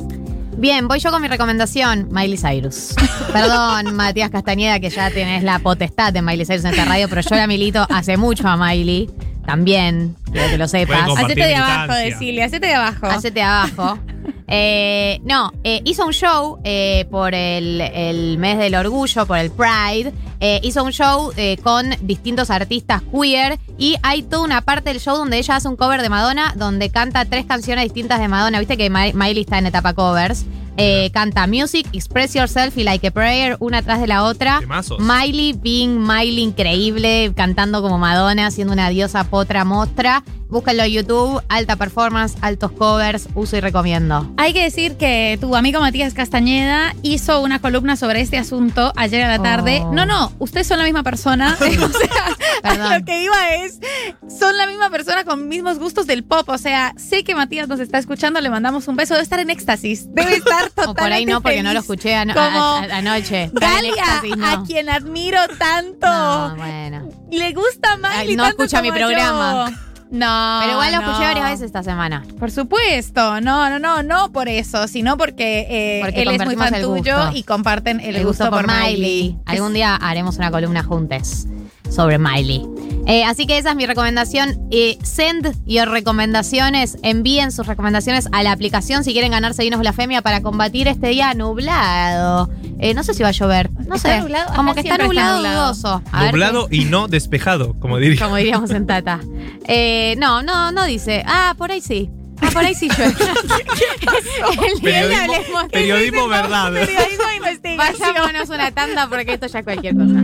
[0.59, 2.95] Bien, voy yo con mi recomendación, Miley Cyrus.
[3.33, 7.21] Perdón, Matías Castañeda, que ya tenés la potestad de Miley Cyrus en esta radio, pero
[7.21, 9.11] yo la milito hace mucho a Miley.
[9.47, 11.09] También, quiero que lo sepas.
[11.25, 13.07] Hacete de abajo, decirle, hacete de abajo.
[13.07, 13.99] Hacete abajo.
[14.49, 19.51] Eh, no, eh, hizo un show eh, por el, el mes del orgullo, por el
[19.51, 20.13] Pride.
[20.39, 25.01] Eh, hizo un show eh, con distintos artistas queer y hay toda una parte del
[25.01, 28.61] show donde ella hace un cover de Madonna, donde canta tres canciones distintas de Madonna.
[28.61, 30.45] Viste que Mi- Miley está en etapa covers.
[30.79, 34.61] Eh, canta Music, Express Yourself y Like a Prayer, una atrás de la otra.
[34.61, 34.99] Temazos.
[35.01, 40.23] Miley being Miley increíble, cantando como Madonna, siendo una diosa potra mostra.
[40.49, 44.33] Búsquenlo en YouTube, alta performance, altos covers, uso y recomiendo.
[44.37, 49.23] Hay que decir que tu amigo Matías Castañeda hizo una columna sobre este asunto ayer
[49.25, 49.81] a la tarde.
[49.85, 49.93] Oh.
[49.93, 51.57] No, no, ustedes son la misma persona.
[51.61, 53.81] o sea, lo que iba es,
[54.29, 56.49] son la misma persona con mismos gustos del pop.
[56.49, 59.15] O sea, sé que Matías nos está escuchando, le mandamos un beso.
[59.15, 60.07] Debe estar en éxtasis.
[60.15, 62.97] Debe estar totalmente O por ahí no, porque no lo escuché ano- Como a- a-
[62.99, 63.51] anoche.
[63.53, 64.47] Galia, éxtasis, no.
[64.47, 66.07] a quien admiro tanto.
[66.07, 67.09] No, bueno.
[67.33, 69.71] Le gusta Ay, no escucha mi programa.
[69.71, 69.86] yo.
[70.11, 70.59] No.
[70.61, 71.07] Pero igual lo no.
[71.07, 72.25] escuché varias veces esta semana.
[72.39, 76.57] Por supuesto, no, no, no, no por eso, sino porque, eh, Porque él es muy
[76.57, 79.37] fan tuyo y comparten el, gusto, por Miley.
[79.47, 81.47] Algún día haremos una columna juntas
[81.91, 82.76] sobre Miley.
[83.07, 84.59] Eh, así que esa es mi recomendación.
[84.71, 86.99] Eh, send your recomendaciones.
[87.03, 91.33] Envíen sus recomendaciones a la aplicación si quieren ganarse vinos blasfemia para combatir este día
[91.35, 92.51] nublado.
[92.81, 93.71] Eh, no sé si va a llover.
[93.87, 94.21] No ¿Está sé.
[94.21, 94.55] nublado?
[94.55, 95.63] Como Acá que está nublado, nublado.
[95.73, 96.03] dudoso.
[96.13, 98.23] A ver Nublado y no despejado, como diría.
[98.25, 99.21] Como diríamos en Tata.
[99.69, 101.23] Eh, no, no, no dice.
[101.27, 102.11] Ah, por ahí sí.
[102.43, 103.15] Ah, por ahí sí llueve.
[104.75, 106.73] El día que Periodismo- hablemos- periodismo verdad.
[106.73, 107.99] Periodismo investigación.
[108.15, 110.15] Vayámonos una tanda porque esto ya es cualquier cosa.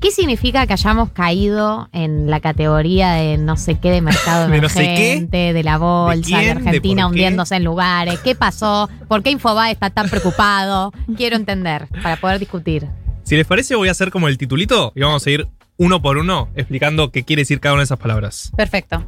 [0.00, 4.60] qué significa que hayamos caído en la categoría de no sé qué de mercado De
[4.60, 6.44] no sé emergente, de la bolsa, de, quién?
[6.44, 10.92] ¿De Argentina hundiéndose en lugares, qué pasó, por qué Infobae está tan preocupado.
[11.16, 12.86] Quiero entender para poder discutir.
[13.24, 15.48] Si les parece, voy a hacer como el titulito y vamos a ir
[15.80, 18.52] uno por uno explicando qué quiere decir cada una de esas palabras.
[18.54, 19.02] Perfecto.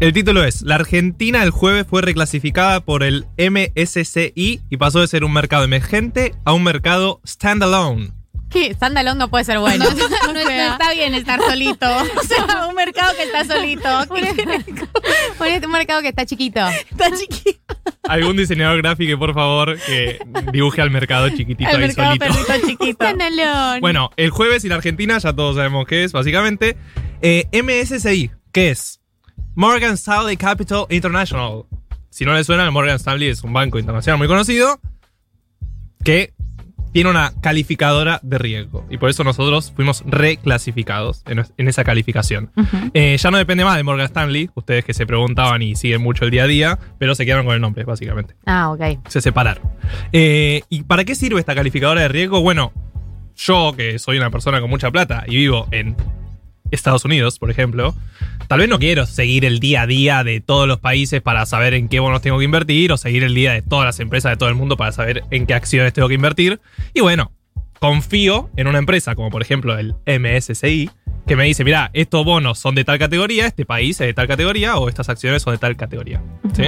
[0.00, 5.06] El título es, la Argentina el jueves fue reclasificada por el MSCI y pasó de
[5.06, 8.10] ser un mercado emergente a un mercado standalone.
[8.50, 8.72] ¿Qué?
[8.74, 9.84] Standalone no puede ser bueno.
[9.84, 11.86] No, no- no está bien estar solito.
[12.16, 13.88] O sea, un mercado que está solito.
[15.38, 16.60] Ponete un mercado que está chiquito.
[16.68, 17.58] Está chiquito.
[18.04, 20.18] Algún diseñador gráfico, por favor, que
[20.52, 22.26] dibuje al mercado chiquitito El ahí mercado solito.
[22.26, 23.04] perrito chiquito.
[23.04, 23.80] Standalone.
[23.80, 26.76] Bueno, el jueves y la Argentina, ya todos sabemos qué es, básicamente.
[27.22, 29.00] Eh, MSCI, ¿qué es?
[29.54, 31.64] Morgan Stanley Capital International.
[32.10, 34.80] Si no le suena, el Morgan Stanley es un banco internacional muy conocido
[36.04, 36.32] que
[36.96, 38.86] tiene una calificadora de riesgo.
[38.88, 42.50] Y por eso nosotros fuimos reclasificados en, en esa calificación.
[42.94, 46.24] Eh, ya no depende más de Morgan Stanley, ustedes que se preguntaban y siguen mucho
[46.24, 49.06] el día a día, pero se quedaron con el nombre, básicamente Ah, ok.
[49.08, 49.62] se separaron.
[50.10, 52.40] Eh, ¿Y para qué sirve esta calificadora de riesgo?
[52.40, 52.72] Bueno,
[53.36, 55.96] yo que soy una persona con mucha plata y vivo en
[56.70, 57.94] Estados Unidos, por ejemplo,
[58.48, 61.74] tal vez no quiero seguir el día a día de todos los países para saber
[61.74, 64.36] en qué bonos tengo que invertir o seguir el día de todas las empresas de
[64.36, 66.60] todo el mundo para saber en qué acciones tengo que invertir.
[66.94, 67.32] Y bueno,
[67.78, 70.90] confío en una empresa como por ejemplo el MSCI
[71.26, 74.28] que me dice, mira, estos bonos son de tal categoría, este país es de tal
[74.28, 76.22] categoría o estas acciones son de tal categoría.
[76.54, 76.64] ¿Sí?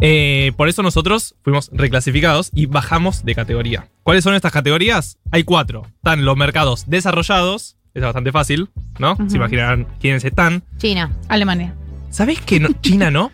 [0.00, 3.88] Eh, por eso nosotros fuimos reclasificados y bajamos de categoría.
[4.02, 5.18] ¿Cuáles son estas categorías?
[5.30, 5.82] Hay cuatro.
[5.96, 8.68] Están los mercados desarrollados, es bastante fácil,
[8.98, 9.16] ¿no?
[9.28, 10.62] Se imaginarán quiénes están.
[10.78, 11.10] China.
[11.28, 11.74] Alemania.
[12.10, 13.32] ¿Sabés que no- China no?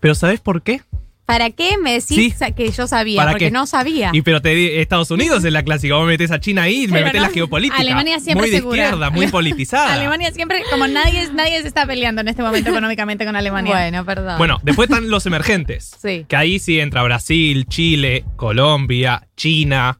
[0.00, 0.80] Pero ¿sabés por qué?
[1.26, 3.16] ¿Para qué me decís que yo sabía?
[3.18, 3.50] ¿Para Porque qué?
[3.50, 4.10] no sabía.
[4.12, 5.94] Y pero te di- Estados Unidos es la clásica.
[5.94, 7.26] Vos metés a China ahí y me Pero metés no.
[7.28, 7.80] la geopolítica.
[7.80, 8.82] Alemania siempre Muy de segura.
[8.82, 9.94] izquierda, muy politizada.
[9.94, 13.72] Alemania siempre, como nadie, nadie se está peleando en este momento económicamente con Alemania.
[13.74, 14.36] Bueno, perdón.
[14.36, 15.96] Bueno, después están los emergentes.
[16.00, 16.26] Sí.
[16.28, 19.96] Que ahí sí entra Brasil, Chile, Colombia, China.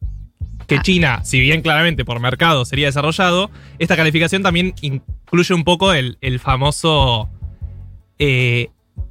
[0.65, 0.67] Ah.
[0.69, 5.93] Que China, si bien claramente por mercado sería desarrollado, esta calificación también incluye un poco
[5.93, 7.29] el, el famoso.
[8.19, 8.69] eh,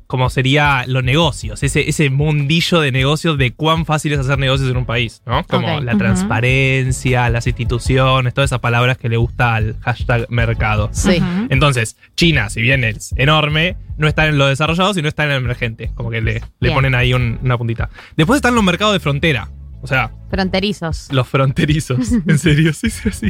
[0.07, 4.69] como sería los negocios, ese, ese mundillo de negocios de cuán fácil es hacer negocios
[4.69, 5.43] en un país, ¿no?
[5.47, 10.89] Como la transparencia, las instituciones, todas esas palabras que le gusta al hashtag mercado.
[10.91, 11.19] Sí.
[11.49, 15.37] Entonces, China, si bien es enorme, no está en lo desarrollado, sino está en el
[15.37, 15.89] emergente.
[15.95, 17.89] Como que le, le ponen ahí un- una puntita.
[18.15, 19.49] Después están los mercados de frontera.
[19.83, 21.07] O sea, Fronterizos.
[21.11, 22.11] los fronterizos.
[22.27, 23.29] En serio, sí, sí, sí.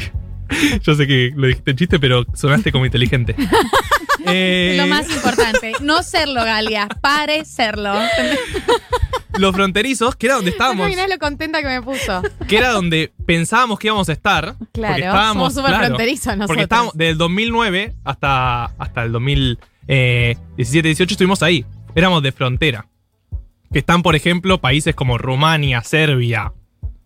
[0.83, 3.35] Yo sé que lo dijiste en chiste, pero sonaste como inteligente.
[4.25, 7.93] Eh, Lo más importante, no serlo, Galia, parecerlo.
[9.37, 12.21] los fronterizos, que era donde No estábamos, imaginás lo contenta que me puso.
[12.47, 14.55] que era donde pensábamos que íbamos a estar.
[14.71, 16.47] Claro, porque estábamos, somos súper claro, fronterizos nosotros.
[16.47, 21.65] Porque estábamos, desde el 2009 hasta, hasta el 2017-18 estuvimos ahí.
[21.93, 22.85] Éramos de frontera.
[23.73, 26.53] Que están, por ejemplo, países como Rumania, Serbia,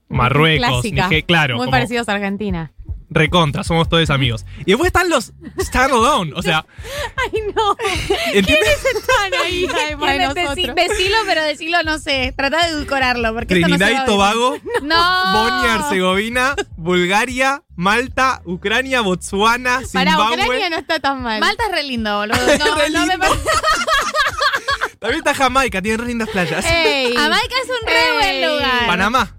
[0.10, 0.84] Marruecos.
[0.84, 2.73] Nigeria, claro, Muy como parecidos a Argentina.
[3.10, 4.45] recontra, somos todos amigos.
[4.65, 5.31] Y después están los
[5.61, 6.65] standalone, o sea,
[7.34, 7.76] Ay, no.
[8.34, 8.45] ¿entiendes?
[8.45, 9.65] ¿Quiénes están ahí?
[9.73, 10.76] además de nosotros?
[10.76, 12.34] decilo, pero decilo, no sé.
[12.35, 13.34] Trata de edulcorarlo.
[13.34, 14.06] Porque esto no se Trinidad y.
[14.06, 15.34] Tobago, No.
[15.34, 20.34] Bosnia, Herzegovina, Bulgaria, Malta, Ucrania, Botswana, Para Zimbabue.
[20.44, 21.39] Ucrania no está tan mal.
[21.39, 22.35] Malta es re lindo, boludo.
[22.77, 23.39] Re No, no me parece.
[24.99, 26.65] También está Jamaica, tiene lindas playas.
[26.65, 27.14] Ey.
[27.15, 28.41] Jamaica es un re Ey.
[28.41, 28.88] buen lugar.
[28.88, 29.34] Panamá,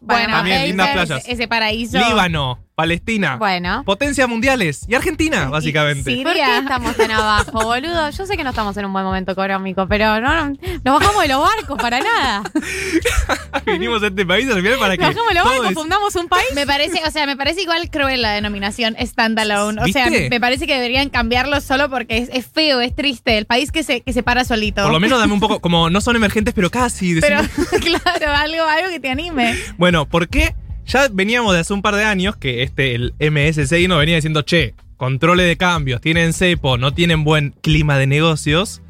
[0.00, 1.24] Bueno, También ese- lindas playas.
[1.28, 1.98] Ese paraíso.
[1.98, 3.84] Líbano, Palestina, Bueno.
[3.86, 6.10] potencias mundiales y Argentina, básicamente.
[6.14, 6.22] sí.
[6.22, 8.10] ¿Por qué estamos tan abajo, boludo?
[8.10, 11.22] Yo sé que no estamos en un buen momento económico, pero no, no nos bajamos
[11.22, 12.42] de los barcos para nada.
[13.66, 15.02] Vinimos a este país al final para que.
[15.04, 16.48] Nos bajamos de los barcos, es- fundamos un país.
[16.54, 19.82] Me parece, o sea, me parece igual cruel la denominación standalone.
[19.82, 23.38] O sea, me parece que deberían cambiarlo solo porque es, es feo, es triste.
[23.38, 24.82] El país que se, que se para solito.
[24.82, 27.18] Por lo menos dame un poco, como no son emergentes, pero casi.
[27.22, 27.68] Pero, decimos-
[28.02, 29.56] claro, algo, algo que te anime.
[29.78, 30.54] Bueno, ¿por qué?
[30.86, 34.42] Ya veníamos de hace un par de años que este, el MSCI nos venía diciendo,
[34.42, 38.82] che, controle de cambios, tienen cepo, no tienen buen clima de negocios.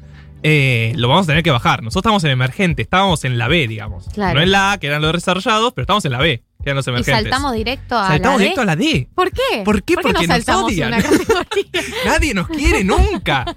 [0.42, 1.82] eh, lo vamos a tener que bajar.
[1.82, 4.06] Nosotros estamos en emergente, estábamos en la B, digamos.
[4.12, 4.34] Claro.
[4.38, 6.76] No en la A, que eran los desarrollados, pero estamos en la B, que eran
[6.76, 7.22] los Y emergentes.
[7.22, 8.44] saltamos directo a Saltamos la D.
[8.44, 9.08] directo a la D.
[9.14, 9.62] ¿Por qué?
[9.64, 9.94] ¿Por qué?
[9.94, 10.88] no Porque nos saltamos odian.
[10.92, 11.82] una categoría?
[12.04, 13.56] Nadie nos quiere nunca.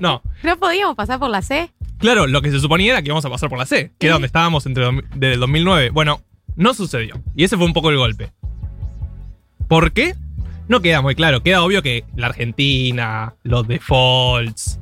[0.00, 1.70] No, ¿No podíamos pasar por la C?
[1.98, 4.14] Claro, lo que se suponía era que íbamos a pasar por la C, que era
[4.14, 5.90] donde estábamos entre desde el 2009.
[5.90, 6.22] Bueno,
[6.56, 7.20] no sucedió.
[7.34, 8.30] Y ese fue un poco el golpe.
[9.68, 10.14] ¿Por qué?
[10.68, 11.42] No queda muy claro.
[11.42, 14.78] Queda obvio que la Argentina, los defaults,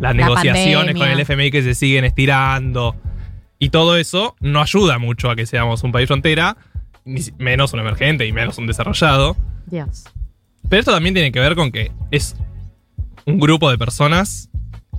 [0.00, 1.02] las La negociaciones pandemia.
[1.02, 2.96] con el FMI que se siguen estirando
[3.58, 6.56] y todo eso no ayuda mucho a que seamos un país frontera,
[7.38, 9.36] menos un emergente y menos un desarrollado.
[9.66, 10.04] Dios.
[10.68, 12.36] Pero esto también tiene que ver con que es
[13.26, 14.48] un grupo de personas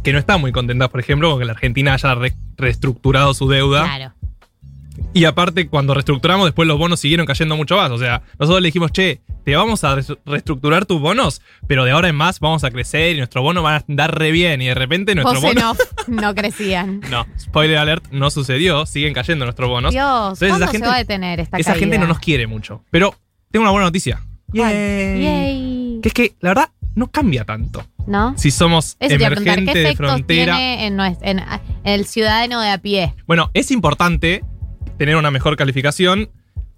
[0.04, 3.48] que no están muy contentas, por ejemplo, con que la Argentina haya re- reestructurado su
[3.50, 3.84] deuda.
[3.84, 4.14] Claro.
[5.14, 7.92] Y aparte, cuando reestructuramos, después los bonos siguieron cayendo mucho más.
[7.92, 12.08] O sea, nosotros le dijimos, che, te vamos a reestructurar tus bonos, pero de ahora
[12.08, 14.62] en más vamos a crecer y nuestro bono va a andar re bien.
[14.62, 15.72] Y de repente nuestro en bono.
[15.72, 17.02] off no crecían.
[17.10, 18.86] No, spoiler alert, no sucedió.
[18.86, 19.92] Siguen cayendo nuestros bonos.
[19.92, 20.08] Dios,
[20.42, 22.84] Entonces, ¿cuándo esa gente, se va a detener esta esa gente no nos quiere mucho.
[22.90, 23.14] Pero
[23.52, 24.22] tengo una buena noticia.
[24.54, 26.00] Yay.
[26.02, 27.86] Que es que, la verdad, no cambia tanto.
[28.08, 28.34] ¿No?
[28.38, 30.56] Si somos Eso emergente ¿qué de frontera.
[30.58, 31.44] tiene en, en- en
[31.84, 34.44] el ciudadano de a pie Bueno, es importante
[35.02, 36.30] tener una mejor calificación.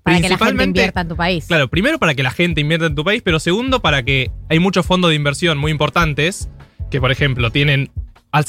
[0.02, 1.46] para que la gente invierta en tu país?
[1.46, 4.60] Claro, primero para que la gente invierta en tu país, pero segundo para que hay
[4.60, 6.48] muchos fondos de inversión muy importantes
[6.90, 7.92] que, por ejemplo, tienen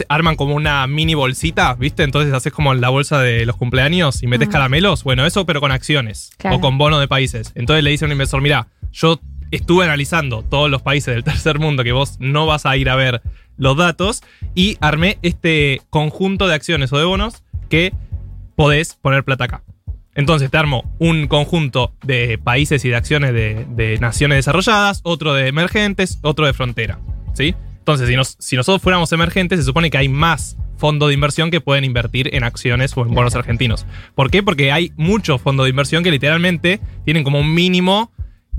[0.09, 2.05] arman como una mini bolsita, ¿viste?
[2.05, 5.03] Entonces haces como la bolsa de los cumpleaños y metes caramelos.
[5.03, 6.57] Bueno, eso pero con acciones Claro.
[6.57, 7.51] o con bonos de países.
[7.57, 9.21] Entonces le dice a un inversor, mira, yo
[9.51, 12.95] estuve analizando todos los países del tercer mundo que vos no vas a ir a
[12.95, 13.23] ver
[13.57, 14.23] los datos
[14.55, 17.93] y armé este conjunto de acciones o de bonos que
[18.57, 19.63] podés poner plata acá.
[20.15, 25.35] Entonces te armo un conjunto de países y de acciones de, de naciones desarrolladas, otro
[25.35, 27.01] de emergentes, otro de frontera.
[27.35, 27.55] ¿Sí?
[27.79, 31.51] Entonces, si, nos- si nosotros fuéramos emergentes, se supone que hay más fondos de inversión
[31.51, 33.87] que pueden invertir en acciones o en bonos argentinos.
[34.15, 34.43] ¿Por qué?
[34.43, 38.11] Porque hay muchos fondos de inversión que literalmente tienen como un mínimo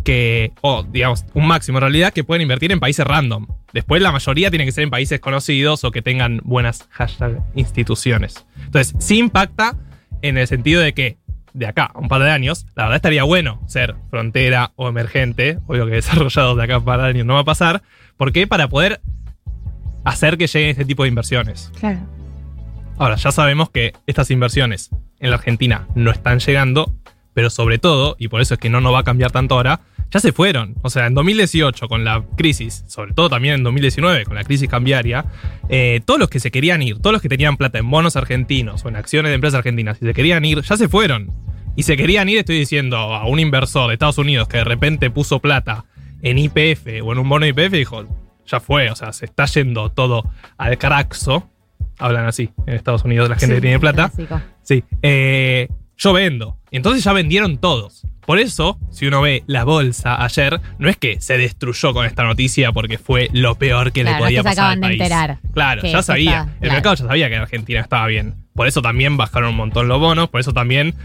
[0.03, 3.47] que, o digamos, un máximo en realidad, que pueden invertir en países random.
[3.73, 8.45] Después la mayoría tienen que ser en países conocidos o que tengan buenas hashtag instituciones.
[8.63, 9.77] Entonces, sí impacta
[10.21, 11.17] en el sentido de que
[11.53, 15.57] de acá a un par de años, la verdad estaría bueno ser frontera o emergente.
[15.67, 17.81] Obvio que desarrollados de acá a un par de años no va a pasar.
[18.17, 18.45] ¿Por qué?
[18.45, 19.01] Para poder
[20.03, 21.71] hacer que lleguen este tipo de inversiones.
[21.79, 21.99] Claro.
[22.97, 24.89] Ahora, ya sabemos que estas inversiones
[25.19, 26.93] en la Argentina no están llegando,
[27.35, 29.81] pero sobre todo, y por eso es que no nos va a cambiar tanto ahora,
[30.09, 30.75] ya se fueron.
[30.81, 34.69] O sea, en 2018 con la crisis, sobre todo también en 2019 con la crisis
[34.69, 35.25] cambiaria,
[35.69, 38.83] eh, todos los que se querían ir, todos los que tenían plata en bonos argentinos
[38.85, 41.31] o en acciones de empresas argentinas y se querían ir, ya se fueron.
[41.75, 45.11] Y se querían ir, estoy diciendo, a un inversor de Estados Unidos que de repente
[45.11, 45.85] puso plata
[46.21, 48.05] en IPF o en un bono IPF y dijo,
[48.47, 50.23] ya fue, o sea, se está yendo todo
[50.57, 51.49] al caraxo.
[51.99, 54.09] Hablan así en Estados Unidos la gente Sí, que tiene plata.
[54.09, 54.41] clásico.
[54.61, 54.83] Sí.
[55.01, 55.67] Eh,
[55.97, 56.57] yo vendo.
[56.75, 58.05] Y entonces ya vendieron todos.
[58.25, 62.23] Por eso, si uno ve la bolsa ayer, no es que se destruyó con esta
[62.25, 64.71] noticia porque fue lo peor que Claro, le no podía es que se pasar al
[64.71, 65.01] acaban de país.
[65.01, 66.31] enterar Claro, ya sabía.
[66.31, 66.73] está- el claro.
[66.73, 68.33] mercado ya sabía que Argentina estaba bien.
[68.53, 70.27] Por eso también bajaron un montón los bonos.
[70.27, 70.95] Por eso también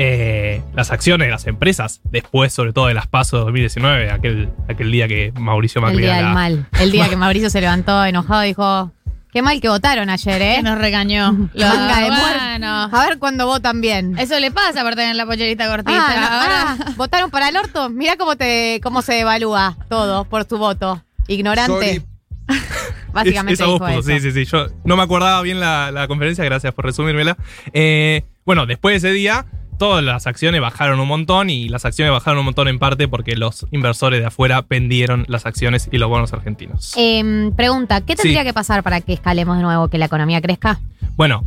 [0.00, 4.48] eh, las acciones de las empresas, después sobre todo de las pasos de 2019, aquel,
[4.68, 6.66] aquel día que Mauricio Macri El día del mal.
[6.80, 8.92] El día que Mauricio se levantó enojado y dijo,
[9.32, 10.54] qué mal que votaron ayer, ¿eh?
[10.56, 11.32] Que nos regañó.
[11.54, 12.88] Lo- Manga de bueno.
[12.92, 14.18] A ver cuándo votan bien.
[14.18, 15.92] Eso le pasa por tener la pollerita cortita.
[16.06, 17.88] Ah, no, Ahora- ah, votaron para el orto.
[17.90, 21.02] Mira cómo te cómo se evalúa todo por tu voto.
[21.26, 22.02] Ignorante.
[23.12, 24.02] Básicamente Es- esa puso, eso.
[24.02, 24.44] Sí, sí, sí.
[24.44, 27.36] Yo no me acordaba bien la, la conferencia, gracias por resumírmela.
[27.72, 29.44] Eh, bueno, después de ese día,
[29.78, 33.36] todas las acciones bajaron un montón y las acciones bajaron un montón en parte porque
[33.36, 36.92] los inversores de afuera vendieron las acciones y los bonos argentinos.
[36.96, 38.46] Em, pregunta, ¿qué tendría Sí.
[38.46, 40.80] que pasar para que escalemos de nuevo, que la economía crezca?
[41.16, 41.44] Bueno,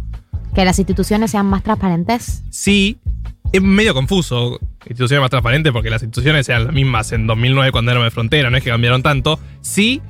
[0.56, 2.44] ¿Que las instituciones sean más transparentes?
[2.50, 2.98] sí,
[3.54, 4.60] es medio confuso.
[4.86, 8.50] Instituciones más transparentes porque las instituciones eran las mismas en 2009 cuando éramos de frontera,
[8.50, 9.40] no es que cambiaron tanto.
[9.62, 10.02] Sí,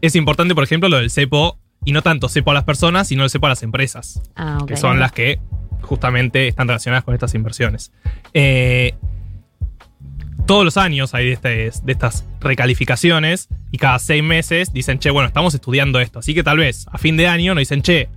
[0.00, 3.24] es importante, por ejemplo, lo del cepo, y no tanto cepo a las personas, sino
[3.24, 4.22] el cepo a las empresas.
[4.36, 4.68] Ah, ok.
[4.68, 5.40] que son las que
[5.82, 7.92] justamente están relacionadas con estas inversiones.
[8.34, 8.94] Eh,
[10.46, 15.26] todos los años hay estas- de estas recalificaciones y cada seis meses dicen, che, bueno,
[15.28, 16.18] estamos estudiando esto.
[16.18, 18.08] Así que tal vez a fin de año nos dicen, che,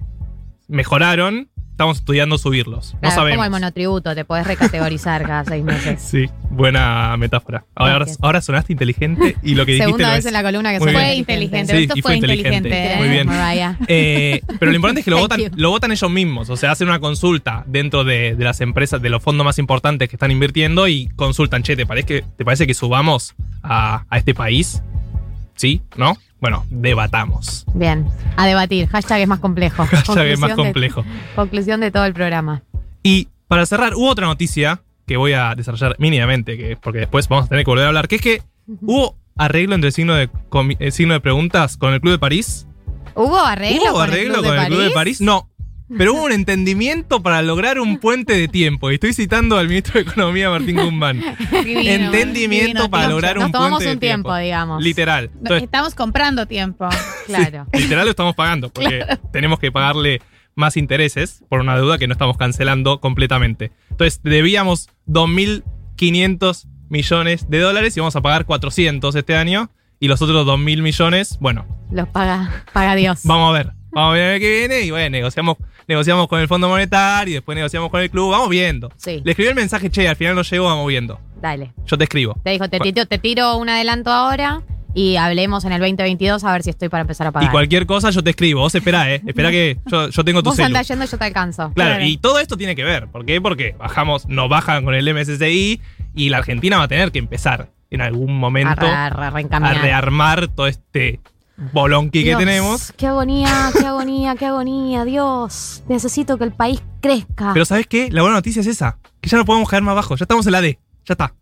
[0.68, 2.94] mejoraron, estamos estudiando subirlos.
[2.94, 3.36] No Claro, sabemos.
[3.36, 6.02] como el monotributo, te podés recategorizar cada seis meses.
[6.02, 7.66] Sí, buena metáfora.
[7.76, 10.72] Ahora, ahora sonaste inteligente y lo que dijiste Segunda no vez es- en la columna
[10.72, 11.14] que bien.
[11.16, 11.76] inteligente.
[11.78, 12.94] Sí, Esto fue inteligente.
[12.94, 12.96] ¿eh?
[12.98, 13.30] Muy bien.
[13.90, 16.50] Eh, pero lo importante es que lo votan, lo votan ellos mismos.
[16.50, 20.08] O sea, hacen una consulta dentro de, de las empresas, de los fondos más importantes
[20.08, 24.18] que están invirtiendo y consultan, che, ¿te parece que, te parece que subamos a, a
[24.18, 24.82] este país?
[25.56, 25.82] ¿Sí?
[25.98, 26.16] ¿No?
[26.46, 27.66] Bueno, debatamos.
[27.74, 28.06] Bien,
[28.38, 28.88] a debatir.
[28.88, 29.84] Hashtag es más complejo.
[29.90, 31.04] Hashtag es más de- complejo.
[31.36, 32.62] conclusión de todo el programa.
[33.02, 37.46] Y para cerrar, hubo otra noticia que voy a desarrollar mínimamente, que, porque después vamos
[37.46, 40.30] a tener que volver a hablar, que es que hubo arreglo entre el signo de,
[40.78, 42.68] el signo de preguntas con el Club de París.
[43.16, 45.22] ¿Hubo arreglo ¿Hubo con arreglo el Club con de el Club de París?
[45.22, 45.50] No.
[45.88, 48.90] Pero hubo un entendimiento para lograr un puente de tiempo.
[48.90, 51.22] Y estoy citando al ministro de Economía, Martín Guzmán.
[51.52, 54.84] Divino, Entendimiento divino para lograr Nos un tomamos puente de un tiempo, digamos.
[54.84, 55.30] Literal.
[55.38, 56.90] Entonces, Estamos comprando tiempo.
[57.26, 57.66] Claro.
[57.74, 58.70] literal lo estamos pagando.
[58.70, 60.22] Porque tenemos que pagarle
[60.56, 63.72] más intereses por una deuda que no estamos cancelando completamente.
[63.90, 69.70] Entonces, debíamos 2.500 millones de dólares y vamos a pagar 400 este año.
[70.00, 73.22] Y los otros 2.000 millones, bueno, Los paga, paga Dios.
[73.24, 73.75] Vamos a ver.
[73.96, 75.58] Vamos a ver el año que viene y bueno, negociamos,
[75.88, 78.32] negociamos con el Fondo Monetario y después negociamos con el club.
[78.32, 78.92] Vamos viendo.
[78.98, 79.22] Sí.
[79.24, 81.20] Le escribí el mensaje, che, al final no llegó, vamos viendo.
[81.42, 81.72] Dale.
[81.86, 82.36] Yo te escribo.
[82.44, 84.62] Te dijo, te, tiro, te tiro un adelanto ahora
[84.94, 87.48] y hablemos en el 2022 a ver si estoy para empezar a pagar.
[87.50, 88.62] Y cualquier cosa yo te escribo.
[88.62, 89.22] Vos esperá, eh.
[89.26, 91.72] Esperá que yo, yo tengo tu Vos andás yendo y yo te alcanzo.
[91.74, 93.08] Claro, y todo esto tiene que ver.
[93.08, 93.40] ¿Por qué?
[93.40, 95.82] Porque bajamos, nos bajan con el MSCI
[96.16, 100.48] y la Argentina va a tener que empezar en algún momento A re- a rearmar
[100.50, 101.20] todo este
[101.74, 102.92] bolonqui que tenemos.
[102.98, 105.06] Qué agonía, qué agonía, qué agonía.
[105.06, 107.52] Dios, necesito que el país crezca.
[107.54, 108.10] Pero ¿sabes qué?
[108.12, 108.98] La buena noticia es esa.
[109.22, 110.16] Que ya no podemos caer más bajo.
[110.16, 110.80] Ya estamos en la D.
[111.06, 111.34] Ya está.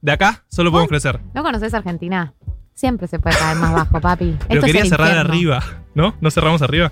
[0.00, 1.20] De acá solo podemos crecer.
[1.34, 2.34] ¿No conoces Argentina?
[2.74, 4.36] Siempre se puede caer más bajo, papi.
[4.48, 5.32] Pero Esto quería cerrar infierno.
[5.32, 5.62] arriba.
[5.94, 6.14] ¿No?
[6.20, 6.90] ¿No cerramos arriba?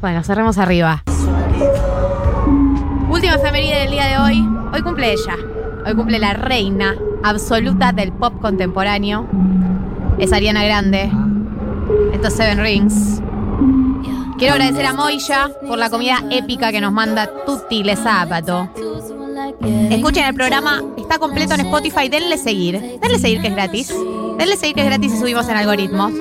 [0.00, 1.02] Bueno, cerremos arriba.
[3.10, 4.48] Última efeméride del día de hoy.
[4.72, 5.34] Hoy cumple ella.
[5.86, 9.26] Hoy cumple la reina absoluta del pop contemporáneo.
[10.18, 11.10] Es Ariana Grande.
[12.16, 13.20] Estos Seven Rings.
[14.38, 18.70] Quiero agradecer a Moya por la comida épica que nos manda Tutti Le Sábato.
[19.90, 22.98] Escuchen el programa, está completo en Spotify, denle seguir.
[23.02, 23.94] Denle seguir que es gratis.
[24.38, 26.12] Denle seguir que es gratis y subimos en algoritmos.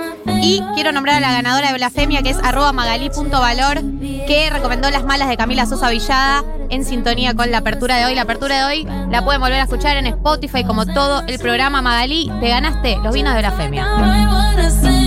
[0.41, 3.81] Y quiero nombrar a la ganadora de Blasfemia, que es arroba magali.valor,
[4.27, 8.15] que recomendó Las Malas de Camila Sosa Villada en sintonía con la apertura de hoy.
[8.15, 11.81] La apertura de hoy la pueden volver a escuchar en Spotify como todo el programa
[11.81, 12.29] Magali.
[12.41, 15.04] Te ganaste los vinos de Blasfemia.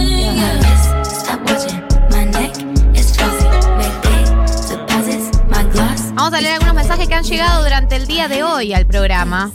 [6.14, 9.50] Vamos a leer algunos mensajes que han llegado durante el día de hoy al programa.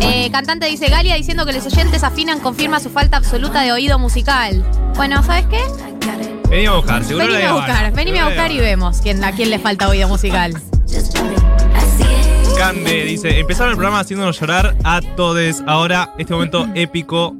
[0.00, 3.98] Eh, cantante dice Galia diciendo que los oyentes afinan confirma su falta absoluta de oído
[3.98, 4.64] musical.
[4.94, 5.60] Bueno, ¿sabes qué?
[6.48, 9.32] Venime a buscar, seguro Venime la a buscar, venime a buscar y vemos quién, a
[9.32, 10.54] quién le falta oído musical.
[12.56, 15.62] Cande dice, empezaron el programa haciéndonos llorar a todos.
[15.66, 17.34] Ahora, este momento épico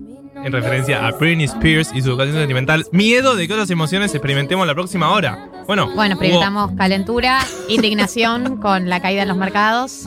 [0.44, 2.86] en referencia a Britney Spears y su educación sentimental.
[2.92, 5.48] Miedo de que otras emociones experimentemos la próxima hora.
[5.66, 10.06] Bueno, Bueno, hubo- experimentamos calentura, indignación con la caída en los mercados.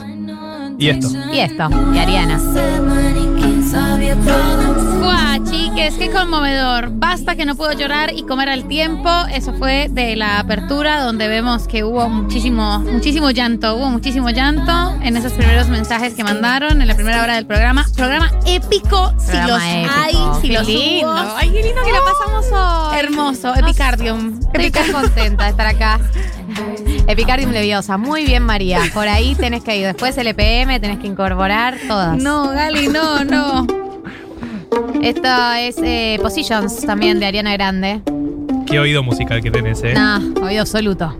[0.78, 1.08] Y esto.
[1.32, 3.31] Y esto, y Ariana.
[3.72, 5.94] ¡Guau, chiques!
[5.94, 6.90] ¡Qué conmovedor!
[6.92, 9.08] Basta que no puedo llorar y comer al tiempo.
[9.32, 13.74] Eso fue de la apertura donde vemos que hubo muchísimo, muchísimo llanto.
[13.76, 17.86] Hubo muchísimo llanto en esos primeros mensajes que mandaron en la primera hora del programa.
[17.96, 19.94] Programa épico, si Programa los épico.
[19.96, 21.08] hay, si Qué los lindo.
[21.10, 21.36] hubo.
[21.38, 22.98] Ay, qué lindo que la pasamos hoy.
[22.98, 24.38] Hermoso, Epicardium.
[24.52, 25.98] Estoy contenta de estar acá.
[27.06, 27.96] Epicardium Leviosa.
[27.96, 28.80] Muy bien, María.
[28.92, 29.86] Por ahí tenés que ir.
[29.86, 32.16] Después el EPM, tenés que incorporar todas.
[32.18, 33.61] No, Gali, no, no.
[35.02, 35.28] Esto
[35.58, 38.00] es eh, Positions también de Ariana Grande.
[38.72, 39.92] Qué oído musical que tenés, eh.
[39.94, 41.14] Nah, oído absoluto.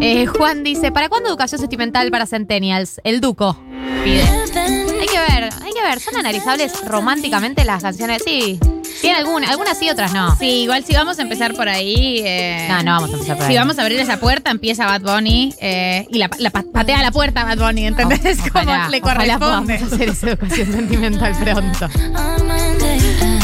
[0.00, 3.00] Eh, Juan dice, ¿para cuándo educación sentimental para Centennials?
[3.02, 3.58] El Duco.
[4.04, 4.22] Pide.
[4.22, 5.98] Hay que ver, hay que ver.
[6.00, 8.22] ¿Son analizables románticamente las canciones?
[8.24, 8.60] Sí.
[9.00, 10.36] Tiene algunas, algunas sí, otras no.
[10.36, 12.22] Sí, igual si vamos a empezar por ahí.
[12.24, 13.58] eh, No, no vamos a empezar por Si ahí.
[13.58, 17.10] vamos a abrir esa puerta, empieza Bad Bunny eh, y la, la pa- patea la
[17.10, 18.38] puerta Bad Bunny, ¿entendés?
[18.52, 19.74] Como ojalá, le ojalá corresponde.
[19.78, 21.88] podamos hacer esa educación sentimental pronto.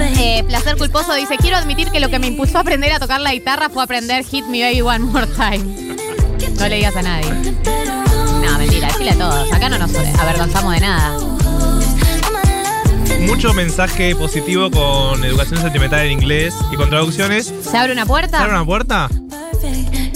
[0.00, 3.20] Eh, placer culposo dice, quiero admitir que lo que me impulsó a aprender a tocar
[3.20, 5.94] la guitarra fue aprender Hit Me Baby One More Time.
[6.58, 7.30] No le digas a nadie.
[8.44, 9.52] No, mentira, decile a todos.
[9.52, 11.18] Acá no nos avergonzamos de nada.
[13.20, 17.52] Mucho mensaje positivo con educación sentimental en inglés y con traducciones.
[17.62, 18.38] ¿Se abre una puerta?
[18.38, 19.08] ¿Se abre una puerta?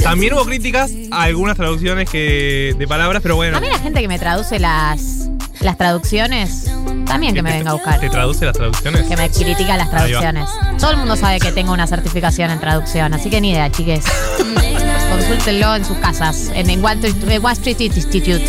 [0.02, 3.56] También hubo críticas a algunas traducciones que, de palabras, pero bueno.
[3.56, 5.27] A mí la gente que me traduce las,
[5.60, 6.70] las traducciones,
[7.06, 8.00] también que me venga a buscar.
[8.00, 9.06] ¿Te traduce las traducciones?
[9.06, 10.48] Que me critica las traducciones.
[10.78, 14.04] Todo el mundo sabe que tengo una certificación en traducción, así que ni idea, chiques.
[15.10, 18.44] Consúltenlo en sus casas, en el Wall Street, eh, Wall Street Institute.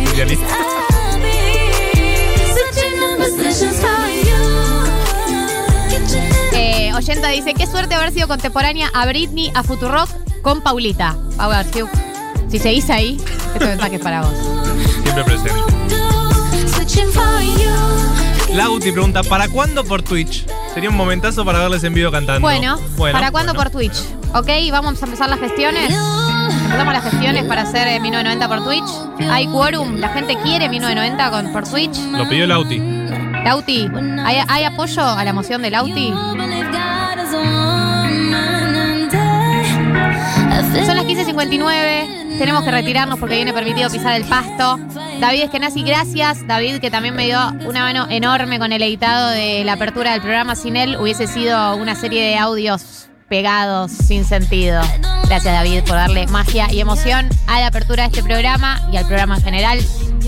[0.00, 0.56] Especialista.
[6.52, 10.08] Eh, Oyenta dice, qué suerte haber sido contemporánea a Britney, a Futurock
[10.42, 11.16] con Paulita.
[11.36, 11.90] Power Cube.
[12.48, 13.20] Si seguís ahí,
[13.54, 14.53] este mensaje es para vos.
[15.02, 15.52] Siempre presente.
[18.54, 20.46] Lauti pregunta, ¿para cuándo por Twitch?
[20.72, 22.40] Sería un momentazo para verles en vivo cantando.
[22.40, 23.70] Bueno, Bueno, ¿para cuándo bueno.
[23.70, 23.96] por Twitch?
[24.32, 24.48] ¿Ok?
[24.70, 25.92] Vamos a empezar las gestiones.
[26.64, 29.28] Empezamos las gestiones para hacer eh, 1990 por Twitch.
[29.30, 31.96] Hay quórum, la gente quiere 1990 con, por Twitch.
[32.12, 32.78] Lo pidió Lauti.
[33.44, 33.88] Lauti,
[34.24, 36.12] ¿hay, hay apoyo a la moción de Lauti?
[40.86, 42.23] Son las 15.59.
[42.38, 44.78] Tenemos que retirarnos porque viene permitido pisar el pasto.
[45.20, 46.46] David Eskenazi, gracias.
[46.46, 50.20] David, que también me dio una mano enorme con el editado de la apertura del
[50.20, 50.56] programa.
[50.56, 54.82] Sin él hubiese sido una serie de audios pegados sin sentido.
[55.26, 59.06] Gracias, David, por darle magia y emoción a la apertura de este programa y al
[59.06, 59.78] programa en general.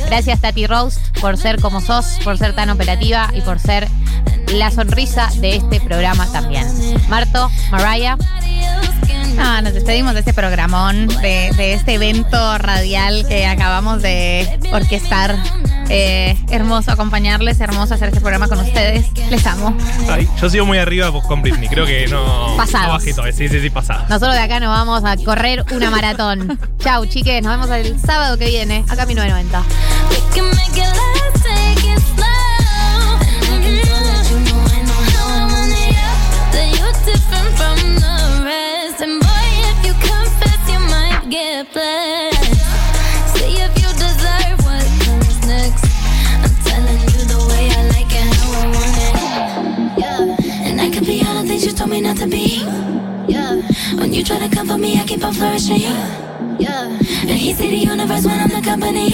[0.07, 3.89] Gracias, Tati Roast, por ser como sos, por ser tan operativa y por ser
[4.55, 6.67] la sonrisa de este programa también.
[7.09, 8.17] Marto, Mariah.
[9.39, 15.37] Ah, nos despedimos de este programón, de, de este evento radial que acabamos de orquestar.
[15.89, 19.07] Eh, hermoso acompañarles, hermoso hacer este programa con ustedes.
[19.31, 19.77] Les amo.
[20.11, 21.69] Ay, yo sigo muy arriba con Britney.
[21.69, 22.57] Creo que no.
[22.57, 22.89] Pasados.
[22.89, 23.23] no bajito.
[23.33, 24.07] Sí, sí, sí, pasada.
[24.09, 26.59] Nosotros de acá nos vamos a correr una maratón.
[26.79, 27.43] Chau, chiques.
[27.43, 29.63] Nos vemos el sábado que viene, acá a 1990.
[51.97, 52.61] Me not to be.
[53.27, 53.57] Yeah,
[53.99, 55.81] when you try to come for me, I keep on flourishing.
[56.59, 56.89] Yeah,
[57.29, 59.11] and he see the universe when I'm the company.